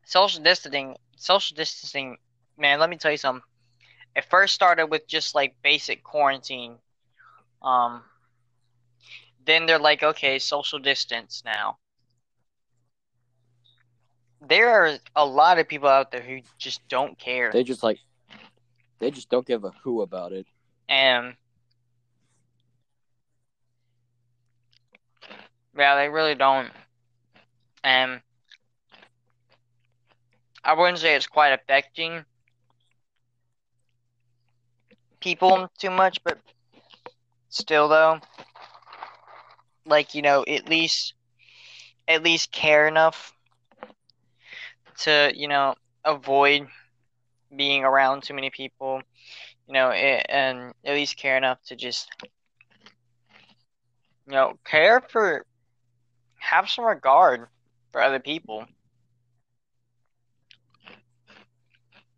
social 0.05 0.41
distancing 0.43 0.95
social 1.16 1.55
distancing, 1.55 2.18
man, 2.57 2.80
let 2.80 2.89
me 2.89 2.97
tell 2.97 3.12
you 3.12 3.18
something. 3.18 3.43
It 4.16 4.26
first 4.26 4.53
started 4.53 4.88
with 4.88 5.07
just 5.07 5.36
like 5.36 5.55
basic 5.64 6.03
quarantine. 6.03 6.80
Um 7.62 8.03
then 9.45 9.66
they're 9.66 9.80
like, 9.80 10.03
okay, 10.03 10.39
social 10.39 10.80
distance 10.80 11.41
now. 11.45 11.78
There 14.42 14.70
are 14.70 14.98
a 15.16 15.26
lot 15.26 15.60
of 15.60 15.68
people 15.68 15.90
out 15.90 16.12
there 16.12 16.22
who 16.22 16.40
just 16.58 16.88
don't 16.88 17.18
care. 17.18 17.52
They 17.52 17.64
just 17.64 17.84
like, 17.84 18.00
they 19.00 19.12
just 19.12 19.30
don't 19.30 19.46
give 19.46 19.64
a 19.64 19.72
who 19.84 20.02
about 20.02 20.32
it. 20.32 20.46
And 20.88 21.36
yeah, 25.78 25.96
they 25.96 26.10
really 26.10 26.36
don't. 26.36 26.70
And 27.84 28.22
I 30.64 30.74
wouldn't 30.74 31.00
say 31.00 31.16
it's 31.16 31.28
quite 31.28 31.52
affecting 31.54 32.26
people 35.20 35.70
too 35.78 35.90
much, 35.90 36.24
but 36.24 36.38
still 37.50 37.88
though, 37.88 38.20
like, 39.86 40.16
you 40.16 40.22
know, 40.22 40.44
at 40.48 40.70
least 40.70 41.14
at 42.08 42.24
least 42.24 42.52
care 42.52 42.88
enough 42.88 43.34
to, 45.00 45.32
you 45.36 45.47
know, 45.47 45.76
avoid 46.06 46.68
being 47.56 47.84
around 47.84 48.24
too 48.24 48.34
many 48.34 48.50
people, 48.50 49.02
you 49.68 49.74
know, 49.74 49.91
and 49.91 50.74
at 50.86 50.93
least 50.93 51.18
care 51.18 51.38
enough 51.38 51.62
to 51.64 51.76
just, 51.76 52.10
you 54.26 54.34
know, 54.34 54.54
care 54.66 55.02
for, 55.02 55.45
have 56.39 56.70
some 56.70 56.86
regard 56.86 57.47
for 57.91 58.02
other 58.02 58.20
people, 58.20 58.66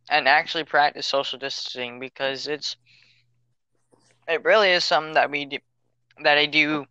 and 0.10 0.28
actually 0.28 0.64
practice 0.64 1.08
social 1.08 1.40
distancing 1.40 2.00
because 2.00 2.48
it's, 2.48 2.76
it 4.28 4.44
really 4.44 4.70
is 4.72 4.84
something 4.84 5.14
that 5.14 5.32
we 5.32 5.46
do, 5.46 5.58
that 6.24 6.38
I 6.38 6.46
do 6.46 6.86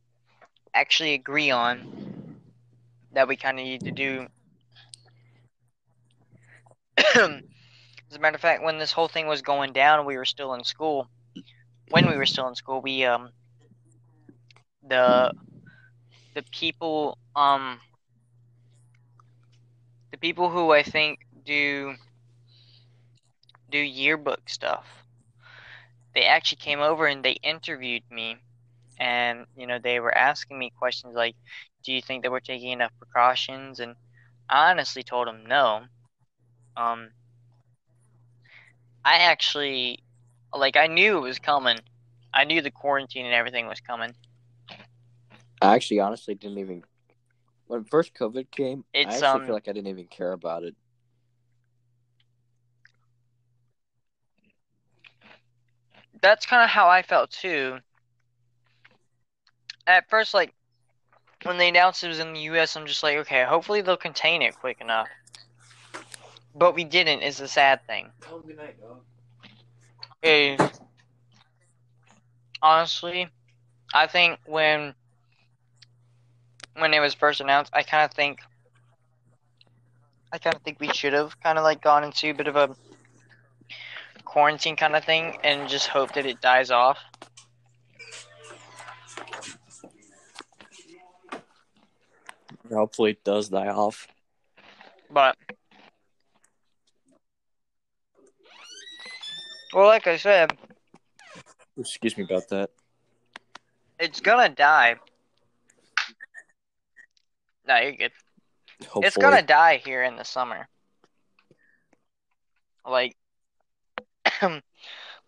actually 0.75 1.15
agree 1.15 1.51
on 1.51 2.39
that 3.13 3.29
we 3.29 3.37
kind 3.37 3.59
of 3.59 3.65
need 3.65 3.83
to 3.83 3.91
do. 3.91 4.27
As 7.15 8.17
a 8.17 8.19
matter 8.21 8.37
of 8.37 8.41
fact, 8.41 8.63
when 8.63 8.79
this 8.79 8.93
whole 8.93 9.09
thing 9.09 9.27
was 9.27 9.43
going 9.43 9.73
down, 9.73 10.07
we 10.07 10.17
were 10.17 10.25
still 10.25 10.55
in 10.55 10.65
school. 10.65 11.09
When 11.91 12.09
we 12.09 12.17
were 12.17 12.27
still 12.27 12.49
in 12.49 12.55
school, 12.57 12.81
we 12.83 13.05
um 13.05 13.33
the 14.83 15.33
the 16.35 16.43
people 16.51 17.17
um 17.37 17.81
the 20.13 20.19
people 20.19 20.51
who 20.51 20.73
I 20.73 20.83
think 20.83 21.19
do 21.45 21.97
do 23.71 23.79
yearbook 23.79 24.51
stuff. 24.51 25.07
They 26.15 26.25
actually 26.25 26.59
came 26.59 26.79
over 26.81 27.07
and 27.09 27.25
they 27.25 27.33
interviewed 27.43 28.05
me 28.11 28.39
and 28.99 29.47
you 29.57 29.67
know 29.67 29.79
they 29.79 30.01
were 30.01 30.17
asking 30.17 30.59
me 30.59 30.71
questions 30.71 31.15
like 31.17 31.37
do 31.85 31.93
you 31.93 32.03
think 32.03 32.23
that 32.23 32.31
we're 32.33 32.41
taking 32.41 32.71
enough 32.73 32.93
precautions 32.99 33.81
and 33.81 33.97
I 34.49 34.71
honestly 34.71 35.03
told 35.05 35.29
them 35.29 35.47
no. 35.47 35.87
Um 36.81 37.11
I 39.05 39.17
actually 39.19 40.03
like 40.55 40.77
I 40.77 40.87
knew 40.87 41.19
it 41.19 41.21
was 41.21 41.39
coming. 41.39 41.79
I 42.35 42.45
knew 42.45 42.63
the 42.63 42.71
quarantine 42.71 43.27
and 43.27 43.35
everything 43.35 43.67
was 43.67 43.81
coming. 43.81 44.15
I 45.63 45.75
actually 45.75 46.01
honestly 46.01 46.35
didn't 46.35 46.59
even 46.59 46.85
when 47.67 47.85
first 47.85 48.15
COVID 48.15 48.51
came. 48.51 48.85
I 49.05 49.15
It's, 49.15 49.17
actually 49.19 49.41
um, 49.41 49.47
feel 49.47 49.55
like 49.55 49.69
I 49.69 49.73
didn't 49.73 49.89
even 49.89 50.07
care 50.07 50.33
about 50.33 50.65
it. 50.65 50.77
That's 56.23 56.47
kind 56.47 56.63
of 56.65 56.71
how 56.71 56.89
I 56.89 57.03
felt 57.03 57.31
too. 57.31 57.81
At 59.87 60.09
first, 60.09 60.35
like 60.35 60.55
when 61.45 61.59
they 61.59 61.69
announced 61.69 62.05
it 62.05 62.09
was 62.09 62.21
in 62.21 62.33
the 62.35 62.41
U.S., 62.43 62.77
I'm 62.77 62.87
just 62.87 63.03
like, 63.03 63.17
okay, 63.19 63.45
hopefully 63.45 63.83
they'll 63.83 63.97
contain 63.97 64.43
it 64.43 64.57
quick 64.57 64.81
enough. 64.81 65.09
But 66.55 66.75
we 66.75 66.85
didn't. 66.85 67.23
Is 67.23 67.39
the 67.39 67.49
sad 67.49 67.87
thing. 67.87 68.11
Oh, 68.31 68.41
good 68.41 68.57
night, 68.57 68.81
dog. 68.81 69.01
Is 70.23 70.61
honestly, 72.63 73.29
I 73.95 74.07
think 74.07 74.39
when 74.47 74.95
when 76.77 76.95
it 76.95 77.01
was 77.01 77.15
first 77.15 77.41
announced, 77.41 77.71
I 77.75 77.83
kind 77.83 78.05
of 78.05 78.13
think 78.13 78.41
I 80.33 80.39
kind 80.39 80.55
of 80.55 80.63
think 80.63 80.79
we 80.81 80.89
should 80.93 81.13
have 81.13 81.41
kind 81.41 81.59
of 81.59 81.65
like 81.65 81.83
gone 81.83 82.05
into 82.05 82.31
a 82.31 82.35
bit 82.35 82.47
of 82.47 82.57
a 82.57 82.75
quarantine 84.25 84.77
kind 84.77 84.95
of 84.95 85.05
thing 85.05 85.37
and 85.43 85.69
just 85.69 85.89
hope 85.89 86.13
that 86.15 86.27
it 86.27 86.41
dies 86.41 86.71
off. 86.71 86.99
Hopefully, 92.73 93.13
it 93.13 93.25
does 93.25 93.49
die 93.49 93.67
off. 93.67 94.07
But 95.11 95.37
Well, 99.73 99.87
like 99.87 100.07
I 100.07 100.17
said, 100.17 100.57
Excuse 101.79 102.17
me 102.19 102.25
about 102.25 102.49
that. 102.49 102.71
it's 103.99 104.21
gonna 104.21 104.49
die. 104.49 104.97
No, 107.67 107.77
you're 107.77 107.93
good. 107.93 108.13
Hopefully. 108.83 109.07
It's 109.07 109.17
gonna 109.17 109.43
die 109.43 109.77
here 109.77 110.03
in 110.03 110.17
the 110.17 110.25
summer. 110.25 110.69
Like, 112.87 113.17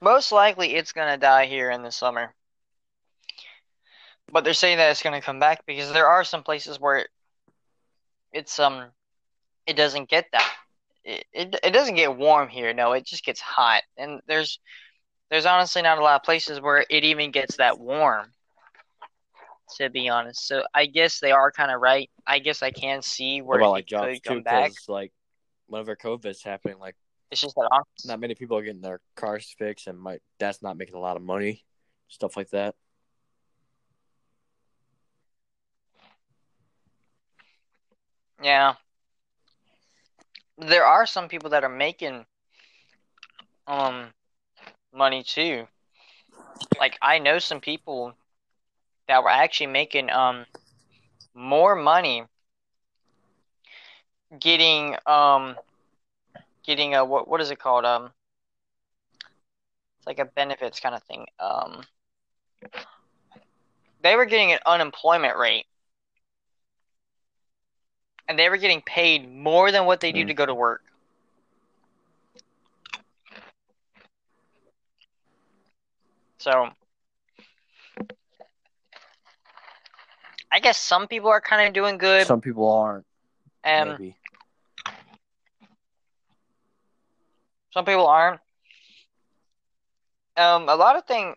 most 0.00 0.32
likely 0.32 0.74
it's 0.74 0.92
gonna 0.92 1.18
die 1.18 1.46
here 1.46 1.70
in 1.70 1.82
the 1.82 1.92
summer. 1.92 2.34
But 4.32 4.44
they're 4.44 4.54
saying 4.54 4.78
that 4.78 4.90
it's 4.90 5.02
gonna 5.02 5.20
come 5.20 5.38
back 5.38 5.64
because 5.66 5.92
there 5.92 6.08
are 6.08 6.24
some 6.24 6.42
places 6.42 6.80
where 6.80 7.06
it's 8.32 8.58
um, 8.58 8.86
it 9.66 9.74
doesn't 9.76 10.08
get 10.08 10.26
that. 10.32 10.50
It, 11.04 11.26
it 11.32 11.60
it 11.62 11.70
doesn't 11.72 11.96
get 11.96 12.16
warm 12.16 12.48
here. 12.48 12.72
No, 12.72 12.92
it 12.92 13.04
just 13.04 13.24
gets 13.24 13.40
hot. 13.40 13.82
And 13.96 14.20
there's 14.26 14.60
there's 15.30 15.46
honestly 15.46 15.82
not 15.82 15.98
a 15.98 16.02
lot 16.02 16.16
of 16.16 16.22
places 16.22 16.60
where 16.60 16.84
it 16.88 17.04
even 17.04 17.30
gets 17.30 17.56
that 17.56 17.78
warm. 17.78 18.32
To 19.78 19.88
be 19.88 20.08
honest, 20.10 20.46
so 20.46 20.64
I 20.74 20.84
guess 20.84 21.18
they 21.18 21.32
are 21.32 21.50
kind 21.50 21.70
of 21.70 21.80
right. 21.80 22.10
I 22.26 22.40
guess 22.40 22.62
I 22.62 22.72
can 22.72 23.00
see 23.00 23.40
where 23.40 23.58
about 23.58 23.70
like 23.70 23.86
jobs 23.86 24.20
could 24.20 24.24
come 24.24 24.42
back. 24.42 24.72
Like 24.86 25.12
whenever 25.66 25.96
COVID's 25.96 26.42
happening, 26.42 26.78
like 26.78 26.94
It's 27.30 27.40
just 27.40 27.54
that 27.54 27.68
honest. 27.72 28.06
not 28.06 28.20
many 28.20 28.34
people 28.34 28.58
are 28.58 28.62
getting 28.62 28.82
their 28.82 29.00
cars 29.16 29.54
fixed, 29.58 29.86
and 29.86 29.98
my 29.98 30.18
dad's 30.38 30.60
not 30.60 30.76
making 30.76 30.94
a 30.94 31.00
lot 31.00 31.16
of 31.16 31.22
money, 31.22 31.64
stuff 32.08 32.36
like 32.36 32.50
that. 32.50 32.74
Yeah. 38.42 38.74
There 40.62 40.86
are 40.86 41.04
some 41.06 41.28
people 41.28 41.50
that 41.50 41.62
are 41.64 41.68
making 41.68 42.24
um 43.66 44.12
money 44.92 45.22
too. 45.22 45.66
Like 46.78 46.98
I 47.02 47.18
know 47.18 47.38
some 47.38 47.60
people 47.60 48.14
that 49.08 49.22
were 49.22 49.30
actually 49.30 49.68
making 49.68 50.10
um 50.10 50.46
more 51.34 51.74
money 51.74 52.24
getting 54.38 54.96
um 55.06 55.56
getting 56.64 56.94
a 56.94 57.04
what 57.04 57.28
what 57.28 57.40
is 57.40 57.50
it 57.50 57.58
called? 57.58 57.84
Um 57.84 58.12
it's 59.98 60.06
like 60.06 60.18
a 60.18 60.24
benefits 60.24 60.80
kind 60.80 60.94
of 60.94 61.02
thing. 61.04 61.26
Um 61.38 61.84
they 64.02 64.16
were 64.16 64.24
getting 64.26 64.52
an 64.52 64.58
unemployment 64.66 65.36
rate 65.36 65.66
and 68.28 68.38
they 68.38 68.48
were 68.48 68.56
getting 68.56 68.80
paid 68.82 69.30
more 69.32 69.70
than 69.72 69.84
what 69.86 70.00
they 70.00 70.12
do 70.12 70.24
Mm. 70.24 70.28
to 70.28 70.34
go 70.34 70.46
to 70.46 70.54
work 70.54 70.82
so 76.38 76.68
I 80.50 80.60
guess 80.60 80.78
some 80.78 81.06
people 81.08 81.30
are 81.30 81.40
kind 81.40 81.66
of 81.66 81.72
doing 81.72 81.98
good 81.98 82.26
Some 82.26 82.40
people 82.40 82.70
aren't. 82.70 83.06
and 83.64 83.90
maybe. 83.90 84.16
Some 87.72 87.86
people 87.86 88.06
aren't. 88.06 88.40
Um, 90.36 90.68
a 90.68 90.74
lot 90.74 90.96
of 90.96 91.06
thing, 91.06 91.34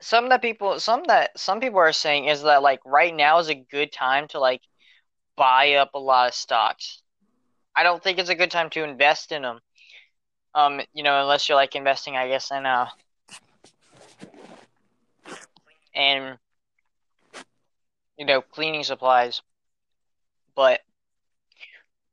some 0.00 0.28
that 0.28 0.40
people, 0.40 0.78
some 0.78 1.02
that 1.08 1.36
some 1.38 1.58
people 1.60 1.78
are 1.80 1.92
saying 1.92 2.26
is 2.26 2.42
that 2.42 2.62
like 2.62 2.80
right 2.84 3.14
now 3.14 3.38
is 3.38 3.48
a 3.48 3.54
good 3.54 3.92
time 3.92 4.28
to 4.28 4.38
like 4.38 4.60
buy 5.42 5.74
up 5.74 5.94
a 5.94 5.98
lot 5.98 6.28
of 6.28 6.34
stocks. 6.34 7.02
I 7.74 7.82
don't 7.82 8.00
think 8.00 8.20
it's 8.20 8.28
a 8.28 8.36
good 8.36 8.52
time 8.52 8.70
to 8.70 8.84
invest 8.84 9.32
in 9.32 9.42
them. 9.42 9.58
Um, 10.54 10.80
you 10.94 11.02
know, 11.02 11.20
unless 11.20 11.48
you're 11.48 11.56
like 11.56 11.74
investing, 11.74 12.16
I 12.16 12.28
guess, 12.28 12.52
in 12.52 12.64
uh, 12.64 12.86
and 15.96 16.38
you 18.16 18.24
know, 18.24 18.40
cleaning 18.40 18.84
supplies. 18.84 19.42
But 20.54 20.80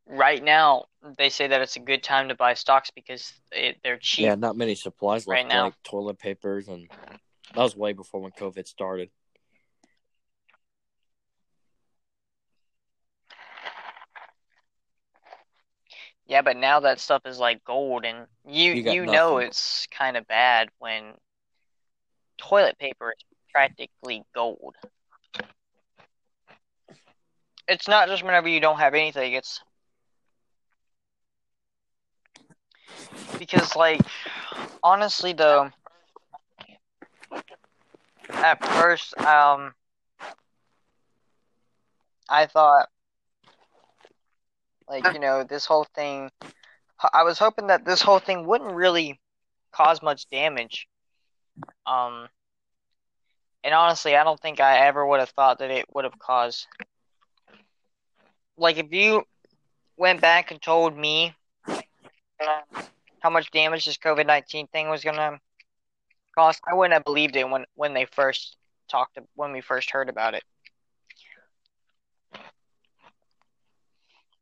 right 0.07 0.43
now, 0.43 0.85
they 1.19 1.29
say 1.29 1.45
that 1.45 1.61
it's 1.61 1.75
a 1.75 1.81
good 1.81 2.01
time 2.01 2.29
to 2.29 2.35
buy 2.35 2.55
stocks 2.55 2.89
because 2.89 3.31
it, 3.51 3.77
they're 3.83 3.99
cheap. 3.99 4.23
Yeah, 4.23 4.35
not 4.35 4.57
many 4.57 4.73
supplies 4.73 5.27
Right 5.27 5.47
now. 5.47 5.65
like 5.65 5.83
toilet 5.83 6.17
papers, 6.17 6.67
and 6.67 6.89
that 7.53 7.61
was 7.61 7.75
way 7.75 7.93
before 7.93 8.21
when 8.21 8.31
COVID 8.31 8.67
started. 8.67 9.11
Yeah, 16.29 16.43
but 16.43 16.57
now 16.57 16.81
that 16.81 16.99
stuff 16.99 17.23
is 17.25 17.39
like 17.39 17.63
gold, 17.65 18.05
and 18.05 18.27
you 18.47 18.73
You 18.73 18.83
you, 18.93 19.05
know 19.07 19.39
it's 19.39 19.87
kind 19.87 20.15
of 20.15 20.27
bad 20.27 20.69
when 20.77 21.15
toilet 22.37 22.77
paper 22.77 23.11
is 23.17 23.25
practically 23.51 24.21
gold. 24.35 24.75
It's 27.67 27.87
not 27.87 28.09
just 28.09 28.21
whenever 28.21 28.47
you 28.47 28.59
don't 28.59 28.77
have 28.77 28.93
anything, 28.93 29.33
it's 29.33 29.59
because 33.39 33.75
like 33.75 34.01
honestly 34.83 35.33
though 35.33 35.71
at 38.29 38.63
first 38.63 39.17
um 39.21 39.73
I 42.29 42.45
thought 42.45 42.87
like 44.89 45.11
you 45.13 45.19
know 45.19 45.43
this 45.43 45.65
whole 45.65 45.85
thing 45.95 46.31
I 47.13 47.23
was 47.23 47.39
hoping 47.39 47.67
that 47.67 47.85
this 47.85 48.01
whole 48.01 48.19
thing 48.19 48.45
wouldn't 48.47 48.73
really 48.75 49.19
cause 49.73 50.01
much 50.01 50.29
damage 50.29 50.87
um 51.85 52.27
and 53.63 53.73
honestly 53.73 54.15
I 54.15 54.23
don't 54.23 54.39
think 54.39 54.59
I 54.59 54.87
ever 54.87 55.05
would 55.05 55.19
have 55.19 55.29
thought 55.31 55.59
that 55.59 55.71
it 55.71 55.85
would 55.93 56.05
have 56.05 56.19
caused 56.19 56.67
like 58.57 58.77
if 58.77 58.91
you 58.91 59.23
went 59.97 60.21
back 60.21 60.51
and 60.51 60.61
told 60.61 60.97
me 60.97 61.35
how 63.21 63.29
much 63.29 63.51
damage 63.51 63.85
this 63.85 63.97
COVID 63.97 64.25
nineteen 64.27 64.67
thing 64.67 64.89
was 64.89 65.03
gonna 65.03 65.39
cost, 66.35 66.61
I 66.69 66.75
wouldn't 66.75 66.93
have 66.93 67.03
believed 67.05 67.35
it 67.35 67.49
when 67.49 67.65
when 67.75 67.93
they 67.93 68.05
first 68.05 68.57
talked 68.89 69.17
when 69.35 69.51
we 69.51 69.61
first 69.61 69.91
heard 69.91 70.09
about 70.09 70.33
it. 70.35 70.43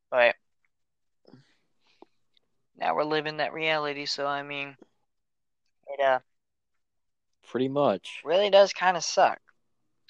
But 0.09 0.35
now 2.77 2.95
we're 2.95 3.03
living 3.03 3.37
that 3.37 3.53
reality, 3.53 4.05
so 4.05 4.25
I 4.27 4.43
mean, 4.43 4.75
it 5.87 5.99
uh 6.03 6.19
Pretty 7.47 7.69
much. 7.69 8.21
really 8.25 8.49
does 8.49 8.73
kind 8.73 8.97
of 8.97 9.03
suck. 9.03 9.39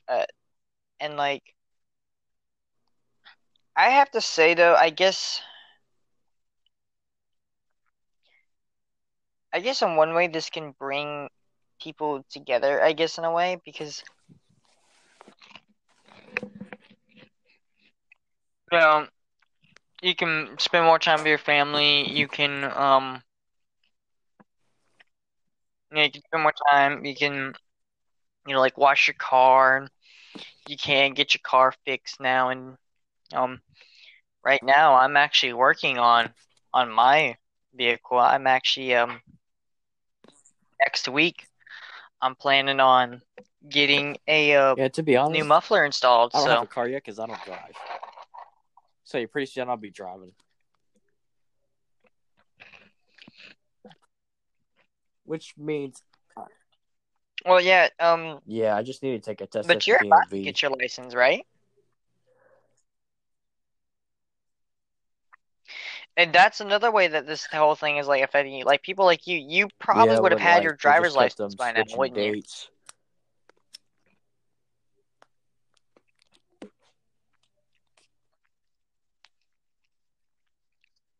Uh, 0.08 0.26
and 1.00 1.18
like, 1.18 1.44
I 3.76 3.90
have 3.92 4.10
to 4.12 4.22
say 4.22 4.56
though, 4.56 4.74
I 4.76 4.90
guess, 4.90 5.42
I 9.54 9.60
guess 9.60 9.82
in 9.82 9.96
one 9.96 10.14
way 10.14 10.28
this 10.28 10.50
can 10.50 10.72
bring 10.80 11.30
people 11.82 12.24
together. 12.30 12.82
I 12.84 12.94
guess 12.94 13.18
in 13.18 13.24
a 13.24 13.32
way 13.32 13.62
because, 13.64 14.04
you 18.72 18.80
know, 18.80 19.08
you 20.02 20.16
can 20.16 20.58
spend 20.60 20.86
more 20.86 21.00
time 21.00 21.20
with 21.20 21.28
your 21.28 21.38
family. 21.38 22.10
You 22.10 22.28
can 22.28 22.64
um, 22.66 23.22
you, 25.92 25.98
know, 25.98 26.04
you 26.04 26.12
can 26.12 26.22
spend 26.24 26.44
more 26.44 26.54
time. 26.70 27.06
You 27.06 27.16
can, 27.16 27.54
you 28.48 28.54
know, 28.54 28.60
like 28.60 28.78
wash 28.78 29.08
your 29.08 29.16
car. 29.18 29.88
You 30.68 30.78
can 30.78 31.14
get 31.14 31.34
your 31.34 31.42
car 31.44 31.74
fixed 31.86 32.20
now, 32.20 32.50
and 32.50 32.78
um, 33.34 33.62
right 34.44 34.62
now 34.64 34.96
I'm 34.96 35.18
actually 35.18 35.54
working 35.54 35.98
on 35.98 36.30
on 36.74 36.92
my 36.92 37.36
vehicle. 37.74 38.20
I'm 38.20 38.48
actually 38.48 38.96
um 38.96 39.22
next 40.80 41.08
week 41.08 41.46
I'm 42.22 42.36
planning 42.36 42.80
on 42.80 43.22
getting 43.70 44.18
a 44.28 44.56
uh, 44.56 44.76
Yeah, 44.76 44.88
to 44.90 45.04
be 45.04 45.16
honest, 45.16 45.34
new 45.34 45.46
muffler 45.46 45.86
installed. 45.86 46.32
I 46.34 46.40
don't 46.40 46.50
have 46.50 46.62
So 46.62 46.64
a 46.64 46.68
car 46.68 46.88
yet 46.88 47.04
because 47.04 47.20
I 47.20 47.28
don't 47.28 47.44
drive. 47.46 47.76
So 49.08 49.18
you 49.18 49.28
pretty 49.30 49.50
soon 49.50 49.70
I'll 49.70 49.78
be 49.78 49.90
driving. 49.90 50.34
Which 55.24 55.54
means, 55.58 56.04
well, 57.46 57.62
yeah, 57.62 57.88
um, 58.02 58.40
yeah, 58.46 58.76
I 58.76 58.84
just 58.84 59.02
need 59.04 59.12
to 59.12 59.20
take 59.20 59.40
a 59.40 59.48
test 59.48 59.66
but 59.70 59.88
you're 59.88 59.98
about 60.04 60.30
to 60.30 60.42
get 60.42 60.62
your 60.62 60.72
license, 60.72 61.16
right? 61.16 61.46
And 66.18 66.34
that's 66.34 66.60
another 66.60 66.92
way 66.92 67.08
that 67.08 67.26
this 67.26 67.46
whole 67.46 67.76
thing 67.76 67.98
is 67.98 68.08
like 68.08 68.24
affecting 68.24 68.56
you. 68.56 68.66
Like 68.66 68.84
people 68.84 69.06
like 69.06 69.26
you, 69.26 69.38
you 69.38 69.70
probably 69.80 70.16
Yeah, 70.16 70.20
would 70.20 70.34
have 70.34 70.42
had 70.42 70.56
like, 70.56 70.64
your 70.64 70.74
driver's 70.74 71.16
license 71.16 71.56
by 71.56 71.72
now, 71.72 71.84
switching 71.84 72.00
wouldn't 72.00 72.18
you? 72.18 72.42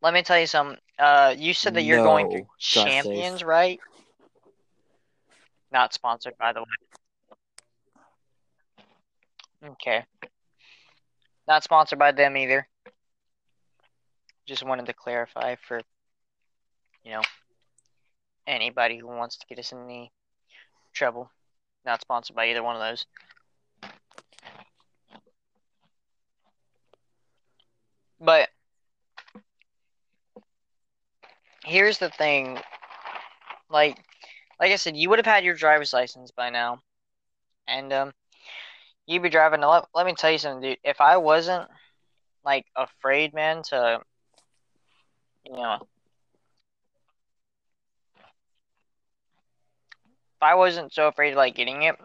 Let 0.00 0.14
me 0.14 0.22
tell 0.22 0.38
you 0.38 0.46
something. 0.46 0.78
Uh, 0.98 1.34
you 1.36 1.52
said 1.54 1.74
that 1.74 1.82
you're 1.82 2.04
going 2.04 2.26
No, 2.26 2.30
through 2.30 2.46
drive 2.60 2.84
safe. 2.84 3.04
Champions, 3.04 3.42
right? 3.42 3.80
Not 5.72 5.92
sponsored, 5.92 6.38
by 6.38 6.52
the 6.52 6.60
way. 6.60 6.66
Okay. 9.70 10.04
Not 11.48 11.64
sponsored 11.64 11.98
by 11.98 12.12
them 12.12 12.36
either. 12.36 12.68
Just 14.46 14.62
wanted 14.64 14.86
to 14.86 14.92
clarify 14.92 15.56
for, 15.66 15.80
you 17.04 17.10
know, 17.12 17.22
anybody 18.46 18.98
who 18.98 19.08
wants 19.08 19.36
to 19.38 19.46
get 19.46 19.58
us 19.58 19.72
in 19.72 19.82
any 19.84 20.12
trouble. 20.92 21.30
Not 21.84 22.00
sponsored 22.00 22.36
by 22.36 22.50
either 22.50 22.62
one 22.62 22.76
of 22.76 22.82
those. 22.82 23.04
But 28.20 28.48
here's 31.68 31.98
the 31.98 32.10
thing. 32.10 32.58
Like 33.70 33.98
like 34.60 34.72
I 34.72 34.76
said, 34.76 34.96
you 34.96 35.08
would 35.10 35.18
have 35.18 35.26
had 35.26 35.44
your 35.44 35.54
driver's 35.54 35.92
license 35.92 36.30
by 36.30 36.50
now. 36.50 36.80
And 37.68 37.92
um 37.92 38.12
you'd 39.06 39.22
be 39.22 39.30
driving 39.30 39.60
let, 39.60 39.84
let 39.94 40.06
me 40.06 40.14
tell 40.14 40.30
you 40.30 40.38
something, 40.38 40.62
dude. 40.62 40.78
If 40.84 41.00
I 41.00 41.16
wasn't 41.18 41.68
like 42.44 42.66
afraid, 42.76 43.34
man, 43.34 43.62
to 43.70 44.00
you 45.44 45.52
know 45.52 45.74
if 50.38 50.42
I 50.42 50.54
wasn't 50.54 50.92
so 50.92 51.08
afraid 51.08 51.30
of 51.30 51.36
like 51.36 51.54
getting 51.56 51.82
it, 51.82 51.96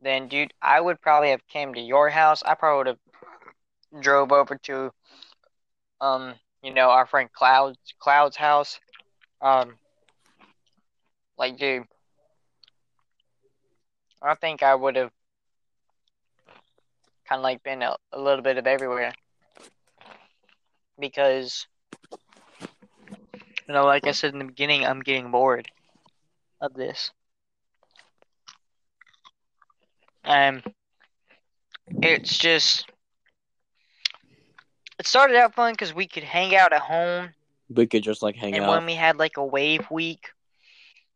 then 0.00 0.28
dude, 0.28 0.52
I 0.62 0.80
would 0.80 1.00
probably 1.00 1.30
have 1.30 1.46
came 1.48 1.74
to 1.74 1.80
your 1.80 2.10
house. 2.10 2.42
I 2.44 2.54
probably 2.54 2.78
would 2.78 2.86
have 3.94 4.02
drove 4.02 4.32
over 4.32 4.56
to 4.56 4.92
um, 6.00 6.34
you 6.62 6.72
know, 6.72 6.90
our 6.90 7.06
friend 7.06 7.30
Cloud's 7.32 7.78
Cloud's 7.98 8.36
house. 8.36 8.80
Um 9.40 9.76
like 11.38 11.58
dude 11.58 11.84
I 14.22 14.34
think 14.34 14.62
I 14.62 14.74
would 14.74 14.96
have 14.96 15.10
kind 17.28 17.38
of 17.38 17.42
like 17.42 17.62
been 17.62 17.82
a, 17.82 17.96
a 18.12 18.20
little 18.20 18.42
bit 18.42 18.56
of 18.56 18.66
everywhere 18.66 19.12
because 20.98 21.66
you 23.68 23.74
know 23.74 23.84
like 23.84 24.06
I 24.06 24.12
said 24.12 24.32
in 24.32 24.38
the 24.38 24.44
beginning 24.46 24.84
I'm 24.84 25.00
getting 25.00 25.30
bored 25.30 25.68
of 26.60 26.74
this. 26.74 27.10
Um, 30.24 30.62
it's 32.02 32.36
just 32.36 32.90
it 35.06 35.08
started 35.08 35.36
out 35.36 35.54
fun 35.54 35.72
because 35.72 35.94
we 35.94 36.06
could 36.06 36.24
hang 36.24 36.56
out 36.56 36.72
at 36.72 36.80
home, 36.80 37.30
We 37.68 37.86
could 37.86 38.02
just 38.02 38.22
like 38.22 38.36
hang 38.36 38.54
and 38.54 38.64
out. 38.64 38.70
And 38.70 38.78
when 38.78 38.86
we 38.86 38.94
had 38.94 39.16
like 39.16 39.36
a 39.36 39.44
wave 39.44 39.88
week 39.90 40.30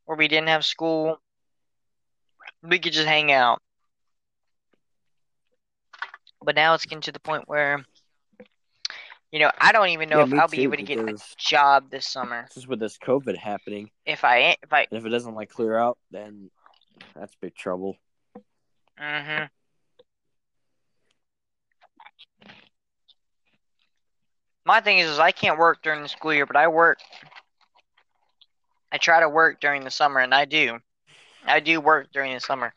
where 0.05 0.17
we 0.17 0.29
didn't 0.29 0.49
have 0.49 0.65
school, 0.65 1.21
we 2.63 2.79
could 2.79 2.93
just 2.93 3.09
hang 3.09 3.33
out. 3.33 3.61
But 6.43 6.55
now 6.55 6.75
it's 6.75 6.87
getting 6.87 7.03
to 7.03 7.13
the 7.13 7.21
point 7.21 7.49
where, 7.49 7.85
you 9.33 9.41
know, 9.41 9.51
I 9.61 9.73
don't 9.73 9.89
even 9.89 10.09
know 10.09 10.19
Yeah, 10.19 10.25
if 10.25 10.35
I'll 10.35 10.49
be 10.49 10.63
able 10.63 10.77
to 10.77 10.83
get 10.83 10.99
a 10.99 11.19
job 11.37 11.91
this 11.91 12.07
summer. 12.07 12.47
Just 12.55 12.69
with 12.69 12.79
this 12.81 12.97
COVID 12.97 13.37
happening, 13.37 13.91
If 14.07 14.25
I, 14.25 14.57
if 14.63 14.73
I, 14.73 14.87
and 14.91 14.99
if 14.99 15.05
it 15.05 15.11
doesn't 15.11 15.35
like 15.35 15.51
clear 15.51 15.77
out, 15.77 15.99
then 16.11 16.51
that's 17.15 17.35
big 17.41 17.55
trouble. 17.55 17.97
mm-hmm. 19.01 19.45
My 24.71 24.81
thing 24.81 24.99
is, 24.99 25.11
is 25.11 25.19
I 25.19 25.33
can't 25.33 25.59
work 25.59 25.83
during 25.83 26.01
the 26.05 26.09
school 26.09 26.33
year, 26.33 26.47
but 26.47 26.55
I 26.55 26.69
work. 26.69 27.01
I 28.93 28.99
try 28.99 29.19
to 29.19 29.29
work 29.29 29.61
during 29.61 29.83
the 29.83 29.91
summer, 29.91 30.21
and 30.21 30.33
I 30.33 30.45
do. 30.45 30.79
I 31.45 31.59
do 31.59 31.81
work 31.81 32.13
during 32.13 32.35
the 32.35 32.39
summer, 32.39 32.73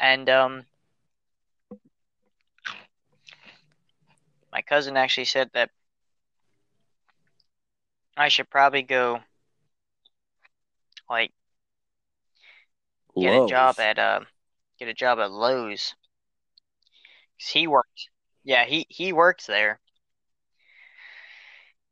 and 0.00 0.28
um, 0.28 0.64
my 4.52 4.60
cousin 4.62 4.96
actually 4.96 5.26
said 5.26 5.50
that 5.54 5.70
I 8.16 8.26
should 8.26 8.50
probably 8.50 8.82
go, 8.82 9.20
like, 11.08 11.30
get 13.20 13.32
a 13.34 13.46
job 13.46 13.78
at 13.78 14.00
uh, 14.00 14.20
get 14.80 14.88
a 14.88 14.94
job 14.94 15.20
at 15.20 15.30
Lowe's. 15.30 15.94
'Cause 17.38 17.50
he 17.50 17.68
works. 17.68 18.08
Yeah, 18.42 18.64
he 18.64 18.84
he 18.88 19.12
works 19.12 19.46
there. 19.46 19.78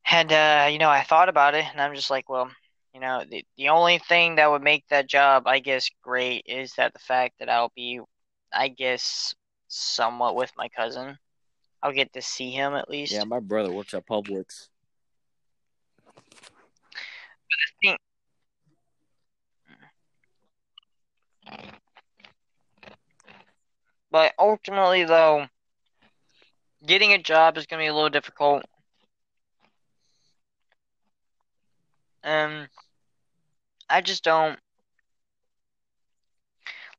And 0.09 0.33
uh, 0.33 0.69
you 0.71 0.79
know, 0.79 0.89
I 0.91 1.03
thought 1.03 1.29
about 1.29 1.55
it, 1.55 1.65
and 1.71 1.81
I'm 1.81 1.95
just 1.95 2.11
like, 2.11 2.29
well, 2.29 2.51
you 2.95 3.01
know, 3.01 3.25
the 3.29 3.45
the 3.57 3.69
only 3.69 3.99
thing 3.99 4.37
that 4.37 4.51
would 4.51 4.63
make 4.63 4.85
that 4.89 5.09
job, 5.09 5.47
I 5.47 5.61
guess, 5.61 5.89
great 6.03 6.45
is 6.47 6.75
that 6.75 6.93
the 6.93 6.99
fact 6.99 7.35
that 7.39 7.49
I'll 7.49 7.73
be, 7.75 8.01
I 8.53 8.69
guess, 8.69 9.35
somewhat 9.69 10.37
with 10.37 10.51
my 10.57 10.69
cousin. 10.69 11.19
I'll 11.83 11.93
get 11.93 12.13
to 12.13 12.23
see 12.23 12.51
him 12.51 12.75
at 12.75 12.91
least. 12.91 13.13
Yeah, 13.13 13.25
my 13.25 13.41
brother 13.41 13.73
works 13.73 13.95
at 13.95 14.07
Publix. 14.07 14.69
But 24.11 24.35
ultimately, 24.39 25.05
though, 25.05 25.47
getting 26.85 27.13
a 27.13 27.19
job 27.19 27.57
is 27.57 27.67
going 27.67 27.79
to 27.79 27.85
be 27.85 27.89
a 27.89 27.95
little 27.95 28.11
difficult. 28.11 28.65
Um, 32.25 32.69
I 33.91 34.01
just 34.01 34.25
don't 34.25 34.59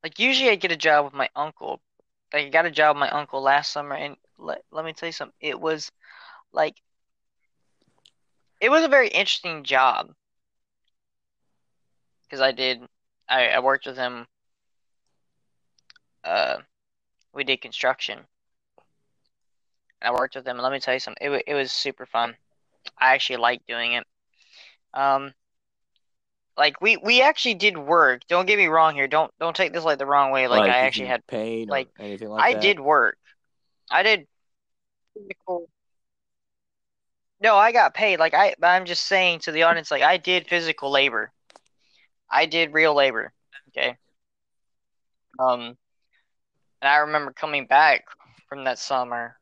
like. 0.04 0.20
Usually, 0.20 0.50
I 0.50 0.56
get 0.56 0.72
a 0.72 0.78
job 0.78 1.06
with 1.06 1.14
my 1.14 1.30
uncle. 1.36 1.82
Like, 2.34 2.46
I 2.48 2.50
got 2.50 2.66
a 2.66 2.72
job 2.72 2.96
with 2.96 3.02
my 3.02 3.10
uncle 3.10 3.42
last 3.42 3.72
summer, 3.72 3.96
and 3.96 4.16
let 4.38 4.64
let 4.72 4.86
me 4.86 4.94
tell 4.94 5.08
you 5.08 5.14
something. 5.14 5.36
It 5.40 5.60
was 5.60 5.92
like 6.54 6.76
it 8.62 8.70
was 8.70 8.84
a 8.84 8.88
very 8.88 9.10
interesting 9.10 9.64
job 9.64 10.14
because 12.24 12.42
I 12.42 12.52
did. 12.52 12.82
I, 13.30 13.50
I 13.50 13.60
worked 13.60 13.86
with 13.86 13.98
him. 13.98 14.28
Uh, 16.24 16.58
we 17.34 17.44
did 17.44 17.62
construction. 17.62 18.28
I 20.02 20.12
worked 20.12 20.36
with 20.36 20.48
him. 20.48 20.58
And 20.58 20.64
let 20.64 20.72
me 20.72 20.80
tell 20.80 20.94
you 20.94 21.00
something. 21.00 21.26
It 21.26 21.30
wa- 21.30 21.42
it 21.48 21.54
was 21.56 21.72
super 21.72 22.06
fun. 22.06 22.38
I 22.98 23.14
actually 23.16 23.38
liked 23.38 23.68
doing 23.68 23.94
it. 23.94 24.06
Um, 24.94 25.34
like 26.58 26.82
we 26.82 26.98
we 26.98 27.22
actually 27.22 27.56
did 27.56 27.78
work. 27.78 28.22
Don't 28.28 28.46
get 28.46 28.58
me 28.58 28.68
wrong 28.68 28.94
here. 28.94 29.08
Don't 29.08 29.32
don't 29.40 29.56
take 29.56 29.74
this 29.74 29.84
like 29.84 29.98
the 29.98 30.06
wrong 30.06 30.32
way. 30.32 30.48
Like, 30.48 30.70
I 30.70 30.80
actually 30.80 31.08
had 31.08 31.26
pain 31.26 31.70
or 31.70 31.72
like, 31.72 31.90
anything 32.00 32.30
like 32.30 32.44
I 32.44 32.54
that. 32.54 32.62
did 32.62 32.80
work. 32.80 33.18
I 33.90 34.04
did 34.04 34.28
physical. 35.14 35.70
No, 37.40 37.56
I 37.56 37.72
got 37.72 37.94
paid. 37.94 38.20
Like 38.20 38.34
I 38.34 38.54
I'm 38.62 38.86
just 38.86 39.08
saying 39.08 39.40
to 39.40 39.52
the 39.52 39.64
audience 39.64 39.92
like 39.92 40.04
I 40.04 40.18
did 40.18 40.48
physical 40.48 40.92
labor. 40.92 41.32
I 42.30 42.46
did 42.46 42.74
real 42.74 42.94
labor. 42.94 43.34
Okay. 43.70 43.98
Um 45.40 45.78
and 46.82 46.90
I 46.90 46.98
remember 46.98 47.32
coming 47.32 47.66
back 47.66 48.06
from 48.50 48.66
that 48.66 48.78
summer 48.78 49.38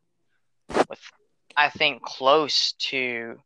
with 0.69 0.99
I 1.57 1.69
think 1.69 2.01
close 2.03 2.73
to 2.79 3.39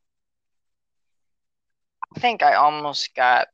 think 2.13 2.43
I 2.43 2.55
almost 2.55 3.13
got 3.15 3.47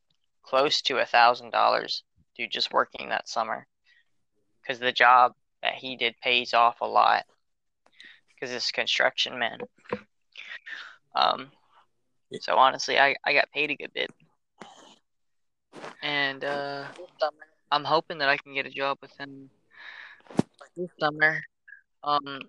close 0.43 0.82
to 0.84 0.99
a 0.99 1.05
thousand 1.05 1.51
dollars 1.51 2.03
due 2.36 2.47
just 2.47 2.74
working 2.74 3.10
that 3.10 3.30
summer. 3.30 3.68
Because 4.62 4.80
the 4.80 4.91
job 4.91 5.34
that 5.62 5.76
he 5.76 5.95
did 5.95 6.16
pays 6.22 6.53
off 6.53 6.82
a 6.82 6.86
lot. 6.86 7.26
Because 8.36 8.53
it's 8.53 8.72
construction 8.72 9.38
man 9.38 9.60
um 11.16 11.51
so 12.39 12.55
honestly 12.55 12.99
I, 12.99 13.16
I 13.26 13.34
got 13.34 13.51
paid 13.51 13.72
a 13.72 13.76
good 13.76 13.93
bit. 13.93 14.12
And 16.01 16.43
uh 16.43 16.86
i'm 17.72 17.84
hoping 17.84 18.20
that 18.20 18.30
i 18.30 18.38
can 18.38 18.53
get 18.53 18.66
a 18.66 18.70
job 18.70 18.97
with 19.01 19.12
him 19.20 19.49
this 20.78 20.89
summer. 20.99 21.41
Um 22.03 22.39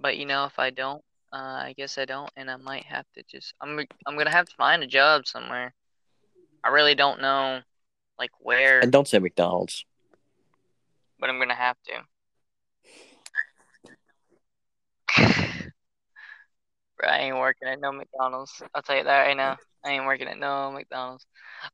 but 0.00 0.16
you 0.16 0.26
know 0.26 0.44
if 0.44 0.58
i 0.58 0.70
don't 0.70 1.02
uh, 1.34 1.66
I 1.66 1.74
guess 1.76 1.98
I 1.98 2.04
don't, 2.04 2.30
and 2.36 2.48
I 2.48 2.54
might 2.56 2.84
have 2.84 3.06
to 3.16 3.24
just. 3.24 3.54
I'm. 3.60 3.80
I'm 4.06 4.16
gonna 4.16 4.30
have 4.30 4.46
to 4.46 4.54
find 4.54 4.84
a 4.84 4.86
job 4.86 5.26
somewhere. 5.26 5.74
I 6.62 6.68
really 6.68 6.94
don't 6.94 7.20
know, 7.20 7.60
like 8.18 8.30
where, 8.38 8.78
And 8.80 8.92
don't 8.92 9.08
say 9.08 9.18
McDonald's. 9.18 9.84
but 11.18 11.28
I'm 11.28 11.40
gonna 11.40 11.54
have 11.54 11.76
to. 11.86 11.94
Bro, 16.98 17.08
I 17.08 17.18
ain't 17.18 17.36
working 17.36 17.66
at 17.66 17.80
no 17.80 17.90
McDonald's. 17.90 18.62
I'll 18.72 18.82
tell 18.82 18.96
you 18.96 19.04
that 19.04 19.26
right 19.26 19.36
now. 19.36 19.56
I 19.84 19.90
ain't 19.90 20.06
working 20.06 20.28
at 20.28 20.38
no 20.38 20.70
McDonald's. 20.70 21.26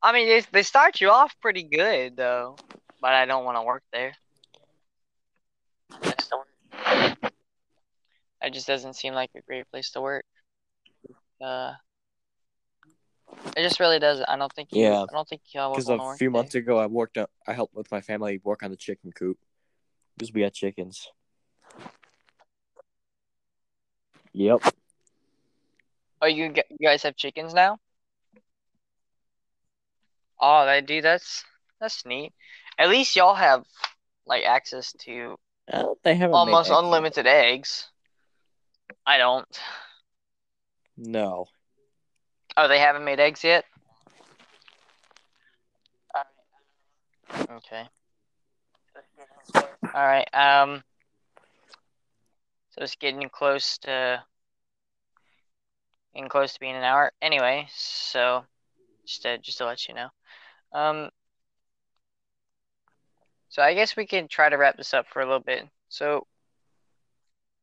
I 0.03 0.13
mean, 0.13 0.27
they 0.27 0.41
they 0.53 0.63
start 0.63 1.03
you 1.03 1.11
off 1.11 1.35
pretty 1.43 1.65
good 1.65 2.17
though, 2.17 2.57
but 3.03 3.13
I 3.13 3.27
don't 3.27 3.45
want 3.45 3.59
to 3.59 3.63
work 3.63 3.83
there. 3.93 4.15
I 5.91 6.11
just 6.13 6.31
don't. 6.31 6.47
It 8.43 8.53
just 8.53 8.67
doesn't 8.67 8.95
seem 8.95 9.15
like 9.15 9.31
a 9.37 9.43
great 9.43 9.71
place 9.71 9.91
to 9.91 10.01
work. 10.01 10.25
Uh, 11.41 11.75
It 13.57 13.63
just 13.63 13.81
really 13.81 13.99
doesn't. 13.99 14.29
I 14.29 14.37
don't 14.37 14.53
think. 14.53 14.69
You, 14.73 14.83
Yeah. 14.83 15.03
I 15.03 15.13
don't 15.13 15.29
think 15.29 15.43
y'all 15.53 15.71
will 15.71 15.77
Because 15.77 15.89
want 15.89 16.01
to 16.01 16.07
a 16.09 16.17
few 16.17 16.29
there. 16.29 16.33
months 16.33 16.55
ago, 16.55 16.79
I 16.79 16.87
worked. 16.87 17.17
Up, 17.19 17.31
I 17.47 17.53
helped 17.53 17.75
with 17.75 17.91
my 17.91 18.01
family 18.01 18.41
work 18.43 18.63
on 18.63 18.71
the 18.71 18.77
chicken 18.77 19.13
coop 19.13 19.39
because 20.17 20.33
we 20.33 20.43
had 20.43 20.53
chickens. 20.55 21.09
Yep. 24.33 24.63
Oh, 26.23 26.27
you 26.27 26.53
you 26.71 26.87
guys 26.87 27.03
have 27.03 27.17
chickens 27.17 27.55
now? 27.55 27.79
Oh, 30.41 30.65
that 30.65 30.87
dude, 30.87 31.05
That's 31.05 31.45
that's 31.81 32.05
neat. 32.07 32.33
At 32.79 32.89
least 32.89 33.17
y'all 33.17 33.35
have 33.35 33.65
like 34.27 34.45
access 34.45 34.93
to 35.05 35.37
Uh, 35.71 35.95
they 36.03 36.15
haven't 36.15 36.33
made 36.33 36.37
almost 36.37 36.71
eggs 36.71 36.79
unlimited 36.79 37.27
eggs. 37.27 37.91
I 39.07 39.19
don't. 39.19 39.61
No. 40.97 41.47
Oh, 42.57 42.69
they 42.69 42.79
haven't 42.79 43.05
made 43.05 43.21
eggs 43.21 43.45
yet. 43.45 43.65
Okay. 47.51 47.89
All 49.55 50.07
right. 50.07 50.29
Um. 50.35 50.83
So 52.71 52.83
it's 52.83 52.97
getting 52.97 53.29
close 53.29 53.79
to 53.79 54.23
getting 56.15 56.29
close 56.29 56.55
to 56.55 56.61
being 56.61 56.77
an 56.77 56.83
hour. 56.83 57.13
Anyway, 57.21 57.67
so 57.75 58.45
just 59.07 59.23
to 59.23 59.39
just 59.39 59.59
to 59.59 59.67
let 59.67 59.89
you 59.89 59.95
know. 59.95 60.09
Um. 60.73 61.11
So 63.49 63.63
I 63.63 63.75
guess 63.75 63.97
we 63.97 64.07
can 64.07 64.29
try 64.29 64.49
to 64.49 64.57
wrap 64.57 64.77
this 64.77 64.95
up 64.95 65.07
for 65.09 65.23
a 65.23 65.25
little 65.25 65.41
bit. 65.41 65.69
So 65.89 66.27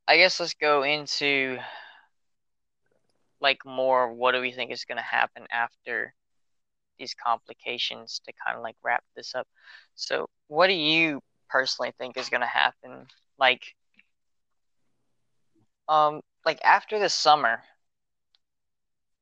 I 0.08 0.18
guess 0.18 0.40
let's 0.40 0.54
go 0.54 0.84
into 0.84 1.58
like 3.42 3.60
more 3.66 4.14
what 4.14 4.32
do 4.32 4.42
we 4.42 4.52
think 4.52 4.72
is 4.72 4.86
going 4.86 4.98
to 4.98 5.04
happen 5.04 5.44
after 5.52 6.14
these 6.98 7.14
complications 7.14 8.22
to 8.26 8.34
kind 8.44 8.58
of 8.58 8.64
like 8.64 8.76
wrap 8.84 9.04
this 9.16 9.36
up. 9.36 9.48
So 9.96 10.30
what 10.48 10.68
do 10.68 10.74
you 10.74 11.22
personally 11.50 11.94
think 11.98 12.18
is 12.18 12.30
going 12.30 12.42
to 12.42 12.48
happen 12.48 13.06
like 13.38 13.76
um 15.88 16.22
like 16.46 16.60
after 16.64 17.00
the 17.00 17.10
summer? 17.10 17.60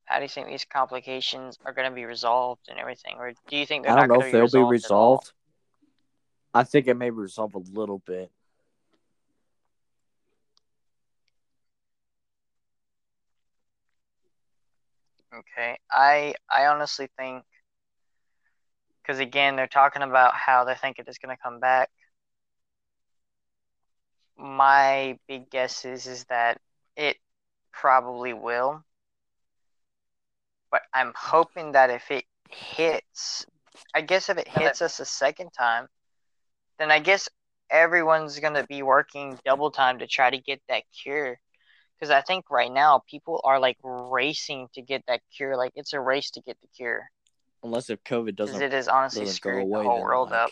How 0.06 0.18
do 0.18 0.24
you 0.24 0.30
think 0.30 0.48
these 0.48 0.66
complications 0.66 1.58
are 1.66 1.74
going 1.74 1.90
to 1.90 1.96
be 1.96 2.06
resolved 2.06 2.62
and 2.70 2.80
everything 2.80 3.16
or 3.18 3.34
do 3.50 3.58
you 3.58 3.66
think 3.66 3.84
they're 3.84 3.96
going 3.96 4.08
to 4.08 4.14
be 4.14 4.26
resolved? 4.26 4.34
I 4.34 4.34
don't 4.34 4.34
know 4.34 4.38
if 4.46 4.52
they'll 4.52 4.64
be 4.64 4.72
resolved. 4.72 5.34
I 6.54 6.64
think 6.64 6.88
it 6.88 6.94
may 6.94 7.10
resolve 7.10 7.56
a 7.56 7.64
little 7.74 8.00
bit. 8.06 8.32
Okay. 15.36 15.78
I 15.92 16.36
I 16.50 16.68
honestly 16.68 17.10
think 17.18 17.44
because 19.02 19.20
again 19.20 19.56
they're 19.56 19.68
talking 19.68 20.02
about 20.02 20.34
how 20.34 20.64
they 20.64 20.76
think 20.76 21.00
it 21.00 21.08
is 21.08 21.18
going 21.18 21.36
to 21.36 21.42
come 21.42 21.60
back. 21.60 21.90
My 24.38 25.20
big 25.28 25.50
guess 25.50 25.86
is 25.86 26.08
is 26.08 26.26
that 26.26 26.60
it 26.96 27.18
probably 27.72 28.34
will. 28.34 28.84
But 30.72 30.84
I'm 30.94 31.14
hoping 31.16 31.72
that 31.74 31.90
if 31.90 32.12
it 32.12 32.26
hits, 32.50 33.46
I 33.94 34.02
guess 34.02 34.30
if 34.30 34.38
it 34.38 34.48
hits 34.48 34.82
us 34.82 35.00
a 35.00 35.06
second 35.06 35.52
time, 35.52 35.88
then 36.80 36.92
I 36.92 37.00
guess 37.00 37.30
everyone's 37.70 38.40
going 38.40 38.54
to 38.56 38.66
be 38.66 38.84
working 38.84 39.40
double 39.46 39.72
time 39.72 40.00
to 40.00 40.08
try 40.08 40.30
to 40.30 40.38
get 40.38 40.62
that 40.70 40.84
cure. 40.92 41.40
Because 42.00 42.12
I 42.12 42.22
think 42.22 42.50
right 42.50 42.72
now 42.72 43.04
people 43.10 43.42
are 43.44 43.60
like 43.60 43.78
racing 43.84 44.68
to 44.74 44.82
get 44.82 45.04
that 45.08 45.22
cure. 45.36 45.56
Like 45.56 45.72
it's 45.76 45.94
a 45.94 46.00
race 46.00 46.32
to 46.32 46.42
get 46.42 46.58
the 46.62 46.68
cure. 46.76 47.10
Unless 47.64 47.90
if 47.90 48.04
COVID 48.04 48.36
doesn't 48.36 48.62
it 48.62 48.74
is 48.74 48.88
honestly 48.88 49.26
screwed 49.28 49.64
away, 49.64 49.84
the 49.84 49.90
whole 49.90 49.98
then, 49.98 50.04
world 50.04 50.32
like, 50.32 50.40
up. 50.42 50.50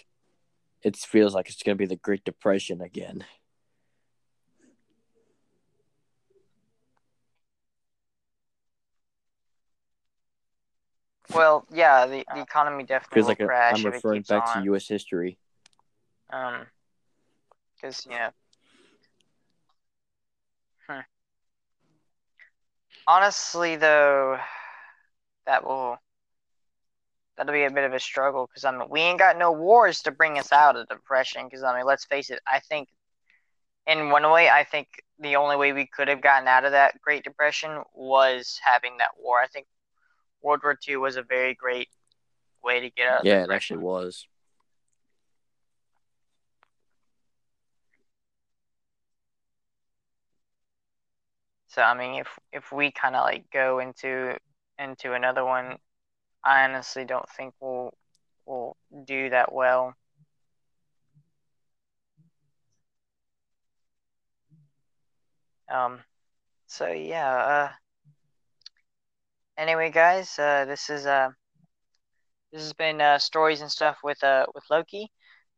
It 0.81 0.97
feels 0.97 1.33
like 1.33 1.49
it's 1.49 1.61
gonna 1.61 1.75
be 1.75 1.85
the 1.85 1.95
Great 1.95 2.23
Depression 2.23 2.81
again. 2.81 3.25
Well, 11.33 11.65
yeah, 11.71 12.05
the, 12.05 12.25
the 12.33 12.41
economy 12.41 12.83
definitely 12.83 13.15
Feels 13.15 13.27
like 13.27 13.39
a, 13.39 13.45
crash 13.45 13.83
I'm 13.83 13.91
referring 13.91 14.21
back 14.23 14.47
on. 14.47 14.57
to 14.57 14.63
U.S. 14.65 14.87
history. 14.87 15.39
Um, 16.29 16.67
because 17.75 18.05
you 18.05 18.11
know, 18.11 18.29
honestly 23.07 23.75
though, 23.75 24.37
that 25.45 25.65
will 25.65 25.97
that'll 27.37 27.53
be 27.53 27.63
a 27.63 27.71
bit 27.71 27.83
of 27.83 27.93
a 27.93 27.99
struggle 27.99 28.47
because 28.47 28.63
I 28.63 28.71
mean 28.71 28.87
we 28.89 29.01
ain't 29.01 29.19
got 29.19 29.37
no 29.37 29.51
wars 29.51 30.01
to 30.01 30.11
bring 30.11 30.37
us 30.37 30.51
out 30.51 30.75
of 30.75 30.87
depression. 30.87 31.45
Because 31.45 31.63
I 31.63 31.75
mean, 31.75 31.85
let's 31.85 32.05
face 32.05 32.29
it, 32.29 32.39
I 32.47 32.59
think 32.59 32.89
in 33.87 34.09
one 34.09 34.29
way, 34.31 34.49
I 34.49 34.63
think 34.63 34.87
the 35.19 35.35
only 35.35 35.55
way 35.55 35.73
we 35.73 35.85
could 35.85 36.07
have 36.07 36.21
gotten 36.21 36.47
out 36.47 36.65
of 36.65 36.71
that 36.71 37.01
Great 37.01 37.23
Depression 37.23 37.81
was 37.93 38.59
having 38.63 38.97
that 38.97 39.11
war. 39.19 39.39
I 39.39 39.47
think 39.47 39.67
World 40.41 40.61
War 40.63 40.77
II 40.87 40.97
was 40.97 41.17
a 41.17 41.23
very 41.23 41.53
great 41.53 41.89
way 42.63 42.79
to 42.79 42.89
get 42.89 43.07
out 43.07 43.25
Yeah, 43.25 43.43
it 43.43 43.51
actually 43.51 43.79
was. 43.79 44.25
So 51.73 51.81
I 51.81 51.95
mean, 51.97 52.19
if 52.21 52.27
if 52.51 52.71
we 52.71 52.91
kind 52.91 53.15
of 53.15 53.23
like 53.23 53.49
go 53.51 53.79
into 53.79 54.37
into 54.77 55.13
another 55.13 55.43
one, 55.43 55.77
I 56.43 56.65
honestly 56.65 57.05
don't 57.05 57.27
think 57.29 57.55
we'll 57.59 57.93
we'll 58.45 58.77
do 59.05 59.29
that 59.31 59.53
well. 59.53 59.95
Um, 65.69 66.01
so 66.67 66.87
yeah. 66.91 67.35
Uh, 67.35 67.73
anyway, 69.57 69.89
guys, 69.91 70.37
uh, 70.37 70.65
this 70.65 70.89
is 70.91 71.07
uh, 71.07 71.29
this 72.51 72.61
has 72.61 72.73
been 72.73 73.01
uh, 73.01 73.17
stories 73.17 73.61
and 73.61 73.71
stuff 73.71 73.97
with 74.03 74.23
uh 74.23 74.45
with 74.53 74.63
Loki, 74.69 75.11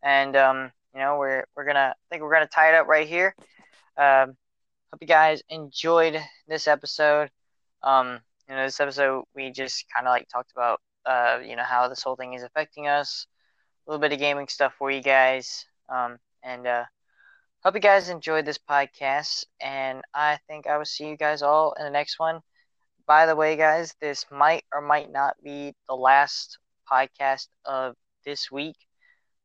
and 0.04 0.36
um, 0.38 0.72
you 0.94 1.02
know 1.02 1.18
we're 1.18 1.44
we're 1.56 1.66
gonna 1.66 1.94
I 1.94 2.06
think 2.10 2.24
we're 2.24 2.34
gonna 2.34 2.48
tie 2.48 2.70
it 2.74 2.76
up 2.76 2.88
right 2.88 3.08
here. 3.08 3.36
Um, 3.98 4.38
hope 4.96 5.02
you 5.02 5.08
guys 5.08 5.44
enjoyed 5.50 6.18
this 6.48 6.70
episode. 6.70 7.30
Um, 7.84 8.22
you 8.48 8.56
know, 8.56 8.64
this 8.64 8.80
episode 8.80 9.26
we 9.36 9.52
just 9.52 9.84
kind 9.94 10.08
of 10.08 10.12
like 10.12 10.30
talked 10.30 10.54
about 10.54 10.80
uh, 11.06 11.40
you 11.46 11.58
know, 11.58 11.64
how 11.64 11.90
this 11.90 12.02
whole 12.02 12.16
thing 12.16 12.34
is 12.34 12.44
affecting 12.44 12.88
us, 12.88 13.28
a 13.86 13.92
little 13.92 14.00
bit 14.00 14.14
of 14.14 14.20
gaming 14.20 14.48
stuff 14.48 14.74
for 14.78 14.90
you 14.90 15.02
guys. 15.02 15.66
Um, 15.90 16.18
and 16.44 16.66
uh, 16.66 16.86
hope 17.62 17.76
you 17.76 17.82
guys 17.82 18.08
enjoyed 18.08 18.46
this 18.46 18.58
podcast. 18.58 19.44
And 19.60 20.02
I 20.14 20.40
think 20.48 20.66
I 20.66 20.78
will 20.78 20.86
see 20.86 21.10
you 21.10 21.18
guys 21.18 21.42
all 21.42 21.74
in 21.78 21.84
the 21.84 21.92
next 21.92 22.18
one. 22.18 22.40
By 23.06 23.26
the 23.26 23.36
way, 23.36 23.58
guys, 23.58 23.94
this 24.00 24.26
might 24.32 24.64
or 24.74 24.80
might 24.80 25.12
not 25.12 25.36
be 25.44 25.74
the 25.90 25.96
last 25.96 26.58
podcast 26.90 27.50
of 27.66 27.96
this 28.26 28.50
week. 28.50 28.78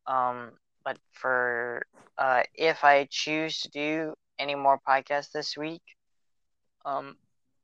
Um, 0.06 0.52
but 0.84 0.96
for 1.10 1.82
uh, 2.16 2.44
if 2.54 2.84
I 2.84 3.08
choose 3.10 3.62
to 3.62 3.70
do 3.70 4.14
any 4.40 4.56
more 4.56 4.80
podcasts 4.88 5.32
this 5.32 5.56
week, 5.56 5.82
um, 6.86 7.16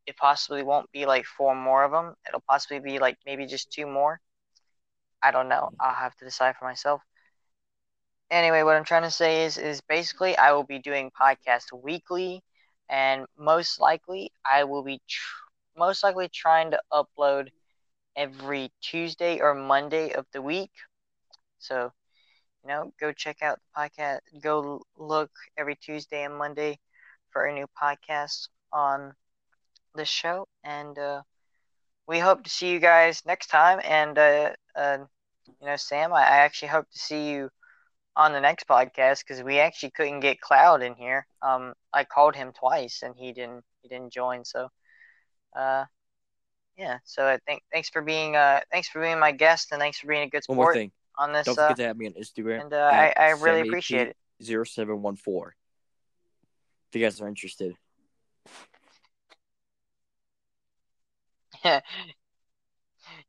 it 0.07 0.17
possibly 0.17 0.63
won't 0.63 0.91
be 0.93 1.07
like 1.07 1.25
four 1.27 1.55
more 1.57 1.85
of 1.85 1.93
them. 1.93 2.15
It'll 2.29 2.45
possibly 2.49 2.81
be 2.81 2.99
like 3.01 3.19
maybe 3.27 3.47
just 3.47 3.73
two 3.73 3.87
more. 3.87 4.21
I 5.23 5.33
don't 5.33 5.49
know. 5.49 5.71
I'll 5.81 5.95
have 5.95 6.17
to 6.17 6.25
decide 6.25 6.57
for 6.57 6.67
myself. 6.67 7.03
Anyway, 8.31 8.63
what 8.63 8.77
I'm 8.77 8.85
trying 8.85 9.03
to 9.03 9.11
say 9.11 9.45
is 9.45 9.59
is 9.59 9.81
basically 9.83 10.37
I 10.37 10.53
will 10.53 10.65
be 10.65 10.79
doing 10.79 11.11
podcasts 11.11 11.73
weekly, 11.73 12.43
and 12.89 13.27
most 13.39 13.81
likely 13.81 14.33
I 14.51 14.65
will 14.65 14.83
be 14.83 15.01
tr- 15.09 15.45
most 15.77 16.03
likely 16.05 16.29
trying 16.29 16.71
to 16.73 16.81
upload 16.93 17.51
every 18.17 18.73
Tuesday 18.83 19.41
or 19.41 19.55
Monday 19.55 20.13
of 20.13 20.27
the 20.33 20.43
week. 20.43 20.73
So, 21.59 21.93
you 22.67 22.75
know, 22.75 22.93
go 23.01 23.13
check 23.13 23.43
out 23.43 23.61
the 23.77 23.81
podcast. 23.81 24.43
Go 24.43 24.83
look 24.97 25.31
every 25.57 25.77
Tuesday 25.77 26.25
and 26.25 26.37
Monday 26.37 26.79
for 27.31 27.45
a 27.47 27.53
new 27.55 27.67
podcast 27.81 28.49
on 28.73 29.15
the 29.95 30.05
show, 30.05 30.49
and 30.65 30.99
uh, 30.99 31.23
we 32.07 32.19
hope 32.19 32.45
to 32.45 32.51
see 32.51 32.71
you 32.71 32.81
guys 32.81 33.23
next 33.27 33.49
time. 33.49 33.81
And 33.85 34.19
uh, 34.19 34.51
uh, 34.77 34.99
you 35.61 35.67
know, 35.67 35.77
Sam, 35.77 36.13
I, 36.13 36.23
I 36.23 36.37
actually 36.39 36.69
hope 36.69 36.91
to 36.91 36.99
see 36.99 37.31
you 37.31 37.51
on 38.17 38.33
the 38.33 38.41
next 38.41 38.69
podcast 38.69 39.21
because 39.27 39.43
we 39.43 39.59
actually 39.61 39.91
couldn't 39.91 40.21
get 40.21 40.41
Cloud 40.41 40.83
in 40.83 40.95
here. 40.95 41.27
Um, 41.43 41.75
I 41.93 42.05
called 42.05 42.37
him 42.37 42.53
twice 42.53 43.03
and 43.03 43.15
he 43.17 43.33
didn't 43.33 43.65
he 43.83 43.89
didn't 43.89 44.13
join. 44.13 44.45
So, 44.45 44.69
uh, 45.57 45.85
yeah. 46.77 46.99
So 47.05 47.27
I 47.27 47.39
think 47.47 47.63
thanks 47.73 47.91
for 47.91 48.03
being 48.03 48.37
uh 48.37 48.61
thanks 48.73 48.89
for 48.89 49.01
being 49.01 49.19
my 49.21 49.33
guest 49.33 49.73
and 49.73 49.81
thanks 49.81 49.99
for 49.99 50.09
being 50.09 50.23
a 50.23 50.31
good 50.31 50.45
One 50.47 50.59
more 50.59 50.67
sport 50.67 50.79
thing. 50.79 50.93
On 51.19 51.33
this. 51.33 51.47
Don't 51.47 51.59
uh, 51.59 51.69
forget 51.69 51.77
to 51.79 51.85
add 51.85 51.99
me 51.99 52.07
on 52.07 52.13
Instagram. 52.13 52.63
and 52.63 52.73
uh, 52.73 52.91
I, 52.93 53.13
I 53.17 53.31
really 53.31 53.61
appreciate 53.61 54.09
it. 54.09 54.17
0714. 54.43 55.53
If 56.89 56.97
you 56.97 57.05
guys 57.05 57.21
are 57.21 57.29
interested. 57.29 57.75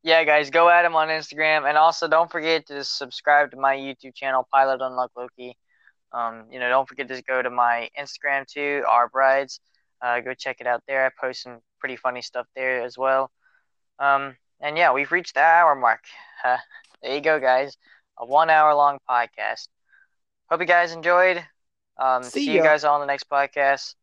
yeah, 0.02 0.24
guys, 0.24 0.50
go 0.50 0.68
at 0.68 0.84
him 0.84 0.94
on 0.94 1.08
Instagram, 1.08 1.68
and 1.68 1.76
also 1.76 2.06
don't 2.08 2.30
forget 2.30 2.66
to 2.66 2.84
subscribe 2.84 3.50
to 3.50 3.56
my 3.56 3.76
YouTube 3.76 4.14
channel, 4.14 4.46
Pilot 4.52 4.80
Unlock 4.80 5.10
Loki. 5.16 5.56
Um, 6.12 6.44
you 6.50 6.58
know, 6.58 6.68
don't 6.68 6.88
forget 6.88 7.08
to 7.08 7.22
go 7.22 7.42
to 7.42 7.50
my 7.50 7.90
Instagram 7.98 8.46
too, 8.46 8.84
our 8.88 9.08
brides. 9.08 9.60
Uh, 10.00 10.20
go 10.20 10.32
check 10.34 10.58
it 10.60 10.66
out 10.66 10.82
there. 10.86 11.04
I 11.06 11.10
post 11.20 11.42
some 11.42 11.58
pretty 11.80 11.96
funny 11.96 12.22
stuff 12.22 12.46
there 12.54 12.82
as 12.82 12.96
well. 12.96 13.30
Um, 13.98 14.36
and 14.60 14.76
yeah, 14.76 14.92
we've 14.92 15.10
reached 15.10 15.34
the 15.34 15.40
hour 15.40 15.74
mark. 15.74 16.04
There 17.02 17.14
you 17.14 17.20
go, 17.20 17.38
guys. 17.40 17.76
A 18.18 18.26
one 18.26 18.50
hour 18.50 18.74
long 18.74 18.98
podcast. 19.08 19.68
Hope 20.50 20.60
you 20.60 20.66
guys 20.66 20.92
enjoyed. 20.92 21.44
Um, 21.98 22.22
see, 22.22 22.44
See 22.44 22.52
you 22.52 22.62
guys 22.62 22.84
on 22.84 23.00
the 23.00 23.06
next 23.06 23.28
podcast. 23.28 23.94